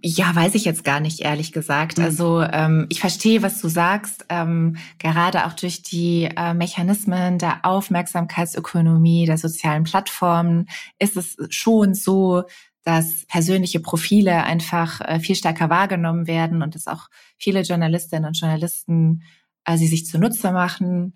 Ja, 0.00 0.34
weiß 0.34 0.54
ich 0.54 0.64
jetzt 0.64 0.84
gar 0.84 1.00
nicht, 1.00 1.20
ehrlich 1.20 1.52
gesagt. 1.52 1.98
Mhm. 1.98 2.04
Also 2.04 2.40
ähm, 2.40 2.86
ich 2.88 3.00
verstehe, 3.00 3.42
was 3.42 3.60
du 3.60 3.68
sagst. 3.68 4.24
Ähm, 4.30 4.76
gerade 4.98 5.46
auch 5.46 5.52
durch 5.52 5.82
die 5.82 6.30
äh, 6.34 6.54
Mechanismen 6.54 7.38
der 7.38 7.64
Aufmerksamkeitsökonomie, 7.64 9.26
der 9.26 9.36
sozialen 9.36 9.84
Plattformen 9.84 10.66
ist 10.98 11.16
es 11.16 11.36
schon 11.50 11.94
so, 11.94 12.44
dass 12.84 13.26
persönliche 13.26 13.80
Profile 13.80 14.44
einfach 14.44 15.00
äh, 15.02 15.20
viel 15.20 15.36
stärker 15.36 15.68
wahrgenommen 15.68 16.26
werden 16.26 16.62
und 16.62 16.74
dass 16.74 16.88
auch 16.88 17.08
viele 17.36 17.60
Journalistinnen 17.60 18.24
und 18.24 18.40
Journalisten 18.40 19.22
äh, 19.66 19.76
sie 19.76 19.86
sich 19.86 20.06
zunutze 20.06 20.52
machen, 20.52 21.14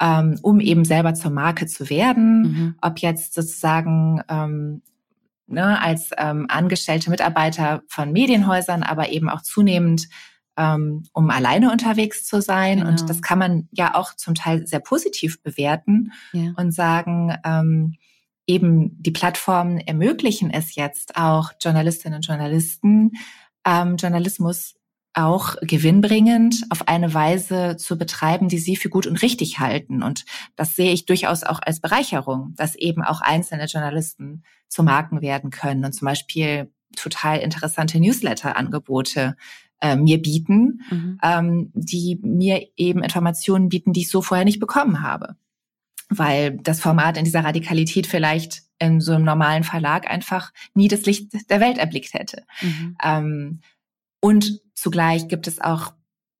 ähm, 0.00 0.38
um 0.42 0.60
eben 0.60 0.84
selber 0.84 1.14
zur 1.14 1.30
Marke 1.30 1.66
zu 1.66 1.88
werden. 1.88 2.42
Mhm. 2.42 2.74
Ob 2.82 2.98
jetzt 2.98 3.34
sozusagen 3.34 4.20
ähm, 4.28 4.82
ne, 5.46 5.80
als 5.80 6.10
ähm, 6.16 6.46
angestellte 6.48 7.10
Mitarbeiter 7.10 7.82
von 7.88 8.12
Medienhäusern, 8.12 8.82
aber 8.82 9.10
eben 9.10 9.28
auch 9.28 9.42
zunehmend, 9.42 10.08
ähm, 10.56 11.04
um 11.12 11.30
alleine 11.30 11.70
unterwegs 11.70 12.24
zu 12.24 12.40
sein. 12.40 12.78
Genau. 12.78 12.90
Und 12.90 13.08
das 13.08 13.22
kann 13.22 13.38
man 13.38 13.68
ja 13.72 13.94
auch 13.94 14.14
zum 14.14 14.34
Teil 14.34 14.66
sehr 14.66 14.80
positiv 14.80 15.42
bewerten 15.42 16.12
ja. 16.32 16.52
und 16.56 16.72
sagen, 16.72 17.36
ähm, 17.44 17.94
eben 18.46 19.02
die 19.02 19.10
Plattformen 19.10 19.78
ermöglichen 19.78 20.50
es 20.50 20.74
jetzt 20.74 21.16
auch 21.16 21.52
Journalistinnen 21.60 22.16
und 22.16 22.26
Journalisten, 22.26 23.12
ähm, 23.64 23.96
Journalismus 23.96 24.76
auch 25.16 25.56
gewinnbringend 25.62 26.64
auf 26.68 26.88
eine 26.88 27.14
Weise 27.14 27.76
zu 27.78 27.96
betreiben, 27.96 28.48
die 28.48 28.58
sie 28.58 28.76
für 28.76 28.90
gut 28.90 29.06
und 29.06 29.22
richtig 29.22 29.58
halten. 29.58 30.02
Und 30.02 30.26
das 30.56 30.76
sehe 30.76 30.92
ich 30.92 31.06
durchaus 31.06 31.42
auch 31.42 31.60
als 31.62 31.80
Bereicherung, 31.80 32.52
dass 32.56 32.74
eben 32.74 33.02
auch 33.02 33.22
einzelne 33.22 33.64
Journalisten 33.64 34.44
zu 34.68 34.82
Marken 34.82 35.22
werden 35.22 35.50
können 35.50 35.84
und 35.84 35.94
zum 35.94 36.06
Beispiel 36.06 36.70
total 36.96 37.38
interessante 37.38 37.98
Newsletter-Angebote 37.98 39.36
äh, 39.80 39.96
mir 39.96 40.20
bieten, 40.20 40.82
mhm. 40.90 41.18
ähm, 41.22 41.70
die 41.72 42.20
mir 42.22 42.68
eben 42.76 43.02
Informationen 43.02 43.70
bieten, 43.70 43.94
die 43.94 44.02
ich 44.02 44.10
so 44.10 44.20
vorher 44.20 44.44
nicht 44.44 44.60
bekommen 44.60 45.02
habe. 45.02 45.36
Weil 46.10 46.58
das 46.58 46.80
Format 46.80 47.16
in 47.16 47.24
dieser 47.24 47.42
Radikalität 47.42 48.06
vielleicht 48.06 48.62
in 48.78 49.00
so 49.00 49.12
einem 49.12 49.24
normalen 49.24 49.64
Verlag 49.64 50.10
einfach 50.10 50.52
nie 50.74 50.88
das 50.88 51.06
Licht 51.06 51.50
der 51.50 51.60
Welt 51.60 51.78
erblickt 51.78 52.12
hätte. 52.12 52.44
Mhm. 52.60 52.96
Ähm, 53.02 53.60
und 54.20 54.60
zugleich 54.76 55.26
gibt 55.26 55.48
es 55.48 55.60
auch 55.60 55.92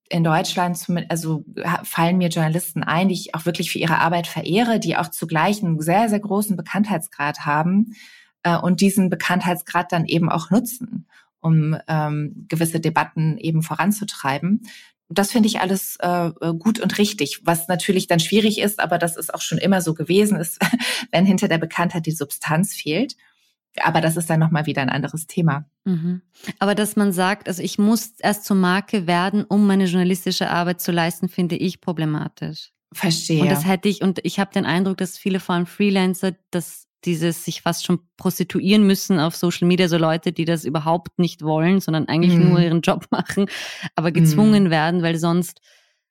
in 0.09 0.23
Deutschland, 0.23 0.79
also 1.09 1.43
fallen 1.83 2.17
mir 2.17 2.29
Journalisten 2.29 2.83
ein, 2.83 3.09
die 3.09 3.15
ich 3.15 3.35
auch 3.35 3.45
wirklich 3.45 3.71
für 3.71 3.79
ihre 3.79 3.99
Arbeit 3.99 4.27
verehre, 4.27 4.79
die 4.79 4.95
auch 4.95 5.09
zugleich 5.09 5.61
einen 5.61 5.81
sehr, 5.81 6.07
sehr 6.07 6.21
großen 6.21 6.55
Bekanntheitsgrad 6.55 7.45
haben 7.45 7.93
äh, 8.43 8.55
und 8.55 8.79
diesen 8.79 9.09
Bekanntheitsgrad 9.09 9.91
dann 9.91 10.05
eben 10.05 10.29
auch 10.29 10.49
nutzen, 10.49 11.07
um 11.41 11.75
ähm, 11.89 12.45
gewisse 12.47 12.79
Debatten 12.79 13.37
eben 13.37 13.63
voranzutreiben. 13.63 14.61
Das 15.09 15.31
finde 15.31 15.47
ich 15.47 15.59
alles 15.59 15.97
äh, 15.99 16.31
gut 16.57 16.79
und 16.79 16.97
richtig, 16.97 17.41
was 17.43 17.67
natürlich 17.67 18.07
dann 18.07 18.19
schwierig 18.19 18.59
ist, 18.59 18.79
aber 18.79 18.97
das 18.97 19.17
ist 19.17 19.33
auch 19.33 19.41
schon 19.41 19.57
immer 19.57 19.81
so 19.81 19.93
gewesen, 19.93 20.37
ist, 20.37 20.59
wenn 21.11 21.25
hinter 21.25 21.49
der 21.49 21.57
Bekanntheit 21.57 22.05
die 22.05 22.11
Substanz 22.11 22.73
fehlt. 22.75 23.15
Aber 23.83 24.01
das 24.01 24.17
ist 24.17 24.29
dann 24.29 24.39
nochmal 24.39 24.65
wieder 24.65 24.81
ein 24.81 24.89
anderes 24.89 25.27
Thema. 25.27 25.65
Mhm. 25.85 26.21
Aber 26.59 26.75
dass 26.75 26.95
man 26.95 27.11
sagt, 27.11 27.47
also 27.47 27.61
ich 27.61 27.77
muss 27.77 28.13
erst 28.19 28.45
zur 28.45 28.57
Marke 28.57 29.07
werden, 29.07 29.43
um 29.43 29.67
meine 29.67 29.85
journalistische 29.85 30.49
Arbeit 30.49 30.81
zu 30.81 30.91
leisten, 30.91 31.29
finde 31.29 31.55
ich 31.55 31.81
problematisch. 31.81 32.71
Verstehe. 32.93 33.41
Und 33.41 33.51
das 33.51 33.65
hätte 33.65 33.89
ich, 33.89 34.01
und 34.01 34.19
ich 34.23 34.39
habe 34.39 34.53
den 34.53 34.65
Eindruck, 34.65 34.97
dass 34.97 35.17
viele 35.17 35.39
vor 35.39 35.55
allem 35.55 35.65
Freelancer, 35.65 36.33
dass 36.51 36.87
dieses 37.05 37.45
sich 37.45 37.61
fast 37.61 37.85
schon 37.85 37.99
prostituieren 38.17 38.85
müssen 38.85 39.19
auf 39.19 39.35
Social 39.35 39.67
Media, 39.67 39.87
so 39.87 39.97
Leute, 39.97 40.31
die 40.31 40.45
das 40.45 40.65
überhaupt 40.65 41.19
nicht 41.19 41.41
wollen, 41.41 41.79
sondern 41.79 42.07
eigentlich 42.07 42.35
mhm. 42.35 42.49
nur 42.49 42.59
ihren 42.59 42.81
Job 42.81 43.07
machen, 43.11 43.47
aber 43.95 44.11
gezwungen 44.11 44.65
mhm. 44.65 44.69
werden, 44.69 45.03
weil 45.03 45.17
sonst 45.17 45.61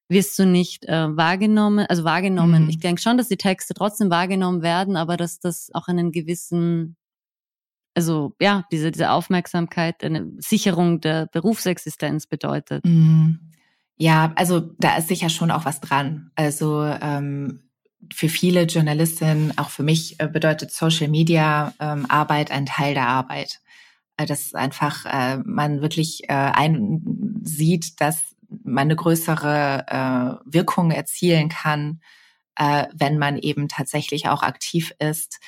wirst 0.08 0.38
du 0.38 0.46
nicht 0.46 0.84
äh, 0.86 1.16
wahrgenommen, 1.16 1.86
also 1.88 2.04
wahrgenommen. 2.04 2.64
Mhm. 2.64 2.68
Ich 2.68 2.78
denke 2.78 3.02
schon, 3.02 3.18
dass 3.18 3.28
die 3.28 3.36
Texte 3.36 3.74
trotzdem 3.74 4.10
wahrgenommen 4.10 4.62
werden, 4.62 4.96
aber 4.96 5.16
dass 5.16 5.40
das 5.40 5.70
auch 5.74 5.88
einen 5.88 6.12
gewissen 6.12 6.96
also 7.96 8.34
ja, 8.40 8.64
diese, 8.70 8.92
diese 8.92 9.10
Aufmerksamkeit 9.10 10.04
eine 10.04 10.30
Sicherung 10.36 11.00
der 11.00 11.26
Berufsexistenz 11.26 12.26
bedeutet. 12.26 12.84
Mhm. 12.84 13.40
Ja, 13.96 14.32
also 14.36 14.60
da 14.78 14.98
ist 14.98 15.08
sicher 15.08 15.30
schon 15.30 15.50
auch 15.50 15.64
was 15.64 15.80
dran. 15.80 16.30
Also 16.34 16.84
ähm, 16.84 17.70
für 18.12 18.28
viele 18.28 18.64
Journalistinnen, 18.64 19.56
auch 19.56 19.70
für 19.70 19.82
mich, 19.82 20.20
äh, 20.20 20.28
bedeutet 20.28 20.70
Social 20.70 21.08
Media 21.08 21.72
ähm, 21.80 22.04
Arbeit 22.10 22.50
ein 22.50 22.66
Teil 22.66 22.92
der 22.92 23.08
Arbeit. 23.08 23.60
Äh, 24.18 24.26
dass 24.26 24.52
einfach 24.52 25.06
äh, 25.06 25.38
man 25.44 25.80
wirklich 25.80 26.24
äh, 26.28 26.34
einsieht, 26.34 27.98
dass 28.00 28.36
man 28.62 28.82
eine 28.82 28.96
größere 28.96 29.86
äh, 29.88 30.52
Wirkung 30.52 30.90
erzielen 30.90 31.48
kann, 31.48 32.00
äh, 32.56 32.84
wenn 32.94 33.16
man 33.16 33.38
eben 33.38 33.68
tatsächlich 33.68 34.28
auch 34.28 34.42
aktiv 34.42 34.92
ist 34.98 35.40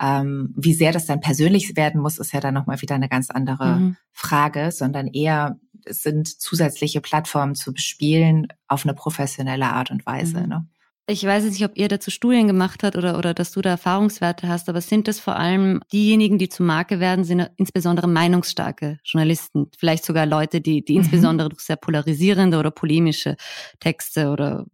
ähm, 0.00 0.52
wie 0.56 0.74
sehr 0.74 0.92
das 0.92 1.06
dann 1.06 1.20
persönlich 1.20 1.76
werden 1.76 2.00
muss, 2.00 2.18
ist 2.18 2.32
ja 2.32 2.40
dann 2.40 2.54
nochmal 2.54 2.82
wieder 2.82 2.94
eine 2.94 3.08
ganz 3.08 3.30
andere 3.30 3.76
mhm. 3.76 3.96
Frage, 4.12 4.72
sondern 4.72 5.06
eher 5.08 5.58
es 5.86 6.02
sind 6.02 6.28
zusätzliche 6.40 7.00
Plattformen 7.00 7.54
zu 7.54 7.72
bespielen 7.72 8.48
auf 8.68 8.84
eine 8.84 8.94
professionelle 8.94 9.66
Art 9.66 9.90
und 9.90 10.06
Weise. 10.06 10.40
Mhm. 10.40 10.48
Ne? 10.48 10.66
Ich 11.06 11.22
weiß 11.22 11.44
nicht, 11.44 11.62
ob 11.64 11.76
ihr 11.76 11.88
dazu 11.88 12.10
Studien 12.10 12.46
gemacht 12.46 12.82
habt 12.82 12.96
oder, 12.96 13.18
oder 13.18 13.34
dass 13.34 13.52
du 13.52 13.60
da 13.60 13.70
Erfahrungswerte 13.70 14.48
hast, 14.48 14.70
aber 14.70 14.80
sind 14.80 15.06
es 15.06 15.20
vor 15.20 15.36
allem 15.36 15.82
diejenigen, 15.92 16.38
die 16.38 16.48
zur 16.48 16.64
Marke 16.64 16.98
werden, 16.98 17.24
sind 17.24 17.50
insbesondere 17.56 18.08
meinungsstarke 18.08 18.98
Journalisten, 19.04 19.70
vielleicht 19.76 20.06
sogar 20.06 20.24
Leute, 20.24 20.62
die, 20.62 20.82
die 20.82 20.94
mhm. 20.94 21.00
insbesondere 21.00 21.50
durch 21.50 21.60
sehr 21.60 21.76
polarisierende 21.76 22.58
oder 22.58 22.70
polemische 22.70 23.36
Texte 23.80 24.30
oder 24.30 24.64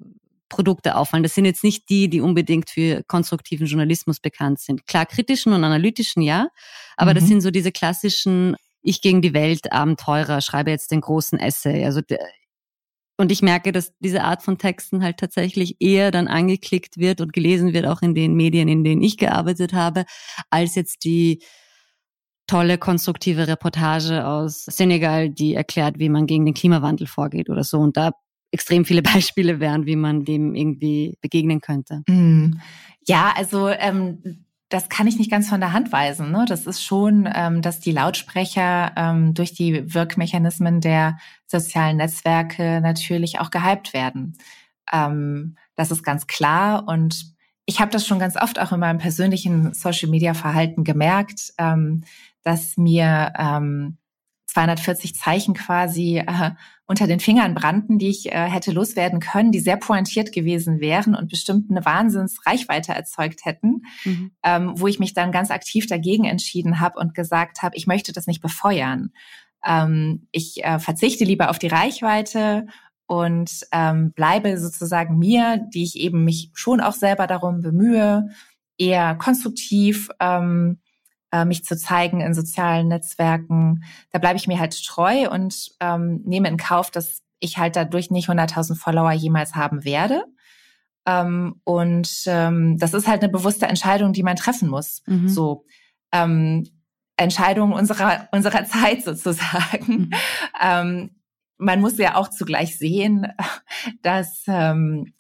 Produkte 0.51 0.97
auffallen. 0.97 1.23
Das 1.23 1.35
sind 1.35 1.47
jetzt 1.47 1.65
nicht 1.65 1.89
die, 1.89 2.11
die 2.11 2.21
unbedingt 2.21 2.69
für 2.69 3.03
konstruktiven 3.05 3.67
Journalismus 3.67 4.21
bekannt 4.21 4.61
sind. 4.61 4.87
Klar, 4.87 5.07
kritischen 5.07 5.55
und 5.55 5.65
analytischen 5.65 6.21
ja, 6.21 6.49
aber 6.99 7.13
mhm. 7.13 7.15
das 7.15 7.27
sind 7.27 7.41
so 7.41 7.51
diese 7.51 7.73
klassischen 7.73 8.57
Ich 8.83 9.01
gegen 9.01 9.23
die 9.23 9.33
Welt 9.33 9.73
Abenteurer, 9.73 10.43
schreibe 10.43 10.71
jetzt 10.71 10.91
den 10.91 11.01
großen 11.01 11.39
Essay. 11.39 11.87
Also 11.87 12.03
und 13.17 13.31
ich 13.31 13.43
merke, 13.43 13.71
dass 13.71 13.93
diese 13.99 14.25
Art 14.25 14.43
von 14.43 14.57
Texten 14.57 15.03
halt 15.03 15.19
tatsächlich 15.19 15.77
eher 15.79 16.11
dann 16.11 16.27
angeklickt 16.27 16.97
wird 16.97 17.21
und 17.21 17.35
gelesen 17.35 17.75
wird, 17.75 17.87
auch 17.87 18.01
in 18.01 18.15
den 18.15 18.35
Medien, 18.35 18.67
in 18.67 18.83
denen 18.83 19.03
ich 19.03 19.19
gearbeitet 19.19 19.75
habe, 19.75 20.07
als 20.49 20.75
jetzt 20.75 21.05
die 21.05 21.43
tolle 22.47 22.79
konstruktive 22.79 23.47
Reportage 23.47 24.27
aus 24.27 24.65
Senegal, 24.65 25.29
die 25.29 25.55
erklärt, 25.55 25.99
wie 25.99 26.09
man 26.09 26.27
gegen 26.27 26.47
den 26.47 26.55
Klimawandel 26.55 27.07
vorgeht 27.07 27.51
oder 27.51 27.63
so. 27.63 27.79
Und 27.79 27.99
da 27.99 28.13
extrem 28.51 28.85
viele 28.85 29.03
Beispiele 29.15 29.61
wären, 29.61 29.87
wie 29.87 29.97
man 29.97 30.25
dem 30.25 30.55
irgendwie 30.55 31.17
begegnen 31.21 31.61
könnte. 31.61 32.03
Mm. 32.07 32.61
Ja, 33.07 33.33
also 33.37 33.69
ähm, 33.69 34.45
das 34.69 34.89
kann 34.89 35.09
ich 35.09 35.19
nicht 35.19 35.31
ganz 35.31 35.49
von 35.49 35.61
der 35.61 35.73
Hand 35.73 35.91
weisen. 35.91 36.31
Ne? 36.31 36.45
Das 36.47 36.67
ist 36.67 36.83
schon, 36.83 37.29
ähm, 37.35 37.61
dass 37.61 37.81
die 37.81 37.91
Lautsprecher 37.91 38.93
ähm, 38.97 39.35
durch 39.35 39.53
die 39.53 39.93
Wirkmechanismen 39.93 40.81
der 40.81 41.19
sozialen 41.47 41.97
Netzwerke 41.97 42.81
natürlich 42.81 43.41
auch 43.41 43.51
gehypt 43.51 43.93
werden. 43.93 44.39
Ähm, 44.93 45.57
das 45.75 45.91
ist 45.91 46.05
ganz 46.05 46.27
klar 46.27 46.87
und 46.87 47.35
ich 47.67 47.81
habe 47.81 47.91
das 47.91 48.07
schon 48.07 48.19
ganz 48.19 48.37
oft 48.37 48.59
auch 48.61 48.73
in 48.73 48.81
meinem 48.81 48.99
persönlichen 48.99 49.75
Social-Media-Verhalten 49.75 50.85
gemerkt, 50.85 51.53
ähm, 51.59 52.03
dass 52.43 52.77
mir 52.77 53.33
ähm, 53.39 53.99
240 54.51 55.15
Zeichen 55.15 55.55
quasi 55.55 56.19
äh, 56.19 56.51
unter 56.87 57.07
den 57.07 57.21
Fingern 57.21 57.55
brannten, 57.55 57.99
die 57.99 58.09
ich 58.09 58.33
äh, 58.33 58.49
hätte 58.49 58.73
loswerden 58.73 59.21
können, 59.21 59.53
die 59.53 59.61
sehr 59.61 59.77
pointiert 59.77 60.33
gewesen 60.33 60.81
wären 60.81 61.15
und 61.15 61.31
bestimmt 61.31 61.71
eine 61.71 61.85
Wahnsinnsreichweite 61.85 62.93
erzeugt 62.93 63.45
hätten, 63.45 63.83
mhm. 64.05 64.33
ähm, 64.43 64.73
wo 64.75 64.89
ich 64.89 64.99
mich 64.99 65.15
dann 65.15 65.31
ganz 65.31 65.51
aktiv 65.51 65.87
dagegen 65.87 66.25
entschieden 66.25 66.81
habe 66.81 66.99
und 66.99 67.15
gesagt 67.15 67.63
habe, 67.63 67.77
ich 67.77 67.87
möchte 67.87 68.13
das 68.13 68.27
nicht 68.27 68.43
befeuern. 68.43 69.13
Ähm, 69.65 70.27
ich 70.33 70.65
äh, 70.65 70.81
verzichte 70.81 71.25
lieber 71.25 71.51
auf 71.51 71.61
die 71.61 71.69
Reichweite 71.69 72.67
und 73.07 73.67
ähm, 73.71 74.13
bleibe 74.13 74.59
sozusagen 74.59 75.17
mir, 75.19 75.65
die 75.73 75.85
ich 75.85 75.97
eben 75.97 76.25
mich 76.25 76.51
schon 76.55 76.81
auch 76.81 76.95
selber 76.95 77.29
darum 77.29 77.61
bemühe, 77.61 78.31
eher 78.79 79.15
konstruktiv 79.15 80.09
ähm, 80.19 80.81
äh, 81.33 81.45
mich 81.45 81.65
zu 81.65 81.77
zeigen 81.77 82.21
in 82.21 82.35
sozialen 82.35 82.89
Netzwerken. 82.89 83.85
Da 84.11 84.19
bleibe 84.19 84.37
ich 84.37 84.47
mir 84.47 84.59
halt 84.59 84.85
treu 84.85 85.29
und 85.31 85.71
ähm, 85.81 86.23
nehme 86.25 86.49
in 86.49 86.57
Kauf, 86.57 86.91
dass 86.91 87.23
ich 87.39 87.59
halt 87.59 87.77
dadurch 87.77 88.11
nicht 88.11 88.29
100.000 88.29 88.77
Follower 88.77 89.13
jemals 89.13 89.55
haben 89.55 89.85
werde. 89.85 90.25
Ähm, 91.07 91.61
und 91.65 92.11
ähm, 92.27 92.79
das 92.79 92.95
ist 92.95 93.09
halt 93.09 93.23
eine 93.23 93.33
bewusste 93.33 93.67
Entscheidung, 93.67 94.13
die 94.13 94.23
man 94.23 94.37
treffen 94.37 94.69
muss. 94.69 95.03
Mhm. 95.07 95.29
So 95.29 95.65
ähm, 96.13 96.69
Entscheidung 97.17 97.73
unserer 97.73 98.29
unserer 98.33 98.65
Zeit 98.67 99.05
sozusagen. 99.05 99.87
Mhm. 99.87 100.11
Ähm, 100.63 101.11
man 101.59 101.81
muss 101.81 101.99
ja 101.99 102.17
auch 102.17 102.29
zugleich 102.29 102.79
sehen, 102.79 103.27
dass 104.03 104.45
ähm, 104.47 105.13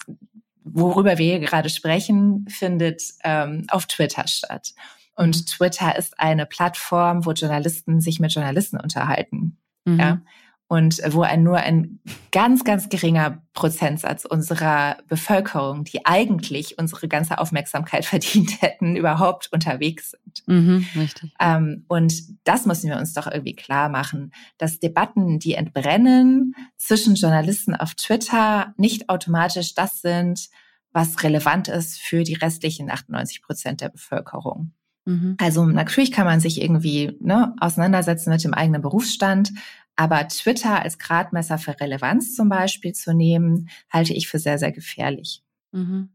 worüber 0.65 1.19
wir 1.19 1.27
hier 1.27 1.41
gerade 1.41 1.69
sprechen, 1.69 2.47
findet 2.49 3.03
ähm, 3.25 3.67
auf 3.69 3.87
Twitter 3.87 4.27
statt. 4.27 4.73
Und. 5.21 5.47
Twitter 5.47 5.97
ist 5.97 6.19
eine 6.19 6.47
Plattform, 6.47 7.27
wo 7.27 7.33
Journalisten 7.33 8.01
sich 8.01 8.21
mit 8.21 8.33
Journalisten 8.33 8.79
unterhalten. 8.79 9.59
Mhm. 9.85 9.99
Ja. 9.99 10.23
Und 10.69 11.01
wo 11.11 11.23
ein, 11.23 11.43
nur 11.43 11.57
ein 11.57 11.99
ganz, 12.31 12.63
ganz 12.63 12.89
geringer 12.89 13.43
Prozentsatz 13.55 14.25
unserer 14.25 14.99
Bevölkerung, 15.09 15.83
die 15.83 16.07
eigentlich 16.07 16.79
unsere 16.79 17.09
ganze 17.09 17.39
Aufmerksamkeit 17.39 18.05
verdient 18.07 18.63
hätten, 18.63 18.95
überhaupt 18.95 19.49
unterwegs 19.53 20.13
sind. 20.13 20.47
Mhm, 20.47 20.87
richtig. 20.95 21.35
Ähm, 21.41 21.85
und 21.89 22.15
das 22.45 22.67
müssen 22.67 22.89
wir 22.89 22.99
uns 22.99 23.15
doch 23.15 23.27
irgendwie 23.27 23.57
klar 23.57 23.89
machen, 23.89 24.33
dass 24.59 24.79
Debatten, 24.79 25.41
die 25.41 25.55
entbrennen 25.55 26.55
zwischen 26.77 27.17
Journalisten 27.17 27.75
auf 27.75 27.97
Twitter, 27.97 28.73
nicht 28.77 29.09
automatisch 29.09 29.75
das 29.75 30.01
sind, 30.01 30.51
was 30.93 31.23
relevant 31.25 31.67
ist 31.67 32.01
für 32.01 32.23
die 32.23 32.35
restlichen 32.35 32.91
98 32.91 33.43
Prozent 33.43 33.81
der 33.81 33.89
Bevölkerung. 33.89 34.73
Mhm. 35.11 35.37
Also 35.39 35.67
natürlich 35.67 36.13
kann 36.13 36.27
man 36.27 36.41
sich 36.41 36.63
irgendwie 36.63 37.17
ne, 37.21 37.55
auseinandersetzen 37.59 38.31
mit 38.31 38.45
dem 38.45 38.55
eigenen 38.55 38.81
Berufsstand, 38.81 39.53
aber 39.97 40.27
Twitter 40.29 40.81
als 40.81 40.99
Gradmesser 40.99 41.59
für 41.59 41.79
Relevanz 41.79 42.35
zum 42.35 42.49
Beispiel 42.49 42.93
zu 42.93 43.13
nehmen, 43.13 43.69
halte 43.91 44.15
ich 44.15 44.29
für 44.29 44.39
sehr, 44.39 44.59
sehr 44.59 44.73
gefährlich. 44.73 45.43
Mhm. 45.73 46.11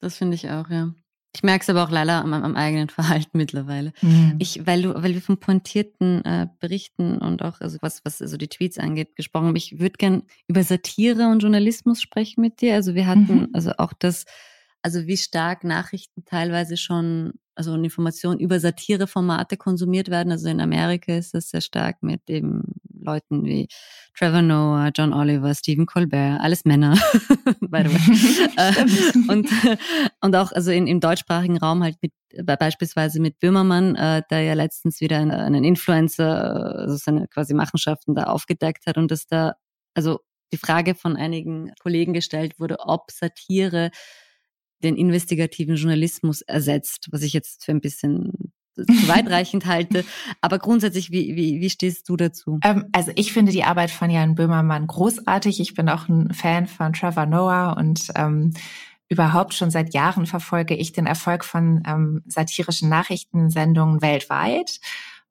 Das 0.00 0.16
finde 0.16 0.34
ich 0.34 0.50
auch, 0.50 0.70
ja. 0.70 0.94
Ich 1.36 1.42
merke 1.42 1.62
es 1.62 1.68
aber 1.68 1.84
auch 1.84 1.90
leider 1.90 2.22
am, 2.22 2.32
am 2.32 2.56
eigenen 2.56 2.88
Verhalten 2.88 3.36
mittlerweile. 3.36 3.92
Mhm. 4.00 4.36
Ich, 4.38 4.66
weil 4.66 4.82
du, 4.82 4.94
weil 4.94 5.14
wir 5.14 5.20
von 5.20 5.38
pointierten 5.38 6.24
äh, 6.24 6.48
Berichten 6.58 7.18
und 7.18 7.42
auch 7.42 7.60
also 7.60 7.78
was, 7.82 8.04
was 8.04 8.22
also 8.22 8.38
die 8.38 8.48
Tweets 8.48 8.78
angeht, 8.78 9.14
gesprochen 9.14 9.48
haben. 9.48 9.56
Ich 9.56 9.78
würde 9.78 9.96
gern 9.98 10.22
über 10.46 10.62
Satire 10.62 11.28
und 11.28 11.40
Journalismus 11.40 12.00
sprechen 12.00 12.40
mit 12.40 12.62
dir. 12.62 12.74
Also 12.74 12.94
wir 12.94 13.06
hatten 13.06 13.40
mhm. 13.40 13.48
also 13.52 13.72
auch 13.76 13.92
das, 13.92 14.24
also 14.82 15.06
wie 15.06 15.18
stark 15.18 15.64
Nachrichten 15.64 16.24
teilweise 16.24 16.78
schon 16.78 17.34
also 17.58 17.74
Informationen 17.74 18.38
über 18.38 18.60
Satireformate 18.60 19.56
konsumiert 19.56 20.08
werden. 20.08 20.30
Also 20.30 20.48
in 20.48 20.60
Amerika 20.60 21.12
ist 21.12 21.34
das 21.34 21.50
sehr 21.50 21.60
stark 21.60 22.02
mit 22.02 22.30
eben 22.30 22.62
Leuten 23.00 23.44
wie 23.44 23.68
Trevor 24.16 24.42
Noah, 24.42 24.90
John 24.94 25.12
Oliver, 25.12 25.52
Stephen 25.54 25.84
Colbert, 25.84 26.40
alles 26.40 26.64
Männer, 26.64 26.94
by 27.60 27.82
the 27.84 27.92
way. 27.92 28.48
Äh, 28.58 29.30
und, 29.30 29.48
und 30.20 30.36
auch 30.36 30.52
also 30.52 30.70
in, 30.70 30.86
im 30.86 31.00
deutschsprachigen 31.00 31.58
Raum 31.58 31.82
halt 31.82 31.96
mit 32.00 32.12
beispielsweise 32.44 33.20
mit 33.20 33.38
Böhmermann, 33.40 33.96
äh, 33.96 34.22
der 34.30 34.42
ja 34.42 34.54
letztens 34.54 35.00
wieder 35.00 35.18
einen, 35.18 35.30
einen 35.30 35.64
Influencer, 35.64 36.76
also 36.76 36.96
seine 36.96 37.26
quasi 37.28 37.54
Machenschaften 37.54 38.14
da 38.14 38.24
aufgedeckt 38.24 38.86
hat 38.86 38.98
und 38.98 39.10
dass 39.10 39.26
da, 39.26 39.54
also 39.94 40.20
die 40.52 40.58
Frage 40.58 40.94
von 40.94 41.16
einigen 41.16 41.72
Kollegen 41.80 42.12
gestellt 42.12 42.58
wurde, 42.58 42.78
ob 42.80 43.10
Satire 43.10 43.90
den 44.82 44.96
investigativen 44.96 45.76
Journalismus 45.76 46.42
ersetzt, 46.42 47.08
was 47.10 47.22
ich 47.22 47.32
jetzt 47.32 47.64
für 47.64 47.72
ein 47.72 47.80
bisschen 47.80 48.52
zu 48.86 49.08
weitreichend 49.08 49.66
halte. 49.66 50.04
Aber 50.40 50.58
grundsätzlich, 50.58 51.10
wie, 51.10 51.36
wie, 51.36 51.60
wie 51.60 51.70
stehst 51.70 52.08
du 52.08 52.16
dazu? 52.16 52.60
Ähm, 52.62 52.86
also 52.92 53.12
ich 53.16 53.32
finde 53.32 53.52
die 53.52 53.64
Arbeit 53.64 53.90
von 53.90 54.10
Jan 54.10 54.34
Böhmermann 54.34 54.86
großartig. 54.86 55.60
Ich 55.60 55.74
bin 55.74 55.88
auch 55.88 56.08
ein 56.08 56.32
Fan 56.32 56.66
von 56.66 56.92
Trevor 56.92 57.26
Noah 57.26 57.76
und 57.76 58.08
ähm, 58.14 58.54
überhaupt 59.08 59.54
schon 59.54 59.70
seit 59.70 59.94
Jahren 59.94 60.26
verfolge 60.26 60.74
ich 60.74 60.92
den 60.92 61.06
Erfolg 61.06 61.44
von 61.44 61.82
ähm, 61.86 62.22
satirischen 62.26 62.88
Nachrichtensendungen 62.88 64.02
weltweit. 64.02 64.80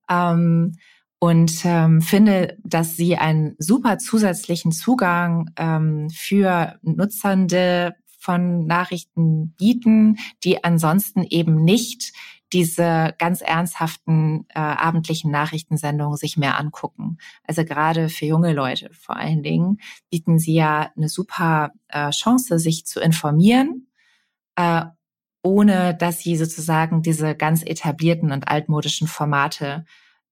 Ähm, 0.09 0.73
und 1.19 1.65
ähm, 1.65 2.01
finde, 2.01 2.57
dass 2.63 2.95
sie 2.95 3.17
einen 3.17 3.55
super 3.57 3.97
zusätzlichen 3.97 4.71
Zugang 4.71 5.49
ähm, 5.57 6.09
für 6.11 6.77
Nutzernde 6.83 7.95
von 8.27 8.65
Nachrichten 8.65 9.53
bieten, 9.57 10.17
die 10.43 10.61
ansonsten 10.61 11.23
eben 11.23 11.63
nicht 11.63 12.11
diese 12.51 13.15
ganz 13.17 13.39
ernsthaften 13.39 14.45
äh, 14.49 14.59
abendlichen 14.59 15.31
Nachrichtensendungen 15.31 16.17
sich 16.17 16.35
mehr 16.35 16.59
angucken. 16.59 17.19
Also 17.43 17.63
gerade 17.63 18.09
für 18.09 18.25
junge 18.25 18.51
Leute 18.51 18.89
vor 18.93 19.15
allen 19.15 19.43
Dingen 19.43 19.77
bieten 20.09 20.39
sie 20.39 20.55
ja 20.55 20.91
eine 20.97 21.07
super 21.07 21.71
äh, 21.87 22.09
Chance, 22.09 22.59
sich 22.59 22.85
zu 22.85 22.99
informieren, 22.99 23.87
äh, 24.57 24.83
ohne 25.41 25.95
dass 25.95 26.19
sie 26.19 26.35
sozusagen 26.35 27.03
diese 27.03 27.33
ganz 27.33 27.63
etablierten 27.63 28.33
und 28.33 28.49
altmodischen 28.49 29.07
Formate 29.07 29.85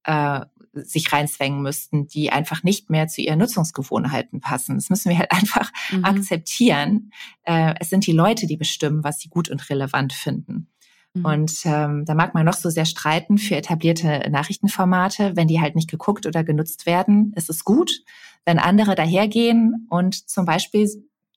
äh, 0.04 0.42
sich 0.84 1.12
reinzwängen 1.12 1.62
müssten, 1.62 2.08
die 2.08 2.32
einfach 2.32 2.64
nicht 2.64 2.90
mehr 2.90 3.08
zu 3.08 3.22
ihren 3.22 3.40
Nutzungsgewohnheiten 3.40 4.42
passen. 4.42 4.76
Das 4.76 4.90
müssen 4.90 5.10
wir 5.10 5.20
halt 5.20 5.32
einfach 5.32 5.72
mhm. 5.92 6.06
akzeptieren. 6.06 7.12
Äh, 7.44 7.76
es 7.80 7.90
sind 7.90 8.06
die 8.06 8.12
Leute, 8.12 8.48
die 8.48 8.58
bestimmen, 8.58 9.04
was 9.04 9.20
sie 9.20 9.30
gut 9.30 9.50
und 9.50 9.70
relevant 9.70 10.14
finden. 10.14 10.68
Mhm. 11.14 11.26
Und 11.26 11.66
ähm, 11.66 12.06
da 12.06 12.14
mag 12.14 12.34
man 12.34 12.46
noch 12.46 12.54
so 12.54 12.70
sehr 12.70 12.86
streiten 12.86 13.38
für 13.38 13.56
etablierte 13.56 14.30
Nachrichtenformate. 14.30 15.36
Wenn 15.36 15.48
die 15.48 15.62
halt 15.62 15.76
nicht 15.76 15.90
geguckt 15.90 16.26
oder 16.26 16.44
genutzt 16.44 16.86
werden, 16.86 17.34
ist 17.36 17.50
es 17.50 17.64
gut. 17.64 18.04
Wenn 18.46 18.60
andere 18.60 18.96
dahergehen 18.96 19.88
und 19.90 20.30
zum 20.30 20.46
Beispiel 20.46 20.88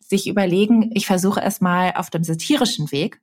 sich 0.00 0.26
überlegen, 0.26 0.90
ich 0.94 1.06
versuche 1.06 1.42
es 1.42 1.60
mal 1.60 1.92
auf 1.94 2.10
dem 2.10 2.24
satirischen 2.24 2.90
Weg 2.92 3.20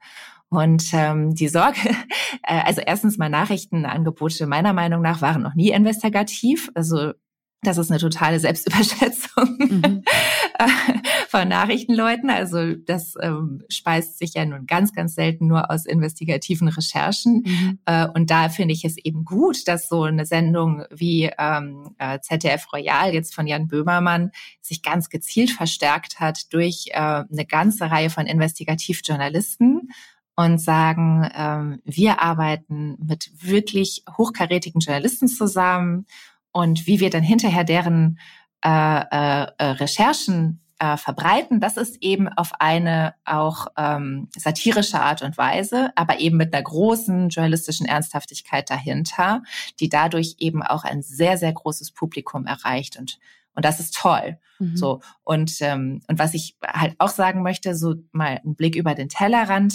und 0.49 0.85
ähm, 0.93 1.35
die 1.35 1.47
Sorge, 1.47 1.79
äh, 2.43 2.61
also 2.65 2.81
erstens 2.85 3.17
mal 3.17 3.29
Nachrichtenangebote 3.29 4.47
meiner 4.47 4.73
Meinung 4.73 5.01
nach 5.01 5.21
waren 5.21 5.41
noch 5.41 5.55
nie 5.55 5.71
investigativ. 5.71 6.69
Also 6.75 7.13
das 7.65 7.77
ist 7.77 7.89
eine 7.89 7.99
totale 7.99 8.39
Selbstüberschätzung 8.39 9.57
mhm. 9.57 10.03
von 11.29 11.47
Nachrichtenleuten. 11.47 12.29
Also 12.29 12.75
das 12.75 13.15
ähm, 13.19 13.63
speist 13.69 14.19
sich 14.19 14.35
ja 14.35 14.45
nun 14.45 14.67
ganz, 14.67 14.93
ganz 14.93 15.15
selten 15.15 15.47
nur 15.47 15.71
aus 15.71 15.85
investigativen 15.85 16.67
Recherchen. 16.67 17.43
Mhm. 17.45 17.79
Äh, 17.85 18.07
und 18.07 18.29
da 18.29 18.49
finde 18.49 18.73
ich 18.73 18.85
es 18.85 18.97
eben 18.97 19.25
gut, 19.25 19.67
dass 19.67 19.89
so 19.89 20.03
eine 20.03 20.25
Sendung 20.25 20.83
wie 20.91 21.31
ähm, 21.37 21.95
äh, 21.97 22.19
ZDF 22.19 22.71
Royal 22.71 23.13
jetzt 23.13 23.33
von 23.33 23.47
Jan 23.47 23.67
Böhmermann 23.67 24.31
sich 24.61 24.83
ganz 24.83 25.09
gezielt 25.09 25.49
verstärkt 25.49 26.19
hat 26.19 26.53
durch 26.53 26.89
äh, 26.91 26.99
eine 26.99 27.45
ganze 27.47 27.89
Reihe 27.89 28.09
von 28.09 28.27
Investigativjournalisten 28.27 29.89
und 30.35 30.59
sagen, 30.59 31.29
ähm, 31.33 31.81
wir 31.85 32.21
arbeiten 32.21 32.97
mit 32.99 33.31
wirklich 33.41 34.03
hochkarätigen 34.17 34.81
Journalisten 34.81 35.27
zusammen 35.27 36.05
und 36.51 36.87
wie 36.87 36.99
wir 36.99 37.09
dann 37.09 37.23
hinterher 37.23 37.63
deren 37.63 38.19
äh, 38.63 38.69
äh, 38.69 39.47
äh, 39.57 39.65
Recherchen 39.65 40.61
äh, 40.79 40.97
verbreiten, 40.97 41.59
das 41.61 41.77
ist 41.77 41.97
eben 42.01 42.27
auf 42.27 42.51
eine 42.59 43.15
auch 43.23 43.67
ähm, 43.77 44.27
satirische 44.35 44.99
Art 44.99 45.21
und 45.21 45.37
Weise, 45.37 45.91
aber 45.95 46.19
eben 46.19 46.37
mit 46.37 46.53
einer 46.53 46.63
großen 46.63 47.29
journalistischen 47.29 47.85
Ernsthaftigkeit 47.85 48.69
dahinter, 48.69 49.43
die 49.79 49.87
dadurch 49.87 50.35
eben 50.39 50.63
auch 50.63 50.83
ein 50.83 51.01
sehr, 51.01 51.37
sehr 51.37 51.53
großes 51.53 51.91
Publikum 51.91 52.45
erreicht 52.45 52.97
und 52.97 53.19
und 53.55 53.65
das 53.65 53.79
ist 53.79 53.95
toll. 53.95 54.37
Mhm. 54.59 54.77
So 54.77 55.01
und 55.23 55.57
ähm, 55.61 56.01
und 56.07 56.19
was 56.19 56.33
ich 56.33 56.57
halt 56.65 56.95
auch 56.99 57.09
sagen 57.09 57.41
möchte, 57.43 57.75
so 57.75 57.95
mal 58.11 58.41
ein 58.45 58.55
Blick 58.55 58.75
über 58.75 58.95
den 58.95 59.09
Tellerrand. 59.09 59.73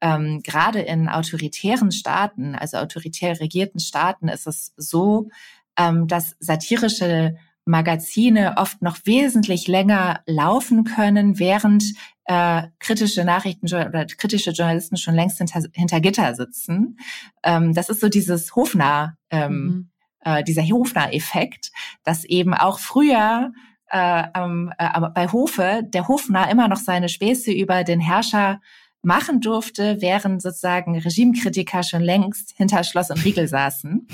Ähm, 0.00 0.40
Gerade 0.42 0.80
in 0.80 1.08
autoritären 1.08 1.92
Staaten, 1.92 2.54
also 2.54 2.78
autoritär 2.78 3.38
regierten 3.38 3.80
Staaten, 3.80 4.28
ist 4.28 4.46
es 4.46 4.72
so, 4.76 5.28
ähm, 5.76 6.06
dass 6.06 6.36
satirische 6.40 7.36
Magazine 7.66 8.54
oft 8.56 8.82
noch 8.82 8.98
wesentlich 9.04 9.68
länger 9.68 10.20
laufen 10.26 10.84
können, 10.84 11.38
während 11.38 11.84
äh, 12.24 12.62
kritische 12.78 13.24
Nachrichten 13.24 13.66
oder 13.66 14.06
kritische 14.06 14.50
Journalisten 14.50 14.96
schon 14.96 15.14
längst 15.14 15.38
hinter, 15.38 15.62
hinter 15.72 16.00
Gitter 16.00 16.34
sitzen. 16.34 16.98
Ähm, 17.42 17.74
das 17.74 17.88
ist 17.88 18.00
so 18.00 18.08
dieses 18.08 18.54
Hofnah, 18.54 19.16
ähm, 19.30 19.52
mhm. 19.52 19.89
Äh, 20.24 20.42
dieser 20.44 20.62
Hofnah-Effekt, 20.62 21.72
dass 22.04 22.24
eben 22.24 22.54
auch 22.54 22.78
früher 22.78 23.52
äh, 23.90 24.22
äh, 24.22 25.10
bei 25.14 25.28
Hofe 25.32 25.82
der 25.84 26.08
Hofnah 26.08 26.50
immer 26.50 26.68
noch 26.68 26.78
seine 26.78 27.08
Späße 27.08 27.52
über 27.52 27.84
den 27.84 28.00
Herrscher 28.00 28.60
machen 29.02 29.40
durfte, 29.40 29.96
während 30.00 30.42
sozusagen 30.42 30.98
Regimekritiker 30.98 31.82
schon 31.82 32.02
längst 32.02 32.52
hinter 32.56 32.84
Schloss 32.84 33.10
und 33.10 33.24
Riegel 33.24 33.48
saßen. 33.48 34.06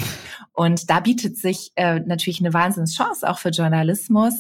Und 0.53 0.91
da 0.91 1.01
bietet 1.01 1.37
sich 1.37 1.73
äh, 1.75 2.01
natürlich 2.01 2.41
eine 2.41 2.55
Wahnsinnschance 2.55 3.29
auch 3.29 3.39
für 3.39 3.51
Journalismus, 3.51 4.35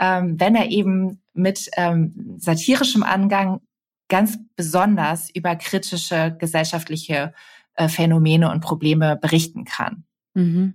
ähm, 0.00 0.40
wenn 0.40 0.54
er 0.54 0.70
eben 0.70 1.20
mit 1.34 1.70
ähm, 1.76 2.36
satirischem 2.38 3.02
Angang 3.02 3.60
ganz 4.08 4.38
besonders 4.56 5.30
über 5.30 5.56
kritische 5.56 6.34
gesellschaftliche 6.38 7.34
äh, 7.74 7.88
Phänomene 7.88 8.50
und 8.50 8.60
Probleme 8.60 9.16
berichten 9.16 9.64
kann. 9.64 10.04
Mhm. 10.34 10.74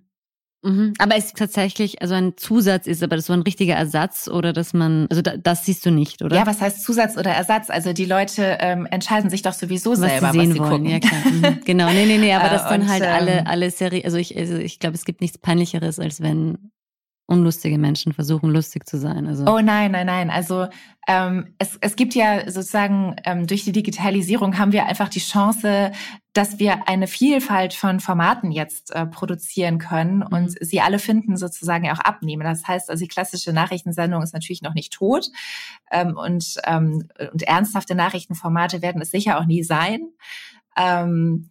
Mhm. 0.63 0.93
Aber 0.97 1.15
es 1.15 1.25
ist 1.25 1.37
tatsächlich, 1.37 2.01
also 2.01 2.15
ein 2.15 2.35
Zusatz 2.35 2.87
ist, 2.87 3.03
aber 3.03 3.15
das 3.15 3.27
so 3.27 3.33
ein 3.33 3.41
richtiger 3.41 3.75
Ersatz 3.75 4.27
oder 4.27 4.53
dass 4.53 4.73
man, 4.73 5.07
also 5.09 5.21
da, 5.21 5.37
das 5.37 5.65
siehst 5.65 5.85
du 5.85 5.91
nicht, 5.91 6.21
oder? 6.21 6.35
Ja, 6.35 6.47
was 6.47 6.61
heißt 6.61 6.83
Zusatz 6.83 7.17
oder 7.17 7.31
Ersatz? 7.31 7.69
Also 7.69 7.93
die 7.93 8.05
Leute 8.05 8.57
ähm, 8.59 8.87
entscheiden 8.87 9.29
sich 9.29 9.43
doch 9.43 9.53
sowieso 9.53 9.91
was 9.91 9.99
selber, 9.99 10.31
sie 10.31 10.39
sehen 10.39 10.49
was 10.49 10.53
sie 10.55 10.59
wollen. 10.59 10.71
gucken. 10.71 10.85
Ja, 10.87 10.99
klar. 10.99 11.21
Mhm. 11.31 11.59
Genau, 11.65 11.89
nee, 11.91 12.05
nee, 12.05 12.17
nee, 12.17 12.33
aber 12.35 12.49
das 12.49 12.67
dann 12.67 12.89
halt 12.89 13.03
alle, 13.03 13.39
ähm, 13.39 13.47
alle 13.47 13.71
Serie, 13.71 14.03
also 14.03 14.17
ich, 14.17 14.37
also 14.37 14.55
ich 14.55 14.79
glaube, 14.79 14.95
es 14.95 15.05
gibt 15.05 15.21
nichts 15.21 15.37
peinlicheres, 15.37 15.99
als 15.99 16.21
wenn 16.21 16.71
unlustige 17.27 17.77
Menschen 17.77 18.13
versuchen, 18.13 18.49
lustig 18.49 18.87
zu 18.87 18.97
sein. 18.97 19.27
Also 19.27 19.43
oh 19.45 19.59
nein, 19.59 19.91
nein, 19.91 20.07
nein. 20.07 20.29
Also 20.29 20.67
ähm, 21.07 21.53
es, 21.59 21.77
es 21.81 21.97
gibt 21.97 22.15
ja 22.15 22.49
sozusagen 22.49 23.17
ähm, 23.25 23.47
durch 23.47 23.65
die 23.65 23.73
Digitalisierung 23.73 24.57
haben 24.57 24.71
wir 24.71 24.85
einfach 24.85 25.09
die 25.09 25.19
Chance, 25.19 25.91
dass 26.31 26.57
wir 26.57 26.87
eine 26.87 27.05
Vielfalt 27.05 27.73
von 27.73 27.99
Formaten 27.99 28.51
jetzt 28.51 28.91
äh, 28.95 29.05
produzieren 29.05 29.77
können 29.77 30.23
und 30.23 30.51
mhm. 30.51 30.55
sie 30.61 30.79
alle 30.79 30.99
finden 30.99 31.35
sozusagen 31.35 31.89
auch 31.91 31.99
abnehmen. 31.99 32.43
Das 32.43 32.65
heißt, 32.65 32.89
also 32.89 33.03
die 33.03 33.09
klassische 33.09 33.51
Nachrichtensendung 33.51 34.23
ist 34.23 34.33
natürlich 34.33 34.61
noch 34.61 34.73
nicht 34.73 34.93
tot 34.93 35.27
ähm, 35.91 36.15
und, 36.15 36.55
ähm, 36.63 37.09
und 37.33 37.43
ernsthafte 37.43 37.93
Nachrichtenformate 37.93 38.81
werden 38.81 39.01
es 39.01 39.11
sicher 39.11 39.37
auch 39.37 39.45
nie 39.45 39.63
sein. 39.63 39.99
Ähm, 40.77 41.49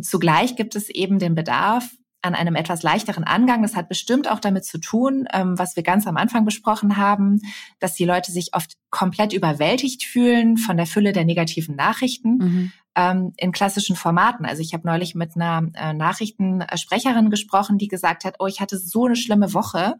zugleich 0.00 0.56
gibt 0.56 0.74
es 0.74 0.88
eben 0.90 1.20
den 1.20 1.36
Bedarf, 1.36 1.90
an 2.22 2.34
einem 2.34 2.54
etwas 2.54 2.82
leichteren 2.82 3.24
Angang. 3.24 3.62
Das 3.62 3.76
hat 3.76 3.88
bestimmt 3.88 4.30
auch 4.30 4.40
damit 4.40 4.64
zu 4.64 4.78
tun, 4.78 5.26
ähm, 5.32 5.58
was 5.58 5.76
wir 5.76 5.82
ganz 5.82 6.06
am 6.06 6.16
Anfang 6.16 6.44
besprochen 6.44 6.96
haben, 6.96 7.40
dass 7.80 7.94
die 7.94 8.04
Leute 8.04 8.32
sich 8.32 8.54
oft 8.54 8.74
komplett 8.90 9.32
überwältigt 9.32 10.04
fühlen 10.04 10.56
von 10.56 10.76
der 10.76 10.86
Fülle 10.86 11.12
der 11.12 11.24
negativen 11.24 11.76
Nachrichten. 11.76 12.36
Mhm. 12.38 12.72
Ähm, 12.94 13.32
in 13.38 13.52
klassischen 13.52 13.96
Formaten. 13.96 14.44
Also 14.44 14.60
ich 14.60 14.74
habe 14.74 14.86
neulich 14.86 15.14
mit 15.14 15.34
einer 15.34 15.66
äh, 15.72 15.94
Nachrichtensprecherin 15.94 17.30
gesprochen, 17.30 17.78
die 17.78 17.88
gesagt 17.88 18.24
hat, 18.24 18.34
oh, 18.38 18.46
ich 18.46 18.60
hatte 18.60 18.76
so 18.76 19.06
eine 19.06 19.16
schlimme 19.16 19.54
Woche 19.54 19.94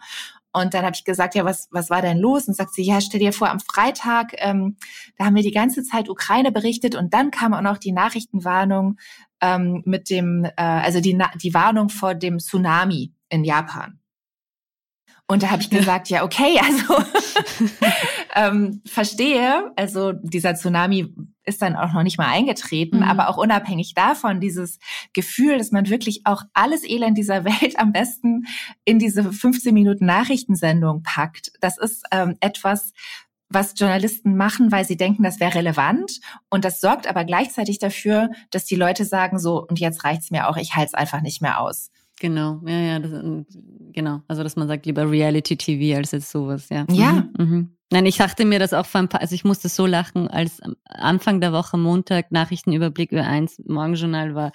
und 0.53 0.75
dann 0.75 0.85
habe 0.85 0.95
ich 0.95 1.05
gesagt, 1.05 1.35
ja, 1.35 1.45
was, 1.45 1.69
was 1.71 1.89
war 1.89 2.03
denn 2.03 2.19
los? 2.19 2.47
Und 2.47 2.55
sagt 2.55 2.75
sie, 2.75 2.83
ja, 2.83 3.01
stell 3.01 3.21
dir 3.21 3.33
vor, 3.33 3.49
am 3.49 3.61
Freitag, 3.61 4.35
ähm, 4.39 4.77
da 5.17 5.25
haben 5.25 5.35
wir 5.35 5.43
die 5.43 5.51
ganze 5.51 5.83
Zeit 5.83 6.11
Ukraine 6.11 6.53
berichtet 6.53 6.95
und 6.95 7.15
dann 7.15 7.31
kam 7.31 7.55
auch 7.55 7.63
noch 7.63 7.79
die 7.79 7.93
Nachrichtenwarnung 7.93 8.99
ähm, 9.41 9.83
mit 9.87 10.11
dem, 10.11 10.45
äh, 10.45 10.53
also 10.57 11.01
die, 11.01 11.19
die 11.43 11.55
Warnung 11.55 11.89
vor 11.89 12.15
dem 12.15 12.39
Tsunami 12.39 13.13
in 13.31 13.45
Japan. 13.45 13.99
Und 15.27 15.43
da 15.43 15.51
habe 15.51 15.63
ich 15.63 15.71
gesagt, 15.71 16.11
ja, 16.11 16.25
okay, 16.25 16.61
also 16.63 17.03
ähm, 18.35 18.83
verstehe, 18.87 19.73
also 19.77 20.13
dieser 20.13 20.55
Tsunami 20.55 21.15
ist 21.45 21.63
dann 21.63 21.77
auch 21.77 21.93
noch 21.93 22.03
nicht 22.03 22.19
mal 22.19 22.29
eingetreten, 22.29 22.99
mhm. 22.99 23.03
aber 23.05 23.29
auch 23.29 23.37
unabhängig 23.37 23.95
davon, 23.95 24.41
dieses 24.41 24.79
Gefühl, 25.13 25.59
dass 25.59 25.73
man 25.73 25.89
wirklich 25.89 26.23
auch 26.25 26.43
alles 26.55 26.89
Elend 26.89 27.19
dieser 27.19 27.45
Welt 27.45 27.79
am 27.79 27.93
besten 27.93 28.47
in 28.85 28.99
diese 28.99 29.33
15 29.33 29.75
Minuten 29.75 30.07
Nachrichtensendung 30.07 31.03
packt. 31.03 31.53
Das 31.61 31.79
ist 31.79 32.05
ähm, 32.13 32.37
etwas, 32.41 32.93
was 33.55 33.75
Journalisten 33.77 34.37
machen, 34.37 34.73
weil 34.73 34.85
sie 34.85 34.97
denken, 34.97 35.23
das 35.23 35.41
wäre 35.41 35.55
relevant. 35.55 36.21
Und 36.49 36.65
das 36.65 36.81
sorgt 36.81 37.07
aber 37.07 37.25
gleichzeitig 37.25 37.79
dafür, 37.79 38.31
dass 38.51 38.65
die 38.65 38.77
Leute 38.77 39.05
sagen 39.05 39.39
so, 39.39 39.67
und 39.67 39.79
jetzt 39.79 40.05
reicht's 40.05 40.31
mir 40.31 40.49
auch, 40.49 40.57
ich 40.57 40.75
halte 40.75 40.89
es 40.89 40.95
einfach 40.95 41.21
nicht 41.21 41.43
mehr 41.43 41.61
aus. 41.61 41.91
Genau, 42.23 42.61
ja, 42.65 42.79
ja, 42.79 42.99
das, 43.01 43.11
genau. 43.93 44.23
Also, 44.29 44.45
dass 44.45 44.55
man 44.55 44.69
sagt, 44.69 44.87
lieber 44.87 45.11
Reality 45.11 45.57
TV 45.57 45.97
als 45.99 46.13
jetzt 46.13 46.31
sowas, 46.31 46.69
ja. 46.69 46.87
Ja. 46.89 47.29
Mhm, 47.37 47.45
mhm. 47.45 47.77
Nein, 47.91 48.07
ich 48.07 48.17
dachte 48.17 48.45
mir 48.45 48.61
das 48.61 48.73
auch 48.73 48.87
vor 48.87 49.01
ein 49.01 49.09
paar, 49.09 49.23
also 49.23 49.35
ich 49.35 49.43
musste 49.43 49.69
so 49.69 49.87
lachen, 49.87 50.29
als 50.29 50.61
Anfang 50.85 51.41
der 51.41 51.53
Woche 51.53 51.77
Montag 51.77 52.31
Nachrichtenüberblick 52.31 53.11
Ö1 53.11 53.61
Morgenjournal 53.67 54.37
war 54.37 54.53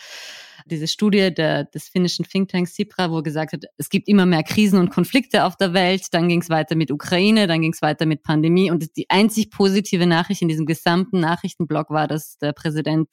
diese 0.66 0.88
Studie 0.88 1.34
der, 1.34 1.66
des 1.66 1.90
finnischen 1.90 2.24
Thinktanks 2.24 2.74
CIPRA, 2.74 3.12
wo 3.12 3.22
gesagt 3.22 3.52
hat, 3.52 3.66
es 3.76 3.90
gibt 3.90 4.08
immer 4.08 4.26
mehr 4.26 4.44
Krisen 4.44 4.80
und 4.80 4.90
Konflikte 4.90 5.44
auf 5.44 5.58
der 5.58 5.74
Welt, 5.74 6.06
dann 6.12 6.30
ging 6.30 6.40
es 6.40 6.50
weiter 6.50 6.76
mit 6.76 6.90
Ukraine, 6.90 7.48
dann 7.48 7.60
ging 7.60 7.74
es 7.74 7.82
weiter 7.82 8.06
mit 8.06 8.24
Pandemie 8.24 8.72
und 8.72 8.96
die 8.96 9.10
einzig 9.10 9.52
positive 9.52 10.06
Nachricht 10.06 10.42
in 10.42 10.48
diesem 10.48 10.66
gesamten 10.66 11.20
Nachrichtenblock 11.20 11.90
war, 11.90 12.08
dass 12.08 12.38
der 12.38 12.54
Präsident 12.54 13.10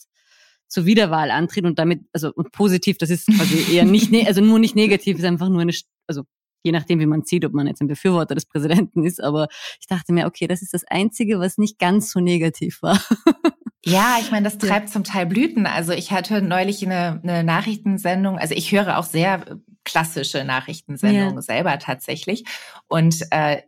zur 0.69 0.87
Wiederwahl 0.87 1.31
antritt 1.31 1.65
und 1.65 1.79
damit, 1.79 2.03
also 2.13 2.33
und 2.35 2.53
positiv, 2.53 2.99
das 2.99 3.11
ist 3.11 3.27
quasi 3.27 3.75
eher 3.75 3.85
nicht, 3.85 4.11
ne, 4.11 4.27
also 4.27 4.41
nur 4.41 4.59
nicht 4.59 4.77
negativ, 4.77 5.19
ist 5.19 5.25
einfach 5.25 5.49
nur 5.49 5.61
eine, 5.61 5.73
also 6.07 6.23
je 6.63 6.73
nachdem, 6.73 6.99
wie 6.99 7.07
man 7.07 7.23
sieht, 7.23 7.45
ob 7.45 7.53
man 7.53 7.67
jetzt 7.67 7.81
ein 7.81 7.89
Befürworter 7.89 8.35
des 8.35 8.47
Präsidenten 8.47 9.05
ist, 9.05 9.23
aber 9.23 9.49
ich 9.81 9.87
dachte 9.87 10.13
mir, 10.13 10.27
okay, 10.27 10.47
das 10.47 10.63
ist 10.63 10.75
das 10.75 10.85
Einzige, 10.85 11.39
was 11.39 11.59
nicht 11.59 11.79
ganz 11.79 12.11
so 12.11 12.21
negativ 12.21 12.83
war. 12.83 13.01
Ja, 13.87 14.17
ich 14.19 14.31
meine, 14.31 14.45
das 14.45 14.57
treibt 14.57 14.89
zum 14.89 15.05
Teil 15.05 15.27
Blüten. 15.27 15.67
Also 15.67 15.93
ich 15.93 16.11
hatte 16.11 16.41
neulich 16.41 16.83
eine, 16.85 17.21
eine 17.23 17.45
Nachrichtensendung, 17.45 18.39
also 18.39 18.55
ich 18.55 18.73
höre 18.73 18.99
auch 18.99 19.05
sehr 19.05 19.59
klassische 19.85 20.45
Nachrichtensendungen 20.45 21.35
ja. 21.35 21.43
selber 21.43 21.79
tatsächlich. 21.79 22.45
Und 22.89 23.21
äh, 23.31 23.63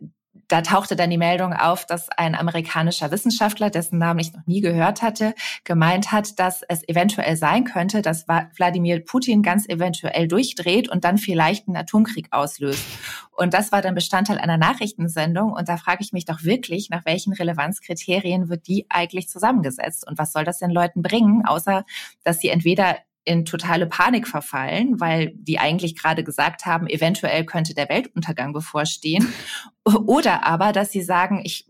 da 0.47 0.61
tauchte 0.61 0.95
dann 0.95 1.09
die 1.09 1.17
Meldung 1.17 1.53
auf, 1.53 1.85
dass 1.85 2.09
ein 2.09 2.35
amerikanischer 2.35 3.11
Wissenschaftler, 3.11 3.69
dessen 3.69 3.99
Namen 3.99 4.19
ich 4.19 4.33
noch 4.33 4.45
nie 4.45 4.61
gehört 4.61 5.01
hatte, 5.01 5.33
gemeint 5.63 6.11
hat, 6.11 6.39
dass 6.39 6.63
es 6.67 6.87
eventuell 6.87 7.37
sein 7.37 7.63
könnte, 7.63 8.01
dass 8.01 8.25
Wladimir 8.27 9.03
Putin 9.03 9.41
ganz 9.41 9.67
eventuell 9.67 10.27
durchdreht 10.27 10.89
und 10.89 11.03
dann 11.03 11.17
vielleicht 11.17 11.67
einen 11.67 11.77
Atomkrieg 11.77 12.27
auslöst. 12.31 12.85
Und 13.31 13.53
das 13.53 13.71
war 13.71 13.81
dann 13.81 13.95
Bestandteil 13.95 14.39
einer 14.39 14.57
Nachrichtensendung. 14.57 15.53
Und 15.53 15.69
da 15.69 15.77
frage 15.77 16.03
ich 16.03 16.11
mich 16.11 16.25
doch 16.25 16.43
wirklich, 16.43 16.89
nach 16.89 17.05
welchen 17.05 17.33
Relevanzkriterien 17.33 18.49
wird 18.49 18.67
die 18.67 18.87
eigentlich 18.89 19.29
zusammengesetzt? 19.29 20.07
Und 20.07 20.17
was 20.17 20.31
soll 20.31 20.43
das 20.43 20.57
den 20.57 20.71
Leuten 20.71 21.01
bringen, 21.03 21.45
außer 21.45 21.85
dass 22.23 22.39
sie 22.39 22.49
entweder 22.49 22.97
in 23.27 23.45
totale 23.45 23.85
Panik 23.87 24.27
verfallen, 24.27 24.99
weil 24.99 25.33
die 25.35 25.59
eigentlich 25.59 25.95
gerade 25.95 26.23
gesagt 26.23 26.65
haben, 26.65 26.87
eventuell 26.87 27.45
könnte 27.45 27.73
der 27.73 27.89
Weltuntergang 27.89 28.53
bevorstehen. 28.53 29.33
Oder 29.83 30.45
aber, 30.45 30.71
dass 30.71 30.91
sie 30.91 31.01
sagen, 31.01 31.41
ich, 31.43 31.67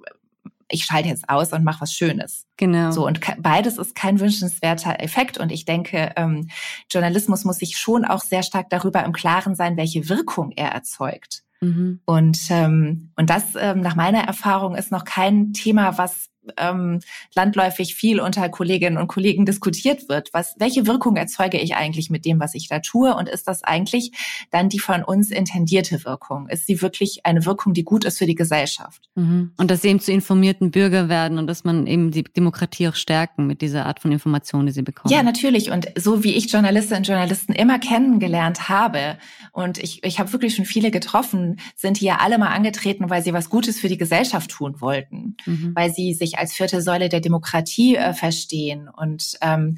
ich 0.70 0.86
schalte 0.86 1.10
jetzt 1.10 1.30
aus 1.30 1.54
und 1.54 1.64
mache 1.64 1.82
was 1.82 1.94
Schönes. 1.94 2.46
Genau. 2.58 2.92
So 2.92 3.08
und 3.08 3.20
beides 3.40 3.78
ist 3.78 3.96
kein 3.96 4.20
wünschenswerter 4.20 5.02
Effekt. 5.02 5.40
Und 5.40 5.52
ich 5.52 5.66
denke, 5.66 6.14
ähm, 6.16 6.50
Journalismus 6.92 7.44
muss 7.44 7.58
sich 7.58 7.78
schon 7.78 8.06
auch 8.06 8.22
sehr 8.22 8.44
stark 8.44 8.70
darüber 8.70 9.04
im 9.04 9.14
Klaren 9.14 9.56
sein, 9.56 9.78
welche 9.78 10.10
Wirkung 10.10 10.52
er 10.52 10.70
erzeugt. 10.70 11.44
Mhm. 11.60 12.02
Und 12.06 12.38
ähm, 12.52 13.12
und 13.16 13.32
das 13.32 13.56
ähm, 13.60 13.82
nach 13.82 13.96
meiner 13.96 14.24
Erfahrung 14.24 14.76
ist 14.76 14.92
noch 14.92 15.06
kein 15.06 15.54
Thema, 15.54 15.98
was 15.98 16.30
ähm, 16.58 17.00
landläufig 17.36 17.96
viel 17.96 18.20
unter 18.20 18.48
Kolleginnen 18.50 18.98
und 18.98 19.08
Kollegen 19.08 19.46
diskutiert 19.46 20.10
wird. 20.10 20.30
Was, 20.34 20.56
welche 20.58 20.88
Wirkung 20.88 21.16
erzeuge 21.16 21.60
ich 21.60 21.76
eigentlich 21.76 22.10
mit 22.10 22.26
dem, 22.26 22.40
was 22.40 22.56
ich 22.56 22.68
da 22.68 22.80
tue? 22.80 23.16
Und 23.16 23.30
ist 23.30 23.48
das 23.48 23.64
eigentlich 23.64 24.12
dann 24.52 24.70
die 24.70 24.80
von 24.80 25.04
uns 25.04 25.32
intendierte 25.32 26.04
Wirkung? 26.06 26.48
Ist 26.50 26.68
sie 26.68 26.82
wirklich 26.82 27.26
eine 27.26 27.46
Wirkung, 27.46 27.74
die 27.74 27.84
gut 27.84 28.06
ist 28.06 28.18
für 28.18 28.26
die 28.26 28.36
Gesellschaft? 28.36 29.02
Mhm. 29.16 29.52
Und 29.58 29.72
dass 29.72 29.82
sie 29.82 29.90
eben 29.90 30.00
zu 30.00 30.12
informierten 30.12 30.72
Bürger 30.72 31.10
werden 31.10 31.38
und 31.38 31.48
dass 31.48 31.64
man 31.64 31.88
eben 31.88 32.12
die 32.12 32.24
Demokratie 32.24 32.88
auch 32.88 32.96
stärken 32.96 33.48
mit 33.48 33.62
dieser 33.62 33.86
Art 33.86 34.00
von 34.00 34.12
Information, 34.12 34.66
die 34.66 34.72
sie 34.72 34.82
bekommen. 34.82 35.14
Ja, 35.14 35.24
natürlich. 35.24 35.72
Und 35.72 35.88
so 35.96 36.24
wie 36.24 36.34
ich 36.34 36.52
Journalistinnen 36.52 37.00
und 37.00 37.08
Journalisten 37.08 37.54
immer 37.54 37.80
kennengelernt 37.80 38.70
habe, 38.70 39.18
und 39.52 39.78
ich, 39.78 40.04
ich 40.04 40.20
habe 40.20 40.32
wirklich 40.34 40.56
schon 40.56 40.66
viele 40.66 40.92
getroffen, 40.92 41.60
sind 41.76 42.00
ja 42.02 42.18
alle 42.18 42.38
mal 42.38 42.50
angetreten, 42.50 43.10
weil 43.10 43.24
sie 43.24 43.34
was 43.34 43.50
Gutes 43.50 43.80
für 43.80 43.88
die 43.88 43.98
Gesellschaft 43.98 44.52
tun 44.52 44.82
wollten, 44.82 45.36
mhm. 45.46 45.72
weil 45.76 45.92
sie 45.92 46.14
sich 46.14 46.37
als 46.38 46.54
vierte 46.54 46.82
Säule 46.82 47.10
der 47.10 47.22
Demokratie 47.22 47.96
äh, 47.96 48.14
verstehen. 48.14 48.90
Und 48.90 49.38
ähm, 49.42 49.78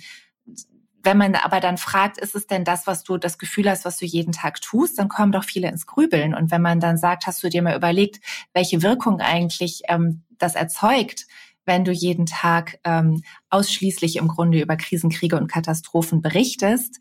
wenn 1.02 1.18
man 1.18 1.36
aber 1.36 1.60
dann 1.60 1.78
fragt, 1.78 2.18
ist 2.18 2.36
es 2.36 2.48
denn 2.48 2.64
das, 2.64 2.86
was 2.86 3.04
du 3.04 3.18
das 3.18 3.38
Gefühl 3.38 3.70
hast, 3.70 3.86
was 3.86 3.98
du 3.98 4.06
jeden 4.06 4.34
Tag 4.34 4.62
tust, 4.62 5.00
dann 5.00 5.08
kommen 5.08 5.32
doch 5.32 5.44
viele 5.44 5.70
ins 5.70 5.86
Grübeln. 5.86 6.36
Und 6.36 6.52
wenn 6.52 6.62
man 6.62 6.80
dann 6.80 6.98
sagt, 6.98 7.26
hast 7.26 7.44
du 7.44 7.50
dir 7.50 7.62
mal 7.62 7.76
überlegt, 7.76 8.20
welche 8.54 8.82
Wirkung 8.82 9.22
eigentlich 9.22 9.84
ähm, 9.88 10.24
das 10.38 10.56
erzeugt, 10.56 11.26
wenn 11.66 11.86
du 11.86 11.92
jeden 11.92 12.26
Tag 12.26 12.80
ähm, 12.84 13.22
ausschließlich 13.50 14.16
im 14.16 14.28
Grunde 14.28 14.60
über 14.60 14.76
Krisenkriege 14.76 15.38
und 15.38 15.52
Katastrophen 15.52 16.22
berichtest, 16.22 17.00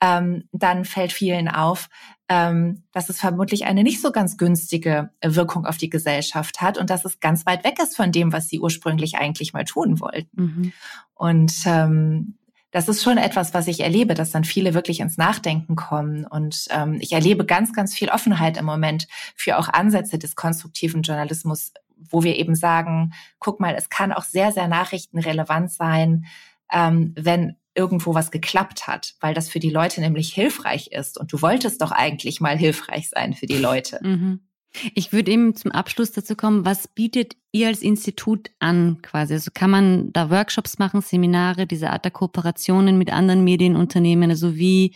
ähm, 0.00 0.44
dann 0.52 0.84
fällt 0.84 1.12
vielen 1.12 1.48
auf, 1.48 1.88
ähm, 2.30 2.84
dass 2.92 3.08
es 3.08 3.18
vermutlich 3.18 3.64
eine 3.66 3.82
nicht 3.82 4.00
so 4.00 4.12
ganz 4.12 4.36
günstige 4.36 5.10
Wirkung 5.20 5.66
auf 5.66 5.78
die 5.78 5.90
Gesellschaft 5.90 6.60
hat 6.60 6.78
und 6.78 6.88
dass 6.88 7.04
es 7.04 7.18
ganz 7.18 7.44
weit 7.44 7.64
weg 7.64 7.80
ist 7.82 7.96
von 7.96 8.12
dem, 8.12 8.32
was 8.32 8.46
sie 8.46 8.60
ursprünglich 8.60 9.16
eigentlich 9.16 9.52
mal 9.52 9.64
tun 9.64 9.98
wollten. 9.98 10.40
Mhm. 10.40 10.72
Und 11.14 11.52
ähm, 11.66 12.38
das 12.70 12.88
ist 12.88 13.02
schon 13.02 13.18
etwas, 13.18 13.52
was 13.52 13.66
ich 13.66 13.80
erlebe, 13.80 14.14
dass 14.14 14.30
dann 14.30 14.44
viele 14.44 14.74
wirklich 14.74 15.00
ins 15.00 15.18
Nachdenken 15.18 15.74
kommen. 15.74 16.24
Und 16.24 16.66
ähm, 16.70 16.98
ich 17.00 17.10
erlebe 17.10 17.44
ganz, 17.44 17.72
ganz 17.72 17.94
viel 17.96 18.10
Offenheit 18.10 18.56
im 18.56 18.64
Moment 18.64 19.08
für 19.34 19.58
auch 19.58 19.68
Ansätze 19.68 20.16
des 20.16 20.36
konstruktiven 20.36 21.02
Journalismus, 21.02 21.72
wo 21.96 22.22
wir 22.22 22.36
eben 22.36 22.54
sagen, 22.54 23.12
guck 23.40 23.58
mal, 23.58 23.74
es 23.74 23.88
kann 23.88 24.12
auch 24.12 24.22
sehr, 24.22 24.52
sehr 24.52 24.68
nachrichtenrelevant 24.68 25.72
sein, 25.72 26.26
ähm, 26.70 27.12
wenn 27.16 27.56
irgendwo 27.74 28.14
was 28.14 28.30
geklappt 28.30 28.86
hat, 28.86 29.14
weil 29.20 29.34
das 29.34 29.48
für 29.48 29.60
die 29.60 29.70
Leute 29.70 30.00
nämlich 30.00 30.32
hilfreich 30.32 30.88
ist. 30.92 31.18
Und 31.18 31.32
du 31.32 31.40
wolltest 31.40 31.80
doch 31.82 31.92
eigentlich 31.92 32.40
mal 32.40 32.58
hilfreich 32.58 33.08
sein 33.08 33.34
für 33.34 33.46
die 33.46 33.58
Leute. 33.58 33.98
Mhm. 34.10 34.40
Ich 34.94 35.12
würde 35.12 35.32
eben 35.32 35.56
zum 35.56 35.72
Abschluss 35.72 36.12
dazu 36.12 36.36
kommen, 36.36 36.64
was 36.64 36.86
bietet 36.86 37.36
ihr 37.50 37.66
als 37.66 37.82
Institut 37.82 38.50
an 38.60 38.98
quasi? 39.02 39.34
Also 39.34 39.50
kann 39.52 39.70
man 39.70 40.12
da 40.12 40.30
Workshops 40.30 40.78
machen, 40.78 41.00
Seminare, 41.00 41.66
diese 41.66 41.90
Art 41.90 42.04
der 42.04 42.12
Kooperationen 42.12 42.96
mit 42.96 43.12
anderen 43.12 43.42
Medienunternehmen, 43.42 44.30
also 44.30 44.56
wie 44.56 44.94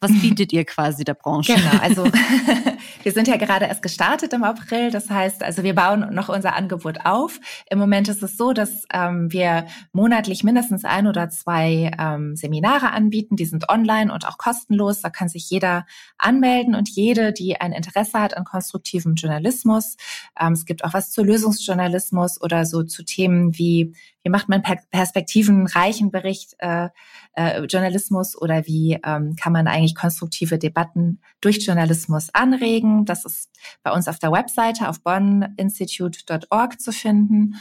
was 0.00 0.12
bietet 0.18 0.52
ihr 0.52 0.64
quasi 0.64 1.04
der 1.04 1.12
Branche? 1.12 1.54
Genau, 1.54 1.82
also 1.82 2.04
wir 3.02 3.12
sind 3.12 3.28
ja 3.28 3.36
gerade 3.36 3.66
erst 3.66 3.82
gestartet 3.82 4.32
im 4.32 4.44
April. 4.44 4.90
Das 4.90 5.10
heißt, 5.10 5.42
also 5.42 5.62
wir 5.62 5.74
bauen 5.74 6.14
noch 6.14 6.30
unser 6.30 6.56
Angebot 6.56 7.04
auf. 7.04 7.38
Im 7.68 7.78
Moment 7.78 8.08
ist 8.08 8.22
es 8.22 8.38
so, 8.38 8.54
dass 8.54 8.84
ähm, 8.94 9.30
wir 9.30 9.66
monatlich 9.92 10.42
mindestens 10.42 10.86
ein 10.86 11.06
oder 11.06 11.28
zwei 11.28 11.90
ähm, 11.98 12.34
Seminare 12.34 12.92
anbieten. 12.92 13.36
Die 13.36 13.44
sind 13.44 13.68
online 13.68 14.10
und 14.10 14.26
auch 14.26 14.38
kostenlos. 14.38 15.02
Da 15.02 15.10
kann 15.10 15.28
sich 15.28 15.50
jeder 15.50 15.84
anmelden 16.16 16.74
und 16.74 16.88
jede, 16.88 17.34
die 17.34 17.60
ein 17.60 17.72
Interesse 17.72 18.20
hat 18.20 18.34
an 18.36 18.44
konstruktivem 18.44 19.16
Journalismus. 19.16 19.98
Ähm, 20.40 20.54
es 20.54 20.64
gibt 20.64 20.82
auch 20.82 20.94
was 20.94 21.10
zu 21.10 21.22
Lösungsjournalismus 21.22 22.40
oder 22.40 22.64
so 22.64 22.84
zu 22.84 23.04
Themen 23.04 23.58
wie 23.58 23.92
wie 24.22 24.30
macht 24.30 24.48
man 24.48 24.62
perspektivenreichen 24.62 26.10
Bericht 26.10 26.54
äh, 26.58 26.88
äh, 27.34 27.62
Journalismus 27.62 28.36
oder 28.40 28.66
wie 28.66 28.98
ähm, 29.04 29.36
kann 29.36 29.52
man 29.52 29.66
eigentlich 29.66 29.94
konstruktive 29.94 30.58
Debatten 30.58 31.20
durch 31.40 31.64
Journalismus 31.64 32.28
anregen. 32.32 33.04
Das 33.04 33.24
ist 33.24 33.50
bei 33.82 33.92
uns 33.92 34.08
auf 34.08 34.18
der 34.18 34.32
Webseite 34.32 34.88
auf 34.88 35.02
bonninstitute.org 35.02 36.80
zu 36.80 36.92
finden. 36.92 37.54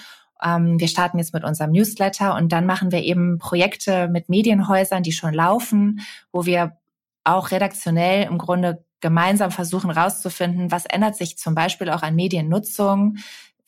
Ähm, 0.43 0.79
wir 0.79 0.87
starten 0.87 1.19
jetzt 1.19 1.33
mit 1.33 1.43
unserem 1.43 1.71
Newsletter 1.71 2.35
und 2.35 2.51
dann 2.51 2.65
machen 2.65 2.91
wir 2.91 3.03
eben 3.03 3.37
Projekte 3.37 4.07
mit 4.07 4.29
Medienhäusern, 4.29 5.03
die 5.03 5.11
schon 5.11 5.33
laufen, 5.33 6.01
wo 6.31 6.45
wir 6.45 6.77
auch 7.23 7.51
redaktionell 7.51 8.27
im 8.27 8.37
Grunde 8.37 8.83
gemeinsam 9.01 9.51
versuchen 9.51 9.93
herauszufinden, 9.93 10.71
was 10.71 10.85
ändert 10.85 11.15
sich 11.15 11.37
zum 11.37 11.55
Beispiel 11.55 11.89
auch 11.89 12.01
an 12.01 12.15
Mediennutzung, 12.15 13.17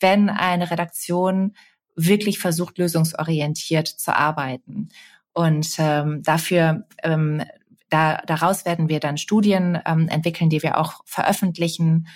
wenn 0.00 0.28
eine 0.28 0.70
Redaktion 0.70 1.54
wirklich 1.94 2.38
versucht, 2.38 2.78
lösungsorientiert 2.78 3.86
zu 3.86 4.14
arbeiten. 4.14 4.88
Und 5.32 5.76
ähm, 5.78 6.22
dafür, 6.22 6.86
ähm, 7.02 7.42
da, 7.88 8.18
daraus 8.26 8.64
werden 8.64 8.88
wir 8.88 9.00
dann 9.00 9.16
Studien 9.16 9.78
ähm, 9.86 10.08
entwickeln, 10.08 10.50
die 10.50 10.62
wir 10.62 10.78
auch 10.78 11.00
veröffentlichen. 11.04 12.06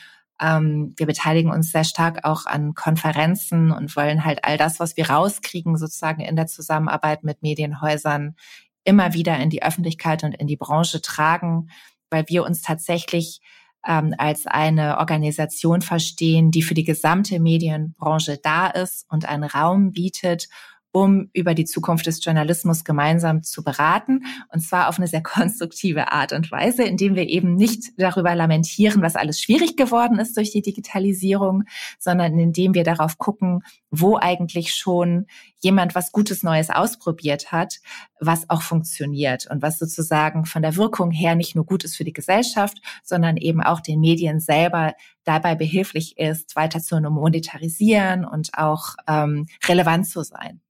Ähm, 0.41 0.95
wir 0.97 1.07
beteiligen 1.07 1.51
uns 1.51 1.73
sehr 1.73 1.85
stark 1.85 2.25
auch 2.25 2.47
an 2.47 2.75
Konferenzen 2.75 3.71
und 3.71 3.95
wollen 3.97 4.25
halt 4.25 4.45
all 4.45 4.59
das, 4.59 4.81
was 4.81 4.97
wir 4.97 5.11
rauskriegen, 5.11 5.77
sozusagen 5.77 6.21
in 6.21 6.37
der 6.37 6.47
Zusammenarbeit 6.47 7.25
mit 7.25 7.43
Medienhäusern, 7.43 8.37
immer 8.85 9.15
wieder 9.15 9.37
in 9.39 9.51
die 9.51 9.63
Öffentlichkeit 9.63 10.25
und 10.25 10.35
in 10.35 10.47
die 10.47 10.57
Branche 10.57 11.01
tragen, 11.01 11.69
weil 12.11 12.25
wir 12.29 12.45
uns 12.45 12.63
tatsächlich 12.63 13.41
ähm, 13.87 14.15
als 14.19 14.47
eine 14.47 14.99
Organisation 14.99 15.81
verstehen, 15.81 16.51
die 16.51 16.63
für 16.63 16.75
die 16.75 16.85
gesamte 16.85 17.41
Medienbranche 17.41 18.39
da 18.43 18.67
ist 18.67 19.07
und 19.09 19.29
einen 19.29 19.45
Raum 19.45 19.93
bietet, 19.93 20.49
um 20.97 21.29
über 21.35 21.53
die 21.53 21.67
Zukunft 21.67 22.07
des 22.07 22.25
Journalismus 22.25 22.83
gemeinsam 22.83 23.43
zu 23.43 23.63
beraten. 23.63 24.25
Und 24.51 24.61
zwar 24.61 24.89
auf 24.89 24.97
eine 24.97 25.07
sehr 25.07 25.23
konstruktive 25.23 26.11
Art 26.11 26.33
und 26.33 26.51
Weise, 26.51 26.85
indem 26.85 27.15
wir 27.17 27.29
eben 27.29 27.55
nicht 27.55 27.93
darüber 27.99 28.35
lamentieren, 28.35 29.03
was 29.03 29.15
alles 29.15 29.39
schwierig 29.39 29.77
geworden 29.77 30.19
ist 30.19 30.39
durch 30.39 30.53
die 30.53 30.63
Digitalisierung, 30.63 31.65
sondern 31.99 32.39
indem 32.39 32.73
wir 32.73 32.83
darauf 32.83 33.19
gucken, 33.19 33.61
wo 33.91 34.17
eigentlich 34.17 34.75
schon 34.75 35.27
jemand 35.61 35.95
was 35.95 36.13
Gutes 36.13 36.43
Neues 36.43 36.71
ausprobiert 36.71 37.53
hat, 37.53 37.75
was 38.19 38.49
auch 38.49 38.63
funktioniert 38.63 39.47
und 39.51 39.61
was 39.61 39.79
sozusagen 39.79 40.47
von 40.47 40.63
der 40.63 40.77
Wirkung 40.77 41.11
her 41.11 41.35
nicht 41.35 41.55
nur 41.55 41.67
gut 41.67 41.85
ist 41.85 41.97
für 41.97 42.05
die 42.05 42.15
Gesellschaft, 42.15 42.79
sondern 43.05 43.37
eben 43.37 43.61
auch 43.61 43.81
den 43.81 44.01
Medien 44.01 44.41
selber 44.41 44.95
dabei 45.25 45.57
behilflich 45.57 46.17
ist, 46.17 46.57
weiter 46.57 46.81
zu 46.81 46.99
monetarisieren 46.99 48.25
und 48.25 48.57
auch 48.57 48.95
ähm, 49.07 49.47
relevant 49.69 50.09
zu 50.09 50.23
sein 50.23 50.63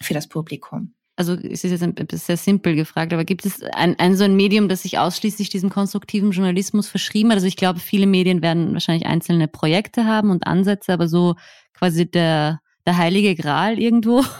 für 0.00 0.14
das 0.14 0.28
Publikum. 0.28 0.94
Also 1.16 1.34
es 1.34 1.62
ist 1.62 1.70
jetzt 1.70 1.82
ein 1.82 1.94
bisschen 1.94 2.18
sehr 2.18 2.36
simpel 2.36 2.74
gefragt, 2.74 3.12
aber 3.12 3.24
gibt 3.24 3.46
es 3.46 3.62
ein, 3.62 3.96
ein 3.98 4.16
so 4.16 4.24
ein 4.24 4.34
Medium, 4.34 4.68
das 4.68 4.82
sich 4.82 4.98
ausschließlich 4.98 5.48
diesem 5.48 5.70
konstruktiven 5.70 6.32
Journalismus 6.32 6.88
verschrieben 6.88 7.30
hat? 7.30 7.36
Also 7.36 7.46
ich 7.46 7.56
glaube, 7.56 7.78
viele 7.78 8.06
Medien 8.06 8.42
werden 8.42 8.72
wahrscheinlich 8.72 9.06
einzelne 9.06 9.46
Projekte 9.46 10.06
haben 10.06 10.30
und 10.30 10.46
Ansätze, 10.46 10.92
aber 10.92 11.06
so 11.06 11.36
quasi 11.72 12.10
der, 12.10 12.60
der 12.84 12.96
heilige 12.96 13.36
Gral 13.36 13.78
irgendwo. 13.78 14.24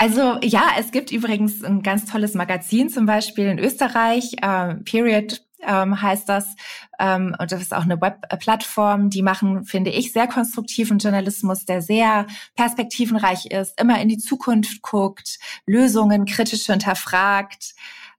Also 0.00 0.38
ja, 0.42 0.62
es 0.78 0.92
gibt 0.92 1.10
übrigens 1.10 1.64
ein 1.64 1.82
ganz 1.82 2.06
tolles 2.06 2.34
Magazin, 2.34 2.88
zum 2.88 3.04
Beispiel 3.06 3.46
in 3.46 3.58
Österreich, 3.58 4.34
äh, 4.40 4.76
Period 4.84 5.42
ähm, 5.66 6.00
heißt 6.00 6.28
das. 6.28 6.54
Ähm, 6.98 7.34
und 7.38 7.52
das 7.52 7.60
ist 7.60 7.74
auch 7.74 7.82
eine 7.82 8.00
Webplattform. 8.00 9.10
Die 9.10 9.22
machen, 9.22 9.64
finde 9.64 9.90
ich, 9.90 10.12
sehr 10.12 10.26
konstruktiven 10.26 10.98
Journalismus, 10.98 11.64
der 11.64 11.82
sehr 11.82 12.26
perspektivenreich 12.56 13.46
ist, 13.46 13.80
immer 13.80 14.00
in 14.00 14.08
die 14.08 14.18
Zukunft 14.18 14.82
guckt, 14.82 15.38
Lösungen 15.66 16.24
kritisch 16.24 16.66
hinterfragt, 16.66 17.74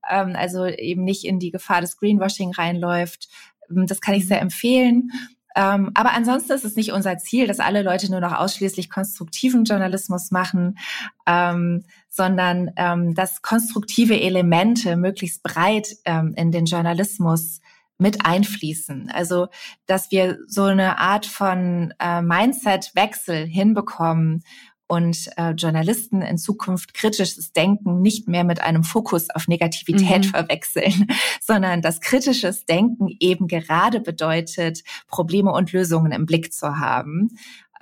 ähm, 0.09 0.35
also 0.35 0.65
eben 0.65 1.03
nicht 1.03 1.25
in 1.25 1.39
die 1.39 1.51
Gefahr 1.51 1.81
des 1.81 1.97
Greenwashing 1.97 2.51
reinläuft. 2.51 3.29
Ähm, 3.69 3.87
das 3.87 4.01
kann 4.01 4.15
ich 4.15 4.27
sehr 4.27 4.41
empfehlen. 4.41 5.11
Ähm, 5.55 5.91
aber 5.95 6.13
ansonsten 6.13 6.53
ist 6.53 6.65
es 6.65 6.75
nicht 6.75 6.91
unser 6.91 7.17
Ziel, 7.17 7.47
dass 7.47 7.59
alle 7.59 7.81
Leute 7.81 8.11
nur 8.11 8.19
noch 8.19 8.33
ausschließlich 8.33 8.89
konstruktiven 8.89 9.63
Journalismus 9.63 10.31
machen, 10.31 10.77
ähm, 11.25 11.83
sondern 12.09 12.71
ähm, 12.75 13.15
dass 13.15 13.41
konstruktive 13.41 14.19
Elemente 14.19 14.95
möglichst 14.95 15.43
breit 15.43 15.95
ähm, 16.05 16.33
in 16.35 16.51
den 16.51 16.65
Journalismus 16.65 17.61
mit 17.99 18.25
einfließen. 18.25 19.11
Also, 19.13 19.47
dass 19.85 20.09
wir 20.09 20.39
so 20.47 20.63
eine 20.63 20.99
Art 20.99 21.25
von 21.25 21.93
äh, 21.99 22.21
Mindset-Wechsel 22.21 23.45
hinbekommen, 23.45 24.43
und 24.89 25.29
äh, 25.37 25.51
Journalisten 25.51 26.23
in 26.23 26.39
Zukunft 26.39 26.95
kritisches 26.95 27.53
Denken 27.53 28.01
nicht 28.01 28.27
mehr 28.27 28.43
mit 28.43 28.59
einem 28.59 28.83
Fokus 28.83 29.29
auf 29.29 29.47
Negativität 29.47 30.25
mhm. 30.25 30.29
verwechseln, 30.29 31.07
sondern 31.41 31.83
dass 31.83 32.01
kritisches 32.01 32.65
Denken 32.65 33.07
eben 33.19 33.47
gerade 33.47 33.99
bedeutet, 33.99 34.83
Probleme 35.07 35.51
und 35.51 35.71
Lösungen 35.71 36.11
im 36.11 36.25
Blick 36.25 36.51
zu 36.51 36.79
haben. 36.79 37.29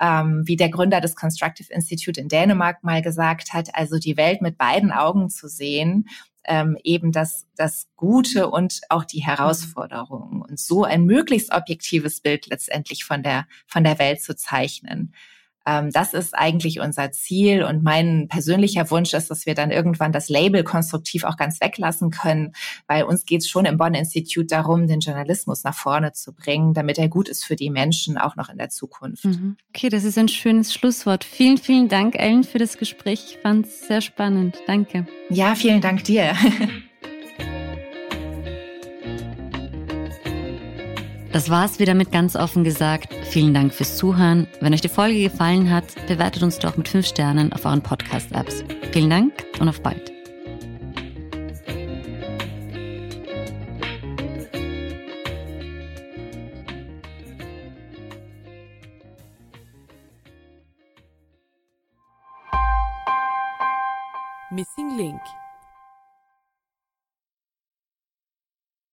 Ähm, 0.00 0.42
wie 0.44 0.56
der 0.56 0.68
Gründer 0.68 1.00
des 1.00 1.16
Constructive 1.16 1.72
Institute 1.72 2.20
in 2.20 2.28
Dänemark 2.28 2.84
mal 2.84 3.02
gesagt 3.02 3.52
hat, 3.52 3.74
also 3.74 3.98
die 3.98 4.16
Welt 4.16 4.42
mit 4.42 4.56
beiden 4.56 4.92
Augen 4.92 5.28
zu 5.28 5.48
sehen, 5.48 6.08
ähm, 6.44 6.76
eben 6.84 7.10
das, 7.10 7.46
das 7.56 7.88
Gute 7.96 8.50
und 8.50 8.82
auch 8.90 9.04
die 9.04 9.24
Herausforderungen 9.24 10.42
und 10.42 10.60
so 10.60 10.84
ein 10.84 11.04
möglichst 11.04 11.52
objektives 11.52 12.20
Bild 12.20 12.46
letztendlich 12.46 13.04
von 13.04 13.22
der, 13.22 13.46
von 13.66 13.82
der 13.82 13.98
Welt 13.98 14.22
zu 14.22 14.36
zeichnen. 14.36 15.14
Ähm, 15.66 15.90
das 15.92 16.14
ist 16.14 16.36
eigentlich 16.36 16.80
unser 16.80 17.12
Ziel 17.12 17.62
und 17.62 17.82
mein 17.82 18.28
persönlicher 18.28 18.90
Wunsch 18.90 19.12
ist, 19.14 19.30
dass 19.30 19.46
wir 19.46 19.54
dann 19.54 19.70
irgendwann 19.70 20.12
das 20.12 20.28
Label 20.28 20.64
konstruktiv 20.64 21.24
auch 21.24 21.36
ganz 21.36 21.60
weglassen 21.60 22.10
können, 22.10 22.52
weil 22.86 23.04
uns 23.04 23.24
geht 23.24 23.42
es 23.42 23.48
schon 23.48 23.64
im 23.64 23.76
Bonn-Institut 23.76 24.50
darum, 24.50 24.86
den 24.86 25.00
Journalismus 25.00 25.64
nach 25.64 25.74
vorne 25.74 26.12
zu 26.12 26.32
bringen, 26.32 26.74
damit 26.74 26.98
er 26.98 27.08
gut 27.08 27.28
ist 27.28 27.44
für 27.44 27.56
die 27.56 27.70
Menschen 27.70 28.18
auch 28.18 28.36
noch 28.36 28.48
in 28.48 28.58
der 28.58 28.70
Zukunft. 28.70 29.24
Mhm. 29.24 29.56
Okay, 29.74 29.88
das 29.88 30.04
ist 30.04 30.18
ein 30.18 30.28
schönes 30.28 30.72
Schlusswort. 30.72 31.24
Vielen, 31.24 31.58
vielen 31.58 31.88
Dank, 31.88 32.14
Ellen, 32.16 32.44
für 32.44 32.58
das 32.58 32.78
Gespräch. 32.78 33.24
Ich 33.28 33.38
fand 33.38 33.66
es 33.66 33.86
sehr 33.86 34.00
spannend. 34.00 34.56
Danke. 34.66 35.06
Ja, 35.30 35.54
vielen 35.54 35.80
Dank 35.80 36.04
dir. 36.04 36.34
Das 41.32 41.50
war's 41.50 41.78
wieder 41.78 41.94
mit 41.94 42.10
ganz 42.10 42.36
offen 42.36 42.64
gesagt. 42.64 43.14
Vielen 43.24 43.52
Dank 43.52 43.74
fürs 43.74 43.96
Zuhören. 43.96 44.48
Wenn 44.60 44.72
euch 44.72 44.80
die 44.80 44.88
Folge 44.88 45.20
gefallen 45.20 45.70
hat, 45.70 45.84
bewertet 46.06 46.42
uns 46.42 46.58
doch 46.58 46.76
mit 46.76 46.88
5 46.88 47.06
Sternen 47.06 47.52
auf 47.52 47.64
euren 47.64 47.82
Podcast-Apps. 47.82 48.64
Vielen 48.92 49.10
Dank 49.10 49.32
und 49.60 49.68
auf 49.68 49.82
bald. 49.82 50.12
Missing 64.50 64.96
Link 64.96 65.20